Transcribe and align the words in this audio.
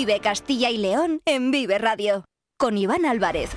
Vive 0.00 0.20
Castilla 0.20 0.70
y 0.70 0.78
León 0.78 1.20
en 1.26 1.50
Vive 1.50 1.76
Radio. 1.76 2.24
Con 2.58 2.78
Iván 2.78 3.04
Álvarez. 3.04 3.50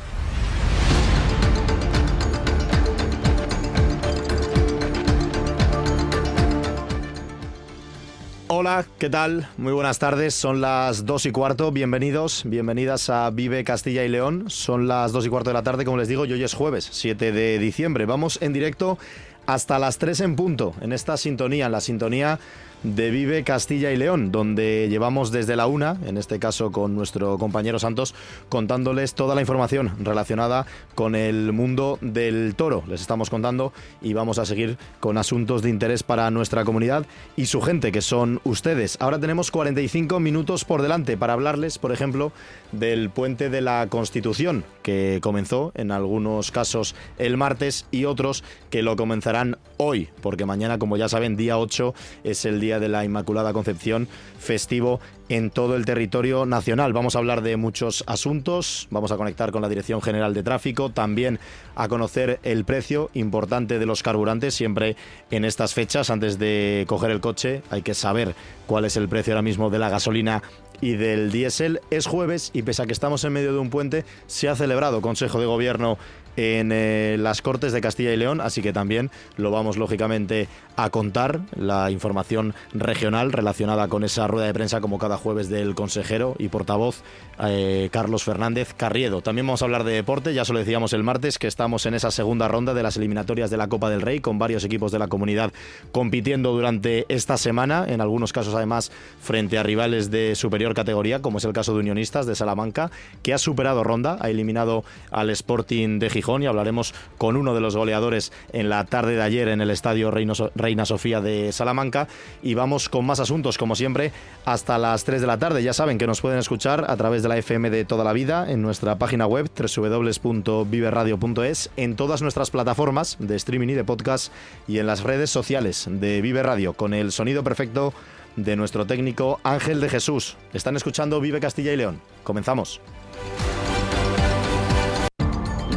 Hola, 8.50 8.86
¿qué 9.00 9.10
tal? 9.10 9.48
Muy 9.56 9.72
buenas 9.72 10.00
tardes, 10.00 10.36
son 10.36 10.60
las 10.60 11.06
dos 11.06 11.26
y 11.26 11.32
cuarto, 11.32 11.72
bienvenidos, 11.72 12.44
bienvenidas 12.46 13.10
a 13.10 13.30
Vive 13.30 13.64
Castilla 13.64 14.04
y 14.04 14.10
León, 14.10 14.50
son 14.50 14.90
las 14.90 15.14
dos 15.14 15.26
y 15.26 15.30
cuarto 15.30 15.52
de 15.52 15.54
la 15.54 15.64
tarde, 15.64 15.86
como 15.86 15.96
les 15.96 16.10
digo, 16.10 16.26
y 16.26 16.34
hoy 16.34 16.44
es 16.44 16.54
jueves, 16.54 16.90
7 16.92 17.32
de 17.32 17.58
diciembre, 17.58 18.06
vamos 18.06 18.38
en 18.42 18.52
directo 18.52 18.98
hasta 19.46 19.80
las 19.80 19.98
3 19.98 20.20
en 20.20 20.36
punto, 20.36 20.74
en 20.82 20.92
esta 20.92 21.16
sintonía, 21.16 21.68
en 21.68 21.72
la 21.72 21.80
sintonía 21.80 22.40
de 22.84 23.10
Vive 23.12 23.44
Castilla 23.44 23.92
y 23.92 23.98
León, 23.98 24.32
donde 24.32 24.88
llevamos 24.90 25.32
desde 25.32 25.56
la 25.56 25.68
una, 25.68 25.98
en 26.06 26.18
este 26.18 26.38
caso 26.38 26.72
con 26.72 26.96
nuestro 26.96 27.38
compañero 27.38 27.80
Santos, 27.80 28.14
contándoles 28.50 29.16
toda 29.16 29.36
la 29.36 29.42
información 29.42 29.94
relacionada 30.00 30.66
con 30.96 31.16
el 31.16 31.54
mundo 31.54 31.98
del 32.02 32.56
toro. 32.56 32.84
Les 32.88 33.02
estamos 33.02 33.30
contando 33.30 33.72
y 34.02 34.14
vamos 34.14 34.38
a 34.38 34.46
seguir 34.46 34.78
con 35.00 35.18
asuntos 35.18 35.62
de 35.62 35.70
interés 35.70 36.04
para 36.04 36.30
nuestra 36.32 36.66
comunidad 36.66 37.06
y 37.38 37.46
su 37.46 37.62
gente, 37.62 37.92
que 37.92 38.02
son 38.02 38.42
ustedes. 38.44 38.98
Ahora 39.00 39.20
tenemos 39.20 39.50
45 39.50 40.20
minutos 40.20 40.66
por 40.66 40.82
delante 40.82 41.18
para 41.18 41.34
hablarles, 41.34 41.78
por 41.80 41.92
ejemplo, 41.94 42.34
del 42.72 43.10
puente 43.10 43.50
de 43.50 43.62
la 43.62 43.88
Constitución, 43.90 44.66
que 44.82 45.20
comenzó 45.22 45.72
en 45.76 45.92
algunos 45.92 46.52
casos 46.52 46.96
el 47.18 47.38
martes 47.38 47.86
y 47.92 48.06
otros 48.06 48.44
que 48.70 48.82
lo 48.82 48.96
comenzarán 48.96 49.58
hoy, 49.78 50.10
porque 50.22 50.46
mañana, 50.46 50.80
como 50.80 50.98
ya 50.98 51.08
saben, 51.08 51.38
día 51.38 51.58
8 51.58 51.94
es 52.24 52.46
el 52.46 52.60
día 52.60 52.73
de 52.80 52.90
la 52.90 53.06
Inmaculada 53.06 53.54
Concepción 53.54 54.08
festivo 54.40 55.00
en 55.30 55.50
todo 55.50 55.76
el 55.76 55.86
territorio 55.86 56.46
nacional. 56.46 56.94
Vamos 56.94 57.16
a 57.16 57.20
hablar 57.20 57.42
de 57.42 57.58
muchos 57.58 58.04
asuntos, 58.08 58.88
vamos 58.92 59.12
a 59.12 59.18
conectar 59.18 59.52
con 59.52 59.62
la 59.62 59.70
Dirección 59.70 60.02
General 60.02 60.34
de 60.34 60.44
Tráfico, 60.44 60.90
también 60.90 61.40
a 61.76 61.88
conocer 61.88 62.40
el 62.44 62.66
precio 62.66 63.10
importante 63.14 63.80
de 63.80 63.86
los 63.86 64.04
carburantes, 64.04 64.54
siempre 64.54 64.96
en 65.32 65.46
estas 65.46 65.74
fechas, 65.74 66.10
antes 66.10 66.40
de 66.40 66.86
coger 66.88 67.12
el 67.12 67.22
coche, 67.22 67.62
hay 67.70 67.82
que 67.82 67.94
saber 67.94 68.36
cuál 68.68 68.86
es 68.86 68.98
el 68.98 69.10
precio 69.10 69.34
ahora 69.34 69.42
mismo 69.42 69.70
de 69.70 69.80
la 69.80 69.90
gasolina 69.90 70.44
y 70.82 70.94
del 70.94 71.32
diésel. 71.32 71.80
Es 71.90 72.08
jueves 72.08 72.52
y 72.54 72.64
pese 72.64 72.84
a 72.84 72.86
que 72.86 72.94
estamos 72.94 73.24
en 73.24 73.34
medio 73.34 73.54
de 73.54 73.60
un 73.60 73.70
puente, 73.70 74.06
se 74.28 74.50
ha 74.50 74.56
celebrado 74.56 75.02
Consejo 75.02 75.40
de 75.40 75.46
Gobierno 75.46 75.98
en 76.36 76.72
eh, 76.72 77.16
las 77.20 77.42
Cortes 77.42 77.74
de 77.74 77.82
Castilla 77.82 78.12
y 78.12 78.18
León, 78.18 78.42
así 78.42 78.62
que 78.62 78.74
también 78.74 79.12
lo 79.38 79.52
vamos 79.52 79.78
lógicamente 79.78 80.48
a 80.76 80.90
contar, 80.90 81.42
la 81.56 81.92
información 81.92 82.56
regional 82.74 83.32
relacionada 83.32 83.88
con 83.88 84.04
esa 84.04 84.28
rueda 84.28 84.48
de 84.48 84.54
prensa 84.54 84.82
como 84.82 84.98
cada 84.98 85.18
jueves 85.24 85.50
del 85.50 85.74
consejero 85.74 86.36
y 86.38 86.50
portavoz 86.50 87.02
eh, 87.40 87.90
Carlos 87.92 88.24
Fernández 88.24 88.74
Carriedo. 88.76 89.22
También 89.22 89.48
vamos 89.48 89.62
a 89.62 89.66
hablar 89.66 89.84
de 89.84 89.94
deporte, 89.94 90.34
ya 90.34 90.46
se 90.46 90.54
lo 90.54 90.60
decíamos 90.60 90.94
el 90.94 91.04
martes 91.04 91.40
que 91.40 91.48
estamos 91.48 91.86
en 91.86 91.96
esa 91.96 92.12
segunda 92.12 92.48
ronda 92.48 92.74
de 92.74 92.84
las 92.84 92.98
eliminatorias 92.98 93.50
de 93.50 93.58
la 93.58 93.68
Copa 93.68 93.90
del 93.90 94.02
Rey 94.02 94.20
con 94.20 94.38
varios 94.38 94.64
equipos 94.64 94.92
de 94.92 95.00
la 95.00 95.08
comunidad 95.08 95.52
compitiendo 95.92 96.52
durante 96.52 97.06
esta 97.10 97.38
semana, 97.38 97.86
en 97.88 98.02
algunos 98.02 98.34
casos 98.34 98.54
además 98.54 98.92
frente 99.20 99.58
a 99.58 99.64
rivales 99.64 100.12
de 100.12 100.36
superior 100.36 100.76
categoría, 100.76 101.22
como 101.22 101.38
es 101.38 101.46
el 101.46 101.54
caso 101.54 101.74
de 101.74 101.80
Unionistas 101.80 102.26
de 102.26 102.36
Salamanca, 102.36 102.92
que 103.24 103.34
ha 103.34 103.38
superado 103.38 103.84
ronda, 103.84 104.18
ha 104.20 104.30
eliminado 104.30 104.84
al 105.10 105.30
Sporting 105.30 106.00
de 106.00 106.10
Gijón 106.10 106.44
y 106.44 106.46
hablaremos 106.46 106.94
con 107.18 107.38
uno 107.38 107.56
de 107.56 107.62
los 107.62 107.76
goleadores 107.76 108.32
en 108.52 108.70
la 108.70 108.84
tarde 108.86 109.16
de 109.16 109.22
ayer 109.22 109.48
en 109.48 109.62
el 109.62 109.72
estadio 109.72 110.12
Reina 110.12 110.86
Sofía 110.86 111.22
de 111.22 111.52
Salamanca 111.52 112.08
y 112.42 112.54
vamos 112.54 112.90
con 112.90 113.06
más 113.06 113.20
asuntos 113.20 113.58
como 113.58 113.76
siempre 113.76 114.12
hasta 114.46 114.78
las 114.78 115.03
3 115.04 115.22
de 115.22 115.28
la 115.28 115.38
tarde. 115.38 115.64
Ya 115.64 115.74
saben 115.74 115.98
que 115.98 116.08
nos 116.08 116.22
pueden 116.22 116.40
escuchar 116.40 116.86
a 116.88 116.98
través 116.98 117.24
de 117.24 117.30
la 117.30 117.38
FM 117.38 117.70
de 117.70 117.86
toda 117.86 118.04
la 118.04 118.14
vida 118.14 118.52
en 118.52 118.62
nuestra 118.62 118.98
página 118.98 119.28
web 119.28 119.50
www.viveradio.es 119.56 121.70
en 121.78 121.96
todas 121.96 122.22
nuestras 122.22 122.52
plataformas 122.52 123.18
de 123.20 123.36
streaming 123.36 123.70
y 123.70 123.74
de 123.74 123.84
podcast 123.84 124.32
y 124.68 124.80
en 124.80 124.88
las 124.88 125.04
redes 125.04 125.30
sociales 125.30 125.88
de 125.90 126.22
Vive 126.22 126.44
Radio 126.44 126.74
con 126.74 126.94
el 126.94 127.12
sonido 127.12 127.44
perfecto 127.44 127.94
de 128.36 128.56
nuestro 128.56 128.86
técnico 128.86 129.40
Ángel 129.44 129.82
de 129.82 129.90
Jesús. 129.90 130.38
Están 130.54 130.76
escuchando 130.76 131.20
Vive 131.22 131.40
Castilla 131.40 131.74
y 131.74 131.78
León. 131.78 132.02
Comenzamos. 132.24 132.82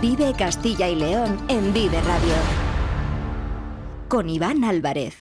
Vive 0.00 0.32
Castilla 0.36 0.88
y 0.88 0.96
León 0.96 1.38
en 1.48 1.72
Vive 1.72 2.00
Radio. 2.02 2.34
Con 4.08 4.30
Iván 4.30 4.64
Álvarez. 4.64 5.18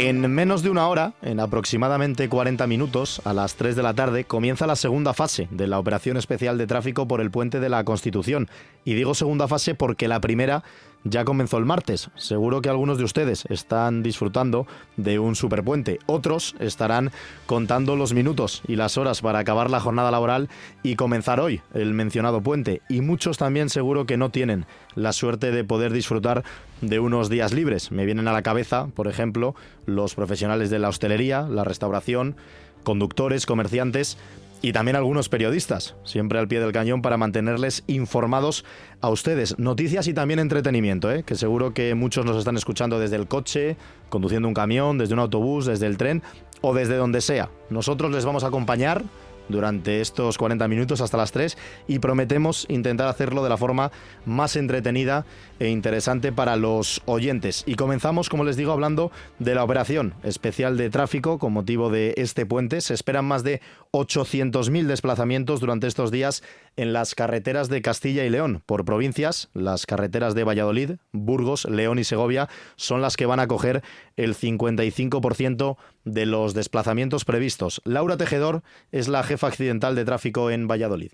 En 0.00 0.20
menos 0.32 0.62
de 0.62 0.70
una 0.70 0.86
hora, 0.86 1.14
en 1.22 1.40
aproximadamente 1.40 2.28
40 2.28 2.68
minutos, 2.68 3.20
a 3.24 3.32
las 3.32 3.56
3 3.56 3.74
de 3.74 3.82
la 3.82 3.94
tarde, 3.94 4.22
comienza 4.22 4.64
la 4.68 4.76
segunda 4.76 5.12
fase 5.12 5.48
de 5.50 5.66
la 5.66 5.80
operación 5.80 6.16
especial 6.16 6.56
de 6.56 6.68
tráfico 6.68 7.08
por 7.08 7.20
el 7.20 7.32
puente 7.32 7.58
de 7.58 7.68
la 7.68 7.82
Constitución. 7.82 8.48
Y 8.84 8.94
digo 8.94 9.16
segunda 9.16 9.48
fase 9.48 9.74
porque 9.74 10.06
la 10.06 10.20
primera 10.20 10.62
ya 11.04 11.24
comenzó 11.24 11.58
el 11.58 11.64
martes. 11.64 12.10
Seguro 12.16 12.60
que 12.60 12.68
algunos 12.68 12.98
de 12.98 13.04
ustedes 13.04 13.44
están 13.48 14.02
disfrutando 14.02 14.66
de 14.96 15.18
un 15.18 15.36
superpuente. 15.36 15.98
Otros 16.06 16.54
estarán 16.60 17.10
contando 17.46 17.96
los 17.96 18.12
minutos 18.12 18.62
y 18.66 18.76
las 18.76 18.98
horas 18.98 19.20
para 19.20 19.38
acabar 19.38 19.70
la 19.70 19.80
jornada 19.80 20.10
laboral 20.10 20.48
y 20.82 20.96
comenzar 20.96 21.40
hoy 21.40 21.60
el 21.74 21.94
mencionado 21.94 22.40
puente. 22.42 22.82
Y 22.88 23.00
muchos 23.00 23.38
también 23.38 23.70
seguro 23.70 24.06
que 24.06 24.16
no 24.16 24.30
tienen 24.30 24.66
la 24.94 25.12
suerte 25.12 25.50
de 25.50 25.64
poder 25.64 25.92
disfrutar 25.92 26.44
de 26.80 27.00
unos 27.00 27.28
días 27.28 27.52
libres. 27.52 27.90
Me 27.90 28.06
vienen 28.06 28.28
a 28.28 28.32
la 28.32 28.42
cabeza, 28.42 28.88
por 28.94 29.08
ejemplo, 29.08 29.54
los 29.86 30.14
profesionales 30.14 30.70
de 30.70 30.78
la 30.78 30.88
hostelería, 30.88 31.42
la 31.42 31.64
restauración, 31.64 32.36
conductores, 32.84 33.46
comerciantes 33.46 34.18
y 34.62 34.72
también 34.72 34.96
algunos 34.96 35.28
periodistas, 35.28 35.94
siempre 36.04 36.38
al 36.38 36.48
pie 36.48 36.60
del 36.60 36.72
cañón 36.72 37.02
para 37.02 37.16
mantenerles 37.16 37.84
informados 37.86 38.64
a 39.00 39.08
ustedes. 39.08 39.58
Noticias 39.58 40.08
y 40.08 40.14
también 40.14 40.40
entretenimiento, 40.40 41.10
¿eh? 41.10 41.22
que 41.22 41.34
seguro 41.34 41.72
que 41.74 41.94
muchos 41.94 42.24
nos 42.24 42.36
están 42.36 42.56
escuchando 42.56 42.98
desde 42.98 43.16
el 43.16 43.28
coche, 43.28 43.76
conduciendo 44.08 44.48
un 44.48 44.54
camión, 44.54 44.98
desde 44.98 45.14
un 45.14 45.20
autobús, 45.20 45.66
desde 45.66 45.86
el 45.86 45.96
tren 45.96 46.22
o 46.60 46.74
desde 46.74 46.96
donde 46.96 47.20
sea. 47.20 47.50
Nosotros 47.70 48.10
les 48.10 48.24
vamos 48.24 48.44
a 48.44 48.48
acompañar 48.48 49.04
durante 49.48 50.00
estos 50.00 50.38
40 50.38 50.68
minutos 50.68 51.00
hasta 51.00 51.16
las 51.16 51.32
3 51.32 51.56
y 51.86 51.98
prometemos 51.98 52.66
intentar 52.68 53.08
hacerlo 53.08 53.42
de 53.42 53.48
la 53.48 53.56
forma 53.56 53.90
más 54.26 54.56
entretenida 54.56 55.24
e 55.58 55.68
interesante 55.68 56.32
para 56.32 56.56
los 56.56 57.02
oyentes. 57.06 57.64
Y 57.66 57.74
comenzamos, 57.74 58.28
como 58.28 58.44
les 58.44 58.56
digo, 58.56 58.72
hablando 58.72 59.10
de 59.38 59.54
la 59.54 59.64
operación 59.64 60.14
especial 60.22 60.76
de 60.76 60.90
tráfico 60.90 61.38
con 61.38 61.52
motivo 61.52 61.90
de 61.90 62.14
este 62.16 62.46
puente. 62.46 62.80
Se 62.80 62.94
esperan 62.94 63.24
más 63.24 63.42
de 63.42 63.60
800.000 63.92 64.86
desplazamientos 64.86 65.60
durante 65.60 65.86
estos 65.86 66.10
días 66.10 66.42
en 66.78 66.92
las 66.92 67.14
carreteras 67.14 67.68
de 67.68 67.82
Castilla 67.82 68.24
y 68.24 68.30
León. 68.30 68.62
Por 68.64 68.84
provincias, 68.84 69.50
las 69.52 69.84
carreteras 69.84 70.34
de 70.34 70.44
Valladolid, 70.44 70.92
Burgos, 71.12 71.64
León 71.68 71.98
y 71.98 72.04
Segovia 72.04 72.46
son 72.76 73.02
las 73.02 73.16
que 73.16 73.26
van 73.26 73.40
a 73.40 73.48
coger 73.48 73.82
el 74.16 74.34
55% 74.34 75.76
de 76.04 76.26
los 76.26 76.54
desplazamientos 76.54 77.24
previstos. 77.24 77.82
Laura 77.84 78.16
Tejedor 78.16 78.62
es 78.92 79.08
la 79.08 79.24
jefa 79.24 79.48
accidental 79.48 79.96
de 79.96 80.04
tráfico 80.04 80.50
en 80.50 80.68
Valladolid. 80.68 81.10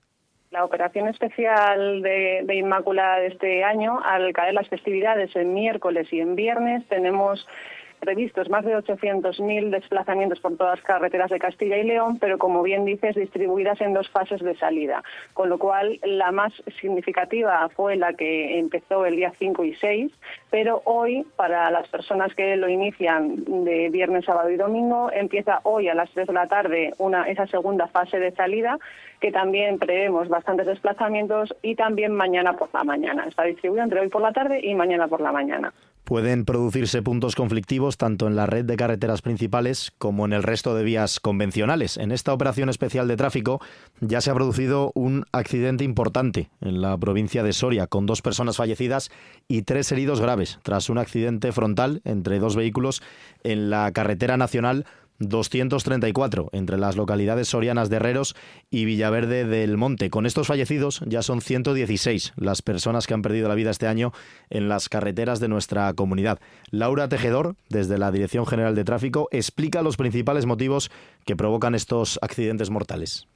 La 0.50 0.64
operación 0.64 1.08
especial 1.08 2.02
de, 2.02 2.44
Inmaculada 2.54 3.16
de 3.20 3.28
este 3.28 3.64
año, 3.64 4.00
al 4.04 4.32
caer 4.34 4.54
las 4.54 4.68
festividades 4.68 5.34
en 5.34 5.54
miércoles 5.54 6.06
y 6.12 6.20
en 6.20 6.36
viernes, 6.36 6.86
tenemos 6.88 7.44
previstos 8.04 8.50
más 8.50 8.64
de 8.64 8.76
800.000 8.76 9.70
desplazamientos 9.70 10.38
por 10.40 10.56
todas 10.58 10.78
las 10.78 10.86
carreteras 10.86 11.30
de 11.30 11.38
Castilla 11.38 11.78
y 11.78 11.84
León, 11.84 12.18
pero 12.20 12.36
como 12.36 12.62
bien 12.62 12.84
dices, 12.84 13.16
distribuidas 13.16 13.80
en 13.80 13.94
dos 13.94 14.10
fases 14.10 14.42
de 14.42 14.54
salida. 14.56 15.02
Con 15.32 15.48
lo 15.48 15.58
cual, 15.58 15.98
la 16.02 16.30
más 16.30 16.52
significativa 16.80 17.68
fue 17.70 17.96
la 17.96 18.12
que 18.12 18.58
empezó 18.58 19.06
el 19.06 19.16
día 19.16 19.32
5 19.38 19.64
y 19.64 19.74
6, 19.76 20.12
pero 20.50 20.82
hoy, 20.84 21.26
para 21.36 21.70
las 21.70 21.88
personas 21.88 22.34
que 22.34 22.56
lo 22.56 22.68
inician 22.68 23.64
de 23.64 23.88
viernes, 23.88 24.26
sábado 24.26 24.50
y 24.50 24.56
domingo, 24.56 25.10
empieza 25.10 25.60
hoy 25.62 25.88
a 25.88 25.94
las 25.94 26.10
3 26.10 26.26
de 26.26 26.32
la 26.34 26.46
tarde 26.46 26.92
una, 26.98 27.24
esa 27.24 27.46
segunda 27.46 27.86
fase 27.88 28.18
de 28.18 28.32
salida, 28.32 28.78
que 29.20 29.32
también 29.32 29.78
prevemos 29.78 30.28
bastantes 30.28 30.66
desplazamientos, 30.66 31.54
y 31.62 31.74
también 31.74 32.12
mañana 32.12 32.52
por 32.54 32.68
la 32.74 32.84
mañana. 32.84 33.24
Está 33.26 33.44
distribuido 33.44 33.84
entre 33.84 34.00
hoy 34.00 34.08
por 34.08 34.20
la 34.20 34.32
tarde 34.32 34.60
y 34.62 34.74
mañana 34.74 35.08
por 35.08 35.20
la 35.20 35.32
mañana. 35.32 35.72
Pueden 36.04 36.44
producirse 36.44 37.00
puntos 37.00 37.34
conflictivos 37.34 37.96
tanto 37.96 38.26
en 38.26 38.36
la 38.36 38.44
red 38.44 38.66
de 38.66 38.76
carreteras 38.76 39.22
principales 39.22 39.90
como 39.96 40.26
en 40.26 40.34
el 40.34 40.42
resto 40.42 40.74
de 40.74 40.84
vías 40.84 41.18
convencionales. 41.18 41.96
En 41.96 42.12
esta 42.12 42.34
operación 42.34 42.68
especial 42.68 43.08
de 43.08 43.16
tráfico 43.16 43.62
ya 44.00 44.20
se 44.20 44.30
ha 44.30 44.34
producido 44.34 44.92
un 44.94 45.24
accidente 45.32 45.82
importante 45.82 46.50
en 46.60 46.82
la 46.82 46.98
provincia 46.98 47.42
de 47.42 47.54
Soria, 47.54 47.86
con 47.86 48.04
dos 48.04 48.20
personas 48.20 48.58
fallecidas 48.58 49.10
y 49.48 49.62
tres 49.62 49.90
heridos 49.92 50.20
graves, 50.20 50.58
tras 50.62 50.90
un 50.90 50.98
accidente 50.98 51.52
frontal 51.52 52.02
entre 52.04 52.38
dos 52.38 52.54
vehículos 52.54 53.02
en 53.42 53.70
la 53.70 53.90
carretera 53.92 54.36
nacional 54.36 54.84
234 55.18 56.50
entre 56.52 56.78
las 56.78 56.96
localidades 56.96 57.48
sorianas 57.48 57.90
de 57.90 57.96
Herreros 57.96 58.34
y 58.70 58.84
Villaverde 58.84 59.44
del 59.44 59.76
Monte. 59.76 60.10
Con 60.10 60.26
estos 60.26 60.46
fallecidos 60.46 61.02
ya 61.06 61.22
son 61.22 61.40
116 61.40 62.32
las 62.36 62.62
personas 62.62 63.06
que 63.06 63.14
han 63.14 63.22
perdido 63.22 63.48
la 63.48 63.54
vida 63.54 63.70
este 63.70 63.86
año 63.86 64.12
en 64.50 64.68
las 64.68 64.88
carreteras 64.88 65.40
de 65.40 65.48
nuestra 65.48 65.92
comunidad. 65.94 66.40
Laura 66.70 67.08
Tejedor, 67.08 67.56
desde 67.68 67.98
la 67.98 68.12
Dirección 68.12 68.46
General 68.46 68.74
de 68.74 68.84
Tráfico, 68.84 69.28
explica 69.30 69.82
los 69.82 69.96
principales 69.96 70.46
motivos 70.46 70.90
que 71.24 71.36
provocan 71.36 71.74
estos 71.74 72.18
accidentes 72.22 72.70
mortales. 72.70 73.26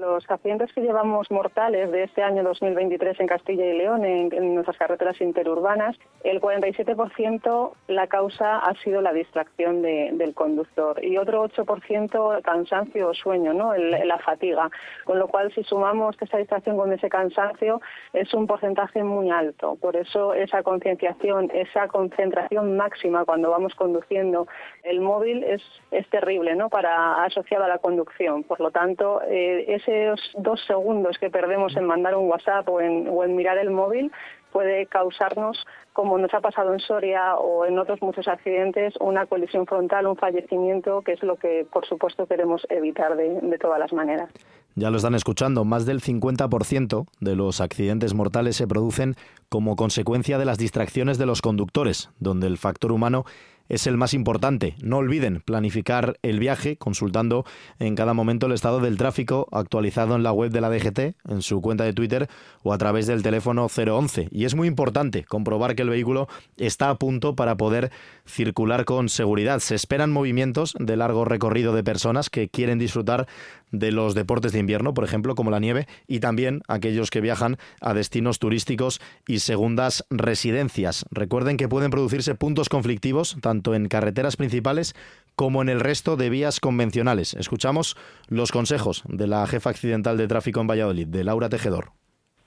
Los 0.00 0.24
accidentes 0.30 0.72
que 0.72 0.80
llevamos 0.80 1.30
mortales 1.30 1.92
de 1.92 2.04
este 2.04 2.22
año 2.22 2.42
2023 2.42 3.20
en 3.20 3.26
Castilla 3.26 3.66
y 3.66 3.76
León, 3.76 4.06
en, 4.06 4.54
nuestras 4.54 4.78
carreteras 4.78 5.20
interurbanas, 5.20 5.94
el 6.24 6.40
47% 6.40 7.72
la 7.88 8.06
causa 8.06 8.60
ha 8.60 8.74
sido 8.76 9.02
la 9.02 9.12
distracción 9.12 9.82
del 9.82 10.32
conductor 10.34 11.04
y 11.04 11.18
otro 11.18 11.46
8% 11.46 12.40
cansancio 12.40 13.10
o 13.10 13.14
sueño, 13.14 13.52
¿no? 13.52 13.76
la 13.76 14.18
fatiga. 14.18 14.70
Con 15.04 15.18
lo 15.18 15.28
cual, 15.28 15.52
si 15.52 15.64
sumamos 15.64 16.16
esa 16.18 16.38
distracción 16.38 16.78
con 16.78 16.90
ese 16.94 17.10
cansancio, 17.10 17.82
es 18.14 18.32
un 18.32 18.46
porcentaje 18.46 19.04
muy 19.04 19.30
alto. 19.30 19.76
Por 19.76 19.96
eso, 19.96 20.32
esa 20.32 20.62
concienciación, 20.62 21.50
esa 21.52 21.88
concentración 21.88 22.74
máxima 22.74 23.26
cuando 23.26 23.50
vamos 23.50 23.74
conduciendo 23.74 24.48
el 24.82 25.02
móvil 25.02 25.44
es, 25.44 25.62
es 25.90 26.08
terrible, 26.08 26.56
¿no? 26.56 26.70
Para 26.70 27.22
asociada 27.24 27.66
a 27.66 27.68
la 27.68 27.78
conducción. 27.78 28.44
Por 28.44 28.60
lo 28.60 28.70
tanto, 28.70 29.20
eh, 29.28 29.66
ese 29.68 29.89
esos 29.90 30.20
dos 30.38 30.60
segundos 30.66 31.18
que 31.18 31.30
perdemos 31.30 31.76
en 31.76 31.84
mandar 31.84 32.14
un 32.14 32.28
WhatsApp 32.28 32.68
o 32.68 32.80
en, 32.80 33.36
mirar 33.36 33.58
el 33.58 33.70
móvil 33.70 34.10
puede 34.52 34.86
causarnos, 34.86 35.64
como 35.92 36.18
nos 36.18 36.34
ha 36.34 36.40
pasado 36.40 36.72
en 36.72 36.80
Soria 36.80 37.36
o 37.36 37.66
en 37.66 37.78
otros 37.78 38.02
muchos 38.02 38.26
accidentes, 38.26 38.94
una 39.00 39.26
colisión 39.26 39.66
frontal, 39.66 40.06
un 40.06 40.16
fallecimiento, 40.16 41.02
que 41.02 41.12
es 41.12 41.22
lo 41.22 41.36
que, 41.36 41.66
por 41.72 41.86
supuesto, 41.86 42.26
queremos 42.26 42.66
evitar 42.68 43.16
de, 43.16 43.40
de 43.40 43.58
todas 43.58 43.78
las 43.78 43.92
maneras. 43.92 44.28
Ya 44.74 44.90
lo 44.90 44.96
están 44.96 45.14
escuchando, 45.14 45.64
más 45.64 45.86
del 45.86 46.00
50% 46.00 47.06
de 47.20 47.36
los 47.36 47.60
accidentes 47.60 48.14
mortales 48.14 48.56
se 48.56 48.66
producen 48.66 49.14
como 49.48 49.76
consecuencia 49.76 50.38
de 50.38 50.44
las 50.44 50.58
distracciones 50.58 51.18
de 51.18 51.26
los 51.26 51.42
conductores, 51.42 52.10
donde 52.18 52.46
el 52.46 52.56
factor 52.56 52.92
humano 52.92 53.24
es 53.70 53.86
el 53.86 53.96
más 53.96 54.12
importante. 54.12 54.74
No 54.82 54.98
olviden 54.98 55.40
planificar 55.40 56.18
el 56.22 56.38
viaje 56.38 56.76
consultando 56.76 57.46
en 57.78 57.94
cada 57.94 58.12
momento 58.12 58.46
el 58.46 58.52
estado 58.52 58.80
del 58.80 58.98
tráfico 58.98 59.48
actualizado 59.52 60.16
en 60.16 60.22
la 60.22 60.32
web 60.32 60.50
de 60.50 60.60
la 60.60 60.68
DGT, 60.68 60.98
en 61.28 61.40
su 61.40 61.62
cuenta 61.62 61.84
de 61.84 61.94
Twitter 61.94 62.28
o 62.62 62.74
a 62.74 62.78
través 62.78 63.06
del 63.06 63.22
teléfono 63.22 63.68
011. 63.68 64.28
Y 64.30 64.44
es 64.44 64.54
muy 64.54 64.68
importante 64.68 65.24
comprobar 65.24 65.74
que 65.74 65.82
el 65.82 65.90
vehículo 65.90 66.28
está 66.58 66.90
a 66.90 66.96
punto 66.96 67.34
para 67.36 67.56
poder 67.56 67.90
circular 68.26 68.84
con 68.84 69.08
seguridad. 69.08 69.60
Se 69.60 69.74
esperan 69.74 70.12
movimientos 70.12 70.74
de 70.78 70.96
largo 70.96 71.24
recorrido 71.24 71.72
de 71.72 71.84
personas 71.84 72.28
que 72.28 72.48
quieren 72.48 72.78
disfrutar 72.78 73.28
de 73.70 73.92
los 73.92 74.14
deportes 74.14 74.52
de 74.52 74.58
invierno, 74.58 74.94
por 74.94 75.04
ejemplo, 75.04 75.34
como 75.34 75.50
la 75.50 75.60
nieve, 75.60 75.86
y 76.06 76.20
también 76.20 76.62
aquellos 76.68 77.10
que 77.10 77.20
viajan 77.20 77.56
a 77.80 77.94
destinos 77.94 78.38
turísticos 78.38 79.00
y 79.26 79.40
segundas 79.40 80.06
residencias. 80.10 81.06
Recuerden 81.10 81.56
que 81.56 81.68
pueden 81.68 81.90
producirse 81.90 82.34
puntos 82.34 82.68
conflictivos, 82.68 83.36
tanto 83.40 83.74
en 83.74 83.88
carreteras 83.88 84.36
principales 84.36 84.94
como 85.36 85.62
en 85.62 85.68
el 85.68 85.80
resto 85.80 86.16
de 86.16 86.30
vías 86.30 86.60
convencionales. 86.60 87.34
Escuchamos 87.34 87.96
los 88.28 88.52
consejos 88.52 89.02
de 89.08 89.26
la 89.26 89.46
jefa 89.46 89.70
accidental 89.70 90.16
de 90.16 90.28
tráfico 90.28 90.60
en 90.60 90.66
Valladolid, 90.66 91.06
de 91.06 91.24
Laura 91.24 91.48
Tejedor. 91.48 91.92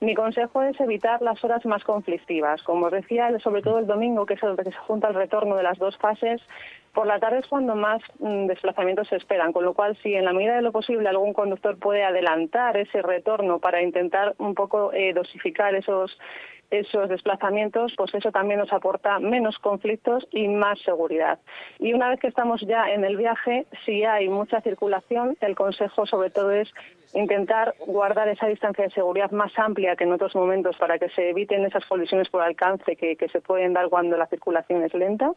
Mi 0.00 0.14
consejo 0.14 0.62
es 0.62 0.78
evitar 0.80 1.22
las 1.22 1.42
horas 1.42 1.64
más 1.64 1.82
conflictivas. 1.82 2.62
Como 2.62 2.86
os 2.86 2.92
decía, 2.92 3.30
sobre 3.38 3.62
todo 3.62 3.78
el 3.78 3.86
domingo, 3.86 4.26
que 4.26 4.34
es 4.34 4.42
el 4.42 4.54
que 4.56 4.64
se 4.64 4.76
junta 4.86 5.08
el 5.08 5.14
retorno 5.14 5.56
de 5.56 5.62
las 5.62 5.78
dos 5.78 5.96
fases, 5.96 6.42
por 6.94 7.06
la 7.06 7.18
tarde 7.18 7.40
es 7.40 7.46
cuando 7.48 7.74
más 7.74 8.00
mm, 8.20 8.46
desplazamientos 8.46 9.08
se 9.08 9.16
esperan, 9.16 9.52
con 9.52 9.64
lo 9.64 9.74
cual 9.74 9.98
si 10.02 10.14
en 10.14 10.24
la 10.24 10.32
medida 10.32 10.56
de 10.56 10.62
lo 10.62 10.72
posible 10.72 11.08
algún 11.08 11.34
conductor 11.34 11.76
puede 11.78 12.04
adelantar 12.04 12.76
ese 12.76 13.02
retorno 13.02 13.58
para 13.58 13.82
intentar 13.82 14.34
un 14.38 14.54
poco 14.54 14.92
eh, 14.92 15.12
dosificar 15.12 15.74
esos 15.74 16.16
esos 16.70 17.08
desplazamientos, 17.08 17.92
pues 17.96 18.14
eso 18.14 18.32
también 18.32 18.58
nos 18.58 18.72
aporta 18.72 19.18
menos 19.20 19.58
conflictos 19.58 20.26
y 20.30 20.48
más 20.48 20.80
seguridad. 20.80 21.38
Y 21.78 21.92
una 21.92 22.08
vez 22.08 22.20
que 22.20 22.26
estamos 22.26 22.60
ya 22.62 22.90
en 22.90 23.04
el 23.04 23.16
viaje, 23.16 23.66
si 23.84 24.02
hay 24.04 24.28
mucha 24.28 24.60
circulación, 24.60 25.36
el 25.40 25.54
consejo 25.54 26.06
sobre 26.06 26.30
todo 26.30 26.50
es 26.50 26.72
intentar 27.14 27.74
guardar 27.86 28.28
esa 28.28 28.46
distancia 28.46 28.84
de 28.84 28.90
seguridad 28.90 29.30
más 29.30 29.52
amplia 29.58 29.96
que 29.96 30.04
en 30.04 30.12
otros 30.12 30.34
momentos 30.34 30.76
para 30.76 30.98
que 30.98 31.08
se 31.10 31.30
eviten 31.30 31.64
esas 31.64 31.84
colisiones 31.86 32.28
por 32.28 32.42
alcance 32.42 32.96
que, 32.96 33.16
que 33.16 33.28
se 33.28 33.40
pueden 33.40 33.72
dar 33.72 33.88
cuando 33.88 34.16
la 34.16 34.26
circulación 34.26 34.82
es 34.82 34.92
lenta. 34.94 35.32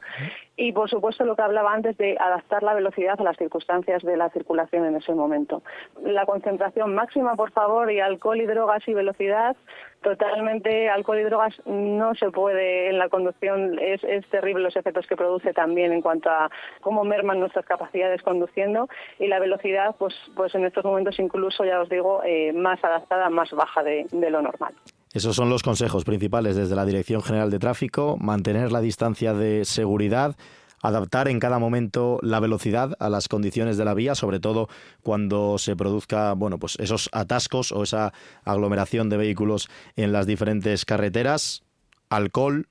Y 0.56 0.72
por 0.72 0.90
supuesto 0.90 1.24
lo 1.24 1.36
que 1.36 1.44
hablaba 1.44 1.74
antes 1.74 1.98
de 1.98 2.18
adaptar 2.20 2.64
la 2.64 2.74
velocidad 2.74 3.20
a 3.20 3.24
las 3.24 3.38
circunstancias 3.38 4.04
de 4.04 4.18
la 4.18 4.30
circulación 4.30 4.86
en 4.86 4.96
ese 4.96 5.14
momento. 5.14 5.62
La 6.04 6.26
concentración 6.26 6.96
máxima, 6.96 7.36
por 7.36 7.52
favor, 7.52 7.92
y 7.92 8.00
alcohol 8.00 8.42
y 8.42 8.46
drogas 8.46 8.88
y 8.88 8.94
velocidad 8.94 9.56
totalmente 10.02 10.90
alcohol 10.90 11.20
y 11.20 11.24
drogas 11.24 11.54
no 11.66 12.14
se 12.16 12.30
puede 12.32 12.90
en 12.90 12.98
la 12.98 13.10
conducción. 13.10 13.80
Es, 13.80 14.04
es, 14.04 14.26
terrible 14.30 14.64
los 14.64 14.76
efectos 14.76 15.08
que 15.08 15.16
produce 15.16 15.54
también 15.54 15.92
en 15.92 16.02
cuanto 16.02 16.30
a 16.30 16.50
cómo 16.82 17.04
merman 17.04 17.40
nuestras 17.40 17.66
capacidades 17.66 18.22
conduciendo. 18.22 18.88
Y 19.20 19.28
la 19.28 19.40
velocidad 19.40 19.96
pues 19.98 20.14
pues 20.36 20.54
en 20.56 20.66
estos 20.66 20.84
momentos 20.84 21.20
incluso 21.20 21.66
ya 21.66 21.82
os 21.82 21.90
digo 21.90 22.22
eh, 22.24 22.54
más 22.54 22.84
adaptada 22.84 23.30
más 23.30 23.52
baja 23.52 23.84
de, 23.84 24.06
de 24.12 24.30
lo 24.30 24.42
normal. 24.42 24.74
Esos 25.14 25.36
son 25.36 25.50
los 25.50 25.64
consejos 25.64 26.04
principales 26.04 26.56
desde 26.56 26.76
la 26.76 26.86
Dirección 26.86 27.24
General 27.24 27.50
de 27.50 27.60
Tráfico, 27.60 28.18
mantener 28.20 28.72
la 28.72 28.82
distancia 28.82 29.34
de 29.34 29.66
seguridad, 29.66 30.36
adaptar 30.82 31.28
en 31.28 31.40
cada 31.40 31.60
momento 31.60 32.20
la 32.22 32.40
velocidad 32.40 32.96
a 33.00 33.10
las 33.10 33.28
condiciones 33.28 33.78
de 33.78 33.86
la 33.86 33.94
vía, 33.94 34.16
sobre 34.16 34.40
todo 34.40 34.70
cuando 35.02 35.58
se 35.58 35.76
produzca, 35.76 36.34
bueno, 36.34 36.60
pues 36.60 36.78
esos 36.80 37.10
atascos 37.12 37.72
o 37.72 37.84
esa 37.84 38.14
aglomeración 38.44 39.10
de 39.10 39.18
vehículos 39.18 39.70
en 39.96 40.12
las 40.12 40.28
diferentes 40.28 40.86
carreteras, 40.86 41.64
alcohol, 42.10 42.68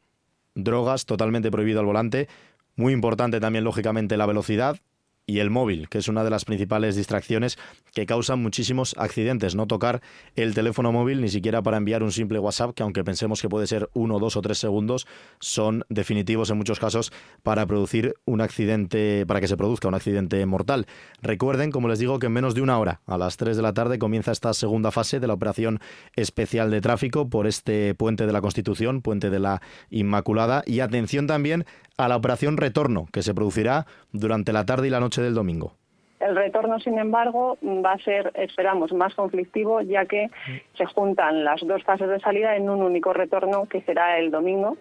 drogas, 0.54 1.06
totalmente 1.06 1.50
prohibido 1.50 1.80
al 1.80 1.86
volante, 1.86 2.28
muy 2.76 2.92
importante 2.92 3.40
también 3.40 3.64
lógicamente 3.64 4.16
la 4.16 4.26
velocidad, 4.26 4.78
y 5.26 5.40
el 5.40 5.50
móvil, 5.50 5.88
que 5.88 5.98
es 5.98 6.08
una 6.08 6.22
de 6.22 6.30
las 6.30 6.44
principales 6.44 6.94
distracciones 6.94 7.58
que 7.92 8.06
causan 8.06 8.40
muchísimos 8.40 8.94
accidentes. 8.96 9.56
No 9.56 9.66
tocar 9.66 10.00
el 10.36 10.54
teléfono 10.54 10.92
móvil 10.92 11.20
ni 11.20 11.28
siquiera 11.28 11.62
para 11.62 11.78
enviar 11.78 12.04
un 12.04 12.12
simple 12.12 12.38
WhatsApp, 12.38 12.74
que 12.74 12.84
aunque 12.84 13.02
pensemos 13.02 13.42
que 13.42 13.48
puede 13.48 13.66
ser 13.66 13.90
uno, 13.92 14.20
dos 14.20 14.36
o 14.36 14.42
tres 14.42 14.58
segundos, 14.58 15.06
son 15.40 15.84
definitivos 15.88 16.50
en 16.50 16.58
muchos 16.58 16.78
casos 16.78 17.12
para 17.42 17.66
producir 17.66 18.14
un 18.24 18.40
accidente, 18.40 19.26
para 19.26 19.40
que 19.40 19.48
se 19.48 19.56
produzca 19.56 19.88
un 19.88 19.94
accidente 19.94 20.44
mortal. 20.46 20.86
Recuerden, 21.22 21.72
como 21.72 21.88
les 21.88 21.98
digo, 21.98 22.20
que 22.20 22.26
en 22.26 22.32
menos 22.32 22.54
de 22.54 22.62
una 22.62 22.78
hora, 22.78 23.00
a 23.06 23.18
las 23.18 23.36
3 23.36 23.56
de 23.56 23.62
la 23.62 23.74
tarde, 23.74 23.98
comienza 23.98 24.30
esta 24.30 24.54
segunda 24.54 24.92
fase 24.92 25.18
de 25.18 25.26
la 25.26 25.34
operación 25.34 25.80
especial 26.14 26.70
de 26.70 26.80
tráfico 26.80 27.28
por 27.28 27.48
este 27.48 27.94
puente 27.96 28.26
de 28.26 28.32
la 28.32 28.40
Constitución, 28.40 29.02
puente 29.02 29.30
de 29.30 29.40
la 29.40 29.60
Inmaculada. 29.90 30.62
Y 30.66 30.80
atención 30.80 31.26
también 31.26 31.64
a 31.96 32.08
la 32.08 32.16
operación 32.16 32.56
retorno, 32.56 33.06
que 33.12 33.22
se 33.22 33.34
producirá 33.34 33.86
durante 34.12 34.52
la 34.52 34.64
tarde 34.64 34.88
y 34.88 34.90
la 34.90 35.00
noche 35.00 35.22
del 35.22 35.34
domingo. 35.34 35.74
El 36.20 36.34
retorno, 36.34 36.80
sin 36.80 36.98
embargo, 36.98 37.58
va 37.62 37.92
a 37.92 37.98
ser, 37.98 38.32
esperamos, 38.34 38.92
más 38.92 39.14
conflictivo, 39.14 39.82
ya 39.82 40.06
que 40.06 40.30
se 40.76 40.86
juntan 40.86 41.44
las 41.44 41.60
dos 41.66 41.82
fases 41.84 42.08
de 42.08 42.20
salida 42.20 42.56
en 42.56 42.70
un 42.70 42.82
único 42.82 43.12
retorno 43.12 43.66
que 43.66 43.82
será 43.82 44.18
el 44.18 44.30
domingo, 44.30 44.76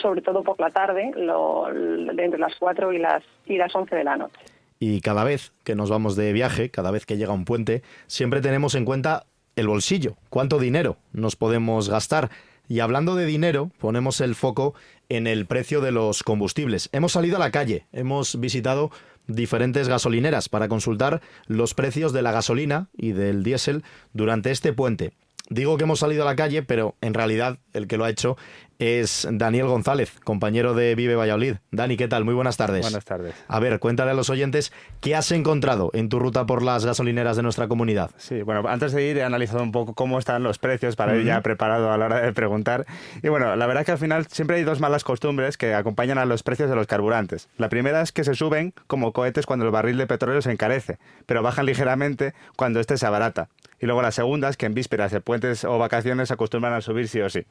sobre 0.00 0.20
todo 0.20 0.42
por 0.42 0.60
la 0.60 0.70
tarde, 0.70 1.10
lo, 1.16 1.68
entre 1.70 2.38
las 2.38 2.54
4 2.58 2.92
y 2.92 2.98
las, 2.98 3.22
y 3.46 3.56
las 3.56 3.74
11 3.74 3.96
de 3.96 4.04
la 4.04 4.16
noche. 4.16 4.38
Y 4.78 5.00
cada 5.00 5.24
vez 5.24 5.52
que 5.64 5.74
nos 5.74 5.90
vamos 5.90 6.16
de 6.16 6.32
viaje, 6.32 6.70
cada 6.70 6.90
vez 6.90 7.06
que 7.06 7.16
llega 7.16 7.32
un 7.32 7.46
puente, 7.46 7.82
siempre 8.06 8.40
tenemos 8.40 8.74
en 8.74 8.84
cuenta 8.84 9.24
el 9.56 9.68
bolsillo, 9.68 10.16
cuánto 10.30 10.58
dinero 10.58 10.96
nos 11.12 11.36
podemos 11.36 11.88
gastar. 11.88 12.30
Y 12.68 12.80
hablando 12.80 13.14
de 13.14 13.26
dinero, 13.26 13.70
ponemos 13.78 14.20
el 14.20 14.34
foco 14.34 14.74
en 15.08 15.26
el 15.26 15.46
precio 15.46 15.80
de 15.80 15.92
los 15.92 16.22
combustibles. 16.22 16.88
Hemos 16.92 17.12
salido 17.12 17.36
a 17.36 17.40
la 17.40 17.50
calle, 17.50 17.86
hemos 17.92 18.40
visitado 18.40 18.90
diferentes 19.26 19.88
gasolineras 19.88 20.48
para 20.48 20.68
consultar 20.68 21.20
los 21.46 21.74
precios 21.74 22.12
de 22.12 22.22
la 22.22 22.32
gasolina 22.32 22.88
y 22.96 23.12
del 23.12 23.42
diésel 23.42 23.84
durante 24.12 24.50
este 24.50 24.72
puente. 24.72 25.12
Digo 25.50 25.76
que 25.76 25.84
hemos 25.84 25.98
salido 25.98 26.22
a 26.22 26.26
la 26.26 26.36
calle, 26.36 26.62
pero 26.62 26.94
en 27.02 27.12
realidad 27.12 27.58
el 27.74 27.86
que 27.86 27.98
lo 27.98 28.04
ha 28.04 28.10
hecho 28.10 28.36
es 28.78 29.28
Daniel 29.30 29.66
González, 29.66 30.12
compañero 30.24 30.74
de 30.74 30.94
Vive 30.94 31.14
Valladolid. 31.14 31.56
Dani, 31.70 31.96
¿qué 31.96 32.08
tal? 32.08 32.24
Muy 32.24 32.34
buenas 32.34 32.56
tardes. 32.56 32.82
Buenas 32.82 33.04
tardes. 33.04 33.34
A 33.46 33.60
ver, 33.60 33.78
cuéntale 33.78 34.10
a 34.10 34.14
los 34.14 34.30
oyentes 34.30 34.72
qué 35.00 35.14
has 35.14 35.30
encontrado 35.32 35.90
en 35.92 36.08
tu 36.08 36.18
ruta 36.18 36.46
por 36.46 36.62
las 36.62 36.84
gasolineras 36.84 37.36
de 37.36 37.42
nuestra 37.42 37.68
comunidad. 37.68 38.10
Sí, 38.16 38.42
bueno, 38.42 38.66
antes 38.68 38.92
de 38.92 39.06
ir 39.06 39.18
he 39.18 39.22
analizado 39.22 39.62
un 39.62 39.70
poco 39.70 39.94
cómo 39.94 40.18
están 40.18 40.42
los 40.42 40.58
precios 40.58 40.96
para 40.96 41.16
ir 41.16 41.24
ya 41.24 41.40
preparado 41.42 41.92
a 41.92 41.98
la 41.98 42.06
hora 42.06 42.20
de 42.20 42.32
preguntar. 42.32 42.86
Y 43.22 43.28
bueno, 43.28 43.54
la 43.54 43.66
verdad 43.66 43.82
es 43.82 43.86
que 43.86 43.92
al 43.92 43.98
final 43.98 44.26
siempre 44.26 44.56
hay 44.56 44.64
dos 44.64 44.80
malas 44.80 45.04
costumbres 45.04 45.56
que 45.56 45.74
acompañan 45.74 46.18
a 46.18 46.24
los 46.24 46.42
precios 46.42 46.68
de 46.68 46.76
los 46.76 46.86
carburantes. 46.86 47.48
La 47.58 47.68
primera 47.68 48.00
es 48.00 48.12
que 48.12 48.24
se 48.24 48.34
suben 48.34 48.74
como 48.86 49.12
cohetes 49.12 49.46
cuando 49.46 49.66
el 49.66 49.70
barril 49.70 49.98
de 49.98 50.06
petróleo 50.06 50.42
se 50.42 50.50
encarece, 50.50 50.98
pero 51.26 51.42
bajan 51.42 51.66
ligeramente 51.66 52.34
cuando 52.56 52.80
este 52.80 52.96
se 52.96 53.06
abarata. 53.06 53.48
Y 53.84 53.86
luego 53.86 54.00
la 54.00 54.12
segunda 54.12 54.48
es 54.48 54.56
que 54.56 54.64
en 54.64 54.72
vísperas 54.72 55.12
de 55.12 55.20
puentes 55.20 55.62
o 55.62 55.76
vacaciones 55.76 56.28
se 56.28 56.34
acostumbran 56.34 56.72
a 56.72 56.80
subir 56.80 57.06
sí 57.06 57.20
o 57.20 57.28
sí. 57.28 57.44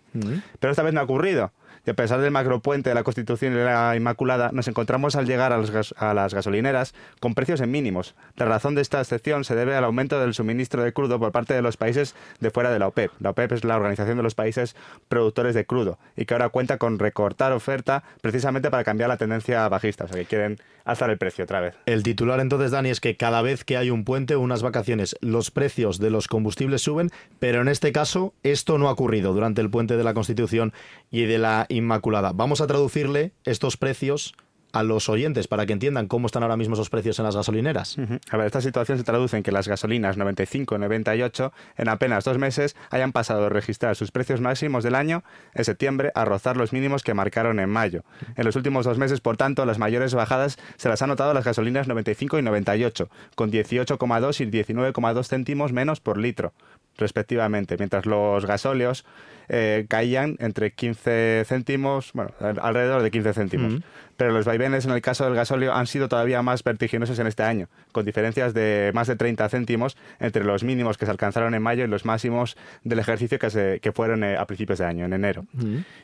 Pero 0.59 0.71
esta 0.71 0.81
vez 0.81 0.91
no 0.91 0.99
ha 0.99 1.03
ocurrido. 1.03 1.51
Y 1.85 1.91
a 1.91 1.93
pesar 1.93 2.21
del 2.21 2.31
macropuente 2.31 2.89
de 2.89 2.95
la 2.95 3.03
Constitución 3.03 3.53
y 3.53 3.57
la 3.57 3.95
Inmaculada, 3.95 4.49
nos 4.51 4.67
encontramos 4.67 5.15
al 5.15 5.27
llegar 5.27 5.53
a, 5.53 5.61
a 5.97 6.13
las 6.15 6.33
gasolineras 6.33 6.95
con 7.19 7.35
precios 7.35 7.61
en 7.61 7.69
mínimos. 7.69 8.15
La 8.35 8.45
razón 8.45 8.73
de 8.73 8.81
esta 8.81 8.99
excepción 8.99 9.43
se 9.43 9.53
debe 9.53 9.75
al 9.75 9.83
aumento 9.83 10.19
del 10.19 10.33
suministro 10.33 10.81
de 10.81 10.91
crudo 10.91 11.19
por 11.19 11.31
parte 11.31 11.53
de 11.53 11.61
los 11.61 11.77
países 11.77 12.15
de 12.39 12.49
fuera 12.49 12.71
de 12.71 12.79
la 12.79 12.87
OPEP. 12.87 13.11
La 13.19 13.29
OPEP 13.29 13.51
es 13.51 13.63
la 13.63 13.75
Organización 13.75 14.17
de 14.17 14.23
los 14.23 14.33
Países 14.33 14.75
Productores 15.09 15.53
de 15.53 15.65
Crudo 15.65 15.99
y 16.15 16.25
que 16.25 16.33
ahora 16.33 16.49
cuenta 16.49 16.79
con 16.79 16.97
recortar 16.97 17.51
oferta 17.51 18.03
precisamente 18.21 18.71
para 18.71 18.83
cambiar 18.83 19.09
la 19.09 19.17
tendencia 19.17 19.67
bajista, 19.69 20.05
o 20.05 20.07
sea 20.07 20.17
que 20.17 20.25
quieren 20.25 20.57
alzar 20.85 21.09
el 21.09 21.17
precio 21.17 21.43
otra 21.43 21.61
vez. 21.61 21.75
El 21.85 22.03
titular 22.03 22.39
entonces, 22.39 22.71
Dani, 22.71 22.89
es 22.89 22.99
que 22.99 23.17
cada 23.17 23.41
vez 23.41 23.63
que 23.63 23.77
hay 23.77 23.89
un 23.89 24.03
puente 24.03 24.35
unas 24.35 24.61
vacaciones, 24.61 25.15
los 25.21 25.51
precios 25.51 25.99
de 25.99 26.09
los 26.09 26.27
combustibles 26.27 26.81
suben, 26.81 27.09
pero 27.39 27.61
en 27.61 27.67
este 27.67 27.91
caso 27.91 28.33
esto 28.43 28.77
no 28.77 28.87
ha 28.87 28.91
ocurrido 28.91 29.33
durante 29.33 29.61
el 29.61 29.69
puente 29.69 29.97
de 29.97 30.03
la 30.03 30.13
Constitución 30.13 30.73
y 31.11 31.23
de 31.25 31.37
la 31.37 31.65
Inmaculada. 31.69 32.31
Vamos 32.33 32.61
a 32.61 32.67
traducirle 32.67 33.31
estos 33.45 33.77
precios 33.77 34.35
a 34.73 34.83
los 34.83 35.07
oyentes 35.07 35.47
para 35.47 35.65
que 35.65 35.73
entiendan 35.73 36.07
cómo 36.07 36.25
están 36.25 36.43
ahora 36.43 36.57
mismo 36.57 36.73
esos 36.73 36.89
precios 36.89 37.17
en 37.19 37.25
las 37.25 37.35
gasolineras? 37.35 37.97
A 38.29 38.37
ver, 38.37 38.47
esta 38.47 38.59
situación 38.59 38.97
se 38.97 39.03
traduce 39.03 39.37
en 39.37 39.43
que 39.43 39.51
las 39.51 39.67
gasolinas 39.67 40.17
95 40.17 40.75
y 40.75 40.79
98 40.79 41.53
en 41.77 41.89
apenas 41.89 42.25
dos 42.25 42.37
meses 42.37 42.75
hayan 42.89 43.11
pasado 43.11 43.43
de 43.43 43.49
registrar 43.49 43.95
sus 43.95 44.11
precios 44.11 44.41
máximos 44.41 44.83
del 44.83 44.95
año 44.95 45.23
en 45.53 45.63
septiembre 45.63 46.11
a 46.15 46.25
rozar 46.25 46.57
los 46.57 46.73
mínimos 46.73 47.03
que 47.03 47.13
marcaron 47.13 47.59
en 47.59 47.69
mayo. 47.69 48.03
En 48.35 48.45
los 48.45 48.55
últimos 48.55 48.85
dos 48.85 48.97
meses, 48.97 49.21
por 49.21 49.37
tanto, 49.37 49.65
las 49.65 49.77
mayores 49.77 50.13
bajadas 50.15 50.57
se 50.75 50.89
las 50.89 51.01
han 51.01 51.09
notado 51.09 51.33
las 51.33 51.45
gasolinas 51.45 51.87
95 51.87 52.39
y 52.39 52.41
98, 52.41 53.09
con 53.35 53.51
18,2 53.51 54.41
y 54.41 54.51
19,2 54.51 55.27
céntimos 55.27 55.71
menos 55.71 55.99
por 55.99 56.17
litro 56.17 56.53
respectivamente, 56.97 57.75
mientras 57.77 58.05
los 58.05 58.45
gasóleos 58.45 59.05
eh, 59.49 59.85
caían 59.89 60.37
entre 60.39 60.71
15 60.71 61.43
céntimos, 61.45 62.11
bueno, 62.13 62.31
alrededor 62.39 63.01
de 63.01 63.11
15 63.11 63.33
céntimos. 63.33 63.81
Pero 64.23 64.35
los 64.35 64.45
vaivenes 64.45 64.85
en 64.85 64.91
el 64.91 65.01
caso 65.01 65.25
del 65.25 65.35
gasóleo 65.35 65.73
han 65.73 65.85
sido 65.85 66.07
todavía 66.07 66.41
más 66.41 66.63
vertiginosos 66.63 67.19
en 67.19 67.27
este 67.27 67.43
año, 67.43 67.67
con 67.91 68.05
diferencias 68.05 68.53
de 68.53 68.89
más 68.93 69.09
de 69.09 69.17
30 69.17 69.49
céntimos 69.49 69.97
entre 70.21 70.45
los 70.45 70.63
mínimos 70.63 70.97
que 70.97 71.03
se 71.03 71.11
alcanzaron 71.11 71.53
en 71.55 71.61
mayo 71.61 71.83
y 71.83 71.87
los 71.87 72.05
máximos 72.05 72.55
del 72.85 72.99
ejercicio 72.99 73.37
que, 73.37 73.49
se, 73.49 73.81
que 73.81 73.91
fueron 73.91 74.23
eh, 74.23 74.37
a 74.37 74.45
principios 74.45 74.79
de 74.79 74.85
año, 74.85 75.03
en 75.03 75.11
enero. 75.11 75.43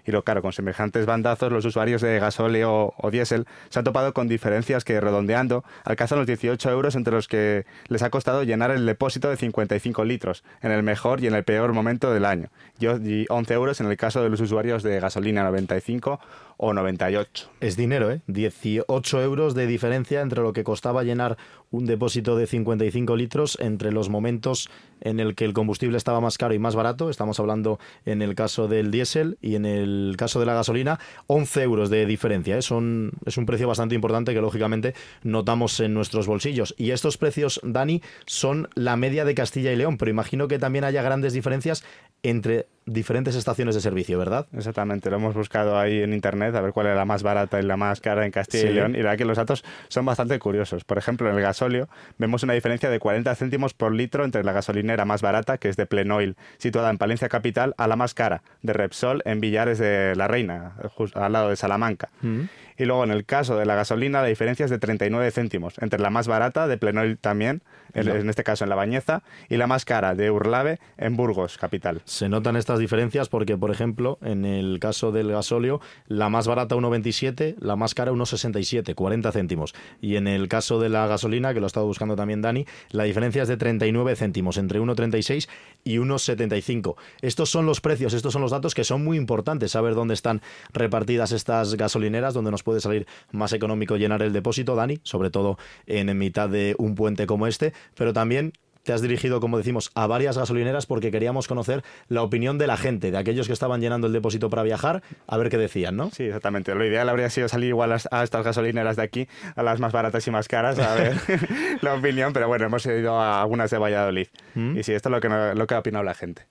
Y 0.05 0.11
lo 0.11 0.25
claro, 0.25 0.41
con 0.41 0.51
semejantes 0.51 1.05
bandazos, 1.05 1.49
los 1.49 1.63
usuarios 1.63 2.01
de 2.01 2.19
gasóleo 2.19 2.93
o 2.97 3.09
diésel 3.09 3.45
se 3.69 3.79
han 3.79 3.85
topado 3.85 4.13
con 4.13 4.27
diferencias 4.27 4.83
que, 4.83 4.99
redondeando, 4.99 5.63
alcanzan 5.85 6.17
los 6.17 6.27
18 6.27 6.69
euros 6.71 6.95
entre 6.95 7.13
los 7.13 7.29
que 7.29 7.65
les 7.87 8.03
ha 8.03 8.09
costado 8.09 8.43
llenar 8.43 8.69
el 8.71 8.85
depósito 8.85 9.29
de 9.29 9.37
55 9.37 10.03
litros, 10.03 10.43
en 10.61 10.73
el 10.73 10.83
mejor 10.83 11.23
y 11.23 11.27
en 11.27 11.35
el 11.35 11.45
peor 11.45 11.71
momento 11.71 12.11
del 12.11 12.25
año. 12.25 12.49
Y 12.81 13.25
11 13.29 13.53
euros 13.53 13.79
en 13.79 13.87
el 13.87 13.95
caso 13.95 14.21
de 14.21 14.29
los 14.29 14.41
usuarios 14.41 14.83
de 14.83 14.99
gasolina 14.99 15.45
95 15.45 16.19
o 16.61 16.73
98. 16.73 17.49
Es 17.61 17.77
dinero, 17.77 18.08
¿eh? 18.09 18.21
18 18.27 19.21
euros 19.21 19.55
de 19.55 19.67
diferencia 19.67 20.21
entre 20.21 20.41
lo 20.41 20.53
que 20.53 20.63
costaba 20.63 21.03
llenar 21.03 21.37
un 21.71 21.85
depósito 21.85 22.35
de 22.35 22.47
55 22.47 23.15
litros 23.15 23.57
entre 23.59 23.91
los 23.91 24.09
momentos 24.09 24.69
en 25.01 25.19
el 25.19 25.35
que 25.35 25.45
el 25.45 25.53
combustible 25.53 25.97
estaba 25.97 26.19
más 26.19 26.37
caro 26.37 26.53
y 26.53 26.59
más 26.59 26.75
barato. 26.75 27.09
Estamos 27.09 27.39
hablando 27.39 27.79
en 28.05 28.21
el 28.21 28.35
caso 28.35 28.67
del 28.67 28.91
diésel 28.91 29.37
y 29.41 29.55
en 29.55 29.65
el 29.65 30.15
caso 30.17 30.39
de 30.39 30.45
la 30.45 30.53
gasolina, 30.53 30.99
11 31.27 31.63
euros 31.63 31.89
de 31.89 32.05
diferencia. 32.05 32.55
¿eh? 32.55 32.59
Es 32.59 32.71
un 32.71 33.11
precio 33.45 33.67
bastante 33.67 33.95
importante 33.95 34.33
que 34.33 34.41
lógicamente 34.41 34.93
notamos 35.23 35.79
en 35.79 35.93
nuestros 35.93 36.27
bolsillos. 36.27 36.73
Y 36.77 36.91
estos 36.91 37.17
precios, 37.17 37.59
Dani, 37.63 38.01
son 38.25 38.67
la 38.75 38.95
media 38.95 39.25
de 39.25 39.35
Castilla 39.35 39.71
y 39.71 39.75
León, 39.75 39.97
pero 39.97 40.11
imagino 40.11 40.47
que 40.47 40.59
también 40.59 40.83
haya 40.83 41.01
grandes 41.01 41.33
diferencias 41.33 41.83
entre 42.23 42.67
diferentes 42.91 43.35
estaciones 43.35 43.75
de 43.75 43.81
servicio, 43.81 44.17
¿verdad? 44.17 44.47
Exactamente, 44.53 45.09
lo 45.09 45.17
hemos 45.17 45.35
buscado 45.35 45.77
ahí 45.77 46.01
en 46.01 46.13
internet 46.13 46.55
a 46.55 46.61
ver 46.61 46.73
cuál 46.73 46.87
es 46.87 46.95
la 46.95 47.05
más 47.05 47.23
barata 47.23 47.59
y 47.59 47.63
la 47.63 47.77
más 47.77 48.01
cara 48.01 48.25
en 48.25 48.31
Castilla 48.31 48.69
y 48.69 48.73
León 48.73 48.91
y 48.91 48.97
la 48.97 49.03
verdad 49.03 49.17
que 49.17 49.25
los 49.25 49.37
datos 49.37 49.63
son 49.87 50.05
bastante 50.05 50.37
curiosos. 50.39 50.83
Por 50.83 50.97
ejemplo, 50.97 51.29
en 51.29 51.35
el 51.35 51.41
gasóleo 51.41 51.89
vemos 52.17 52.43
una 52.43 52.53
diferencia 52.53 52.89
de 52.89 52.99
40 52.99 53.33
céntimos 53.35 53.73
por 53.73 53.93
litro 53.93 54.25
entre 54.25 54.43
la 54.43 54.51
gasolinera 54.51 55.05
más 55.05 55.21
barata, 55.21 55.57
que 55.57 55.69
es 55.69 55.77
de 55.77 55.85
Plenoil, 55.85 56.35
situada 56.57 56.89
en 56.89 56.97
Palencia 56.97 57.29
Capital, 57.29 57.73
a 57.77 57.87
la 57.87 57.95
más 57.95 58.13
cara, 58.13 58.41
de 58.61 58.73
Repsol, 58.73 59.21
en 59.25 59.39
Villares 59.39 59.79
de 59.79 60.15
la 60.15 60.27
Reina, 60.27 60.73
al 61.13 61.33
lado 61.33 61.49
de 61.49 61.55
Salamanca. 61.55 62.09
Mm. 62.21 62.41
Y 62.79 62.85
luego 62.85 63.03
en 63.03 63.11
el 63.11 63.25
caso 63.25 63.57
de 63.57 63.65
la 63.65 63.75
gasolina 63.75 64.21
la 64.21 64.27
diferencia 64.27 64.63
es 64.63 64.71
de 64.71 64.79
39 64.79 65.29
céntimos, 65.31 65.75
entre 65.79 65.99
la 65.99 66.09
más 66.09 66.27
barata, 66.27 66.67
de 66.67 66.77
Plenoil 66.77 67.17
también, 67.19 67.61
en 67.93 68.29
este 68.29 68.43
caso 68.43 68.63
en 68.63 68.69
La 68.69 68.75
Bañeza, 68.75 69.21
y 69.49 69.57
la 69.57 69.67
más 69.67 69.83
cara, 69.83 70.15
de 70.15 70.31
Urlave, 70.31 70.79
en 70.97 71.17
Burgos, 71.17 71.57
capital. 71.57 72.01
Se 72.05 72.29
notan 72.29 72.55
estas 72.55 72.79
diferencias 72.79 73.27
porque, 73.27 73.57
por 73.57 73.69
ejemplo, 73.71 74.17
en 74.21 74.45
el 74.45 74.79
caso 74.79 75.11
del 75.11 75.29
gasóleo, 75.31 75.81
la 76.07 76.29
más 76.29 76.47
barata 76.47 76.75
1,27, 76.75 77.55
la 77.59 77.75
más 77.75 77.93
cara 77.93 78.13
1,67, 78.13 78.95
40 78.95 79.31
céntimos. 79.31 79.75
Y 79.99 80.15
en 80.15 80.27
el 80.27 80.47
caso 80.47 80.79
de 80.79 80.87
la 80.87 81.05
gasolina, 81.07 81.53
que 81.53 81.59
lo 81.59 81.65
ha 81.65 81.67
estado 81.67 81.85
buscando 81.85 82.15
también 82.15 82.41
Dani, 82.41 82.65
la 82.91 83.03
diferencia 83.03 83.41
es 83.41 83.49
de 83.49 83.57
39 83.57 84.15
céntimos, 84.15 84.57
entre 84.57 84.79
1,36 84.79 85.49
y 85.83 85.97
1,75. 85.97 86.95
Estos 87.21 87.49
son 87.49 87.65
los 87.65 87.81
precios, 87.81 88.13
estos 88.13 88.31
son 88.31 88.41
los 88.41 88.51
datos 88.51 88.73
que 88.73 88.85
son 88.85 89.03
muy 89.03 89.17
importantes, 89.17 89.71
saber 89.71 89.95
dónde 89.95 90.13
están 90.13 90.41
repartidas 90.71 91.33
estas 91.33 91.75
gasolineras, 91.75 92.33
donde 92.33 92.51
nos 92.51 92.63
puede 92.69 92.81
salir 92.81 93.07
más 93.31 93.51
económico 93.51 93.97
llenar 93.97 94.21
el 94.21 94.31
depósito, 94.31 94.75
Dani, 94.75 94.99
sobre 95.01 95.31
todo 95.31 95.57
en 95.87 96.15
mitad 96.19 96.47
de 96.47 96.75
un 96.77 96.93
puente 96.93 97.25
como 97.25 97.47
este, 97.47 97.73
pero 97.95 98.13
también 98.13 98.53
te 98.83 98.93
has 98.93 99.01
dirigido, 99.01 99.39
como 99.39 99.57
decimos, 99.57 99.89
a 99.95 100.05
varias 100.05 100.37
gasolineras 100.37 100.85
porque 100.85 101.09
queríamos 101.09 101.47
conocer 101.47 101.83
la 102.09 102.21
opinión 102.21 102.59
de 102.59 102.67
la 102.67 102.77
gente, 102.77 103.09
de 103.09 103.17
aquellos 103.17 103.47
que 103.47 103.53
estaban 103.53 103.81
llenando 103.81 104.05
el 104.05 104.13
depósito 104.13 104.51
para 104.51 104.61
viajar, 104.61 105.01
a 105.25 105.37
ver 105.37 105.49
qué 105.49 105.57
decían, 105.57 105.97
¿no? 105.97 106.11
Sí, 106.11 106.25
exactamente. 106.25 106.75
Lo 106.75 106.85
ideal 106.85 107.09
habría 107.09 107.31
sido 107.31 107.47
salir 107.47 107.69
igual 107.69 107.91
a, 107.91 108.23
estas 108.23 108.45
gasolineras 108.45 108.97
de 108.97 109.01
aquí, 109.01 109.27
a 109.55 109.63
las 109.63 109.79
más 109.79 109.93
baratas 109.93 110.27
y 110.27 110.31
más 110.31 110.47
caras, 110.47 110.77
a 110.77 110.93
ver 110.93 111.17
la 111.81 111.95
opinión, 111.95 112.33
pero 112.33 112.47
bueno, 112.47 112.67
hemos 112.67 112.85
ido 112.85 113.19
a 113.19 113.41
algunas 113.41 113.71
de 113.71 113.79
Valladolid. 113.79 114.27
¿Mm? 114.53 114.77
Y 114.77 114.83
sí, 114.83 114.93
esto 114.93 115.09
es 115.09 115.11
lo 115.11 115.21
que, 115.21 115.29
lo 115.55 115.65
que 115.65 115.73
ha 115.73 115.79
opinado 115.79 116.03
la 116.03 116.13
gente. 116.13 116.45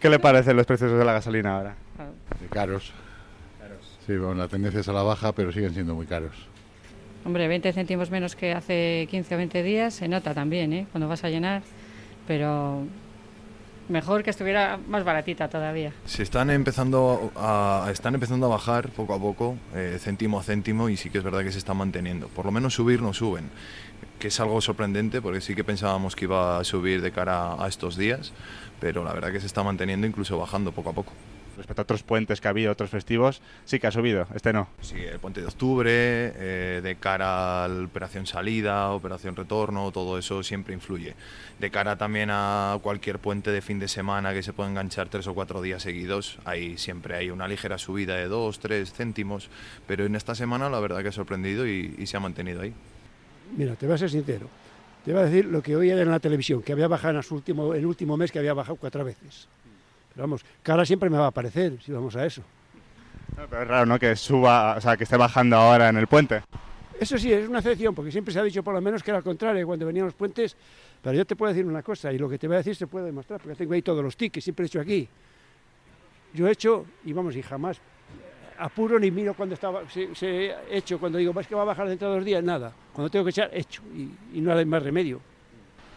¿Qué 0.00 0.10
le 0.10 0.18
parecen 0.18 0.54
los 0.54 0.66
precios 0.66 0.92
de 0.92 1.04
la 1.04 1.14
gasolina 1.14 1.56
ahora? 1.56 1.76
Caros. 2.50 2.92
Sí, 4.06 4.16
bueno, 4.16 4.34
la 4.34 4.46
tendencia 4.46 4.80
es 4.80 4.88
a 4.88 4.92
la 4.92 5.02
baja, 5.02 5.32
pero 5.32 5.50
siguen 5.50 5.74
siendo 5.74 5.94
muy 5.94 6.06
caros. 6.06 6.32
Hombre, 7.24 7.48
20 7.48 7.72
céntimos 7.72 8.08
menos 8.12 8.36
que 8.36 8.52
hace 8.52 9.08
15 9.10 9.34
o 9.34 9.38
20 9.38 9.62
días 9.64 9.94
se 9.94 10.06
nota 10.06 10.32
también, 10.32 10.72
¿eh? 10.72 10.86
Cuando 10.92 11.08
vas 11.08 11.24
a 11.24 11.28
llenar, 11.28 11.62
pero 12.28 12.84
mejor 13.88 14.22
que 14.22 14.30
estuviera 14.30 14.78
más 14.86 15.02
baratita 15.02 15.48
todavía. 15.48 15.92
Se 16.04 16.22
están 16.22 16.50
empezando 16.50 17.32
a, 17.34 17.88
están 17.90 18.14
empezando 18.14 18.46
a 18.46 18.50
bajar 18.50 18.90
poco 18.90 19.12
a 19.12 19.18
poco, 19.18 19.56
eh, 19.74 19.96
céntimo 19.98 20.38
a 20.38 20.44
céntimo, 20.44 20.88
y 20.88 20.96
sí 20.96 21.10
que 21.10 21.18
es 21.18 21.24
verdad 21.24 21.42
que 21.42 21.50
se 21.50 21.58
están 21.58 21.78
manteniendo. 21.78 22.28
Por 22.28 22.46
lo 22.46 22.52
menos 22.52 22.74
subir 22.74 23.02
no 23.02 23.12
suben, 23.12 23.50
que 24.20 24.28
es 24.28 24.38
algo 24.38 24.60
sorprendente 24.60 25.20
porque 25.20 25.40
sí 25.40 25.56
que 25.56 25.64
pensábamos 25.64 26.14
que 26.14 26.26
iba 26.26 26.60
a 26.60 26.64
subir 26.64 27.02
de 27.02 27.10
cara 27.10 27.60
a 27.60 27.66
estos 27.66 27.96
días, 27.96 28.32
pero 28.78 29.02
la 29.02 29.12
verdad 29.12 29.32
que 29.32 29.40
se 29.40 29.46
está 29.46 29.64
manteniendo, 29.64 30.06
incluso 30.06 30.38
bajando 30.38 30.70
poco 30.70 30.90
a 30.90 30.92
poco 30.92 31.12
respecto 31.56 31.82
a 31.82 31.84
otros 31.84 32.02
puentes 32.02 32.40
que 32.40 32.48
ha 32.48 32.50
habido, 32.50 32.72
otros 32.72 32.90
festivos, 32.90 33.40
sí 33.64 33.78
que 33.78 33.86
ha 33.86 33.90
subido, 33.90 34.26
este 34.34 34.52
no. 34.52 34.68
Sí, 34.80 34.96
el 34.96 35.18
puente 35.18 35.40
de 35.40 35.46
octubre, 35.46 35.90
eh, 35.90 36.80
de 36.82 36.96
cara 36.96 37.64
a 37.64 37.68
la 37.68 37.84
operación 37.84 38.26
salida, 38.26 38.90
operación 38.90 39.36
retorno, 39.36 39.90
todo 39.92 40.18
eso 40.18 40.42
siempre 40.42 40.74
influye. 40.74 41.14
De 41.58 41.70
cara 41.70 41.96
también 41.96 42.28
a 42.30 42.78
cualquier 42.82 43.18
puente 43.18 43.50
de 43.50 43.62
fin 43.62 43.78
de 43.78 43.88
semana 43.88 44.34
que 44.34 44.42
se 44.42 44.52
pueda 44.52 44.68
enganchar 44.70 45.08
tres 45.08 45.26
o 45.26 45.34
cuatro 45.34 45.62
días 45.62 45.82
seguidos, 45.82 46.38
ahí 46.44 46.76
siempre 46.78 47.16
hay 47.16 47.30
una 47.30 47.48
ligera 47.48 47.78
subida 47.78 48.16
de 48.16 48.28
dos, 48.28 48.58
tres 48.58 48.92
céntimos, 48.92 49.48
pero 49.86 50.04
en 50.04 50.16
esta 50.16 50.34
semana 50.34 50.68
la 50.68 50.80
verdad 50.80 51.02
que 51.02 51.08
ha 51.08 51.12
sorprendido 51.12 51.66
y, 51.66 52.06
se 52.06 52.16
ha 52.16 52.20
mantenido 52.20 52.60
ahí. 52.60 52.72
Mira, 53.56 53.74
te 53.74 53.86
voy 53.86 53.96
a 53.96 53.98
ser 53.98 54.10
sincero. 54.10 54.48
Te 55.04 55.12
voy 55.12 55.22
a 55.22 55.24
decir 55.24 55.46
lo 55.46 55.60
que 55.60 55.74
oía 55.74 56.00
en 56.00 56.10
la 56.10 56.20
televisión, 56.20 56.62
que 56.62 56.72
había 56.72 56.86
bajado 56.86 57.14
en 57.14 57.24
el 57.24 57.24
último, 57.30 57.74
el 57.74 57.86
último 57.86 58.16
mes, 58.16 58.30
que 58.30 58.38
había 58.38 58.54
bajado 58.54 58.76
cuatro 58.76 59.04
veces 59.04 59.48
vamos, 60.16 60.44
cara 60.62 60.84
siempre 60.84 61.10
me 61.10 61.18
va 61.18 61.26
a 61.26 61.28
aparecer 61.28 61.80
si 61.82 61.92
vamos 61.92 62.16
a 62.16 62.26
eso. 62.26 62.42
pero 63.34 63.62
es 63.62 63.68
raro, 63.68 63.86
¿no? 63.86 63.98
Que 63.98 64.16
suba, 64.16 64.76
o 64.76 64.80
sea, 64.80 64.96
que 64.96 65.04
esté 65.04 65.16
bajando 65.16 65.56
ahora 65.56 65.88
en 65.88 65.96
el 65.96 66.06
puente. 66.06 66.42
Eso 66.98 67.18
sí, 67.18 67.32
es 67.32 67.46
una 67.46 67.58
excepción, 67.58 67.94
porque 67.94 68.10
siempre 68.10 68.32
se 68.32 68.40
ha 68.40 68.42
dicho 68.42 68.62
por 68.62 68.74
lo 68.74 68.80
menos 68.80 69.02
que 69.02 69.10
era 69.10 69.18
al 69.18 69.24
contrario 69.24 69.66
cuando 69.66 69.84
venían 69.84 70.06
los 70.06 70.14
puentes. 70.14 70.56
Pero 71.02 71.16
yo 71.16 71.26
te 71.26 71.36
puedo 71.36 71.52
decir 71.52 71.66
una 71.66 71.82
cosa, 71.82 72.12
y 72.12 72.18
lo 72.18 72.28
que 72.28 72.38
te 72.38 72.46
voy 72.46 72.54
a 72.54 72.58
decir 72.58 72.74
se 72.74 72.86
puede 72.86 73.06
demostrar, 73.06 73.40
porque 73.40 73.56
tengo 73.56 73.74
ahí 73.74 73.82
todos 73.82 74.02
los 74.02 74.16
tickets, 74.16 74.44
siempre 74.44 74.64
he 74.64 74.66
hecho 74.66 74.80
aquí. 74.80 75.06
Yo 76.32 76.48
he 76.48 76.52
hecho, 76.52 76.86
y 77.04 77.12
vamos, 77.12 77.36
y 77.36 77.42
jamás 77.42 77.80
apuro 78.58 78.98
ni 78.98 79.10
miro 79.10 79.34
cuando 79.34 79.54
estaba, 79.54 79.82
se, 79.90 80.08
he 80.24 80.56
hecho, 80.70 80.98
cuando 80.98 81.18
digo, 81.18 81.38
es 81.38 81.46
que 81.46 81.54
va 81.54 81.62
a 81.62 81.66
bajar 81.66 81.88
dentro 81.88 82.08
de 82.08 82.16
dos 82.16 82.24
días, 82.24 82.42
nada. 82.42 82.72
Cuando 82.94 83.10
tengo 83.10 83.24
que 83.24 83.30
echar, 83.30 83.50
hecho, 83.52 83.82
y, 83.94 84.38
y 84.38 84.40
no 84.40 84.52
hay 84.52 84.64
más 84.64 84.82
remedio. 84.82 85.20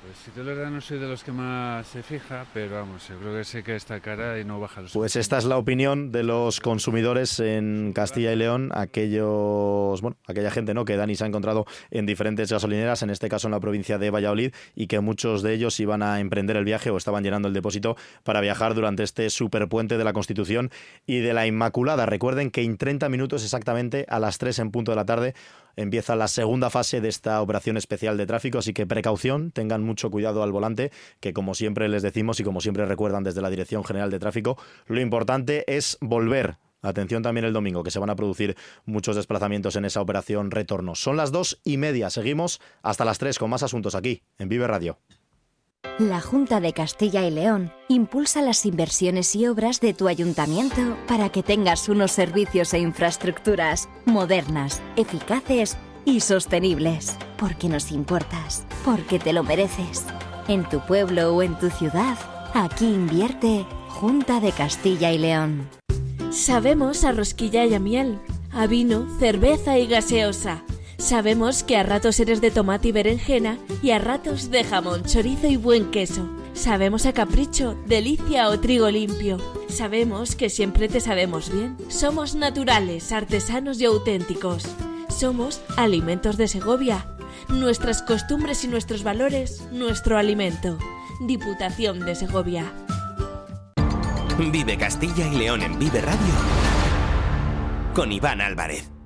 Pues 0.09 0.21
si 0.25 0.31
te 0.31 0.39
lo 0.39 0.55
verdad 0.55 0.71
no 0.71 0.81
soy 0.81 0.97
de 0.97 1.07
los 1.07 1.23
que 1.23 1.31
más 1.31 1.85
se 1.85 2.01
fija, 2.01 2.43
pero 2.51 2.77
vamos, 2.77 3.07
yo 3.07 3.19
creo 3.19 3.37
que 3.37 3.43
sé 3.43 3.61
que 3.61 3.75
está 3.75 3.99
cara 3.99 4.39
y 4.39 4.43
no 4.43 4.59
baja 4.59 4.81
los 4.81 4.93
Pues 4.93 5.15
esta 5.15 5.37
es 5.37 5.45
la 5.45 5.55
opinión 5.55 6.11
de 6.11 6.23
los 6.23 6.59
consumidores 6.61 7.39
en 7.39 7.93
Castilla 7.93 8.33
y 8.33 8.35
León, 8.35 8.71
aquellos, 8.73 10.01
bueno, 10.01 10.17
aquella 10.25 10.49
gente 10.49 10.73
¿no? 10.73 10.83
que 10.83 10.97
Dani 10.97 11.13
se 11.13 11.25
ha 11.25 11.27
encontrado 11.27 11.67
en 11.91 12.07
diferentes 12.07 12.51
gasolineras, 12.51 13.03
en 13.03 13.11
este 13.11 13.29
caso 13.29 13.49
en 13.49 13.51
la 13.51 13.59
provincia 13.59 13.99
de 13.99 14.09
Valladolid, 14.09 14.51
y 14.73 14.87
que 14.87 14.99
muchos 14.99 15.43
de 15.43 15.53
ellos 15.53 15.79
iban 15.79 16.01
a 16.01 16.19
emprender 16.19 16.57
el 16.57 16.65
viaje 16.65 16.89
o 16.89 16.97
estaban 16.97 17.23
llenando 17.23 17.47
el 17.47 17.53
depósito 17.53 17.95
para 18.23 18.41
viajar 18.41 18.73
durante 18.73 19.03
este 19.03 19.29
superpuente 19.29 19.99
de 19.99 20.03
la 20.05 20.13
Constitución 20.13 20.71
y 21.05 21.19
de 21.19 21.35
la 21.35 21.45
Inmaculada. 21.45 22.07
Recuerden 22.07 22.49
que 22.49 22.63
en 22.63 22.79
30 22.79 23.09
minutos 23.09 23.43
exactamente 23.43 24.07
a 24.09 24.17
las 24.17 24.39
3 24.39 24.57
en 24.57 24.71
punto 24.71 24.91
de 24.91 24.95
la 24.95 25.05
tarde 25.05 25.35
empieza 25.81 26.15
la 26.15 26.27
segunda 26.27 26.69
fase 26.69 27.01
de 27.01 27.09
esta 27.09 27.41
operación 27.41 27.77
especial 27.77 28.17
de 28.17 28.25
tráfico, 28.25 28.59
así 28.59 28.74
que 28.74 28.86
precaución, 28.86 29.51
tengan 29.51 29.83
mucho 29.83 30.12
cuidado 30.12 30.43
al 30.43 30.51
volante, 30.51 30.91
que 31.19 31.33
como 31.33 31.55
siempre 31.55 31.88
les 31.88 32.03
decimos 32.03 32.39
y 32.39 32.43
como 32.43 32.62
siempre 32.62 32.86
recuerdan 32.86 33.24
desde 33.24 33.41
la 33.41 33.50
Dirección 33.50 33.83
General 33.83 34.12
de 34.12 34.19
Tráfico, 34.19 34.57
lo 34.88 35.00
importante 35.00 35.63
es 35.67 35.98
volver 36.01 36.57
Atención 36.81 37.21
también 37.21 37.45
el 37.45 37.51
domingo, 37.51 37.83
que 37.83 37.91
se 37.91 38.00
van 38.00 38.09
a 38.09 38.15
producir 38.15 38.55
muchos 38.86 39.17
desplazamientos 39.17 39.75
en 39.75 39.83
esa 39.83 40.01
operación 40.01 40.50
retorno. 40.50 40.95
Son 40.95 41.17
las 41.17 41.31
dos 41.31 41.59
y 41.65 41.75
media. 41.75 42.09
Seguimos 42.09 42.62
hasta 42.83 43.03
las 43.03 43.17
tres 43.17 43.38
con 43.38 43.50
más 43.50 43.63
asuntos 43.63 43.95
aquí, 43.95 44.24
en 44.38 44.48
Vive 44.48 44.65
Radio. 44.65 44.98
La 46.00 46.19
Junta 46.19 46.59
de 46.59 46.74
Castilla 46.74 47.25
y 47.25 47.31
León 47.31 47.71
impulsa 47.88 48.41
las 48.41 48.65
inversiones 48.65 49.36
y 49.36 49.48
obras 49.48 49.79
de 49.79 49.93
tu 49.93 50.07
ayuntamiento 50.07 50.98
para 51.07 51.29
que 51.29 51.41
tengas 51.41 51.88
unos 51.88 52.12
servicios 52.12 52.74
e 52.74 52.79
infraestructuras 52.79 53.88
modernas, 54.05 54.81
eficaces 54.98 55.77
y 56.03 56.19
sostenibles. 56.19 57.17
Porque 57.38 57.69
nos 57.69 57.91
importas, 57.91 58.65
porque 58.83 59.19
te 59.19 59.31
lo 59.31 59.43
mereces. 59.43 60.05
En 60.50 60.67
tu 60.67 60.79
pueblo 60.86 61.36
o 61.36 61.43
en 61.43 61.57
tu 61.59 61.69
ciudad, 61.69 62.17
aquí 62.53 62.86
invierte 62.86 63.65
Junta 63.88 64.39
de 64.39 64.51
Castilla 64.51 65.12
y 65.12 65.17
León. 65.17 65.69
Sabemos 66.31 67.05
a 67.05 67.13
rosquilla 67.13 67.65
y 67.65 67.74
a 67.74 67.79
miel, 67.79 68.19
a 68.51 68.67
vino, 68.67 69.07
cerveza 69.19 69.77
y 69.77 69.88
gaseosa 69.88 70.63
Sabemos 71.00 71.63
que 71.63 71.77
a 71.77 71.84
ratos 71.84 72.20
eres 72.20 72.41
de 72.41 72.51
tomate 72.51 72.89
y 72.89 72.91
berenjena 72.91 73.58
y 73.82 73.91
a 73.91 74.00
ratos 74.00 74.51
de 74.51 74.65
jamón, 74.65 75.03
chorizo 75.06 75.48
y 75.48 75.56
buen 75.56 75.91
queso. 75.91 76.29
Sabemos 76.53 77.06
a 77.06 77.13
capricho, 77.13 77.82
delicia 77.88 78.50
o 78.50 78.60
trigo 78.60 78.91
limpio. 78.91 79.38
Sabemos 79.70 80.36
que 80.36 80.50
siempre 80.50 80.89
te 80.89 81.00
sabemos 81.00 81.53
bien. 81.53 81.77
Somos 81.88 82.36
naturales, 82.36 83.13
artesanos 83.13 83.79
y 83.79 83.86
auténticos. 83.86 84.65
Somos 85.08 85.62
Alimentos 85.77 86.36
de 86.36 86.50
Segovia. 86.50 87.08
Nuestras 87.48 88.01
costumbres 88.03 88.65
y 88.65 88.68
nuestros 88.68 89.03
valores, 89.03 89.63
nuestro 89.72 90.18
alimento. 90.18 90.77
Diputación 91.22 92.01
de 92.01 92.15
Segovia. 92.15 92.65
Vive 94.38 94.77
Castilla 94.77 95.27
y 95.27 95.38
León 95.38 95.62
en 95.62 95.79
Vive 95.79 96.01
Radio. 96.01 96.34
Con 97.94 98.12
Iván 98.12 98.41
Álvarez. 98.41 98.99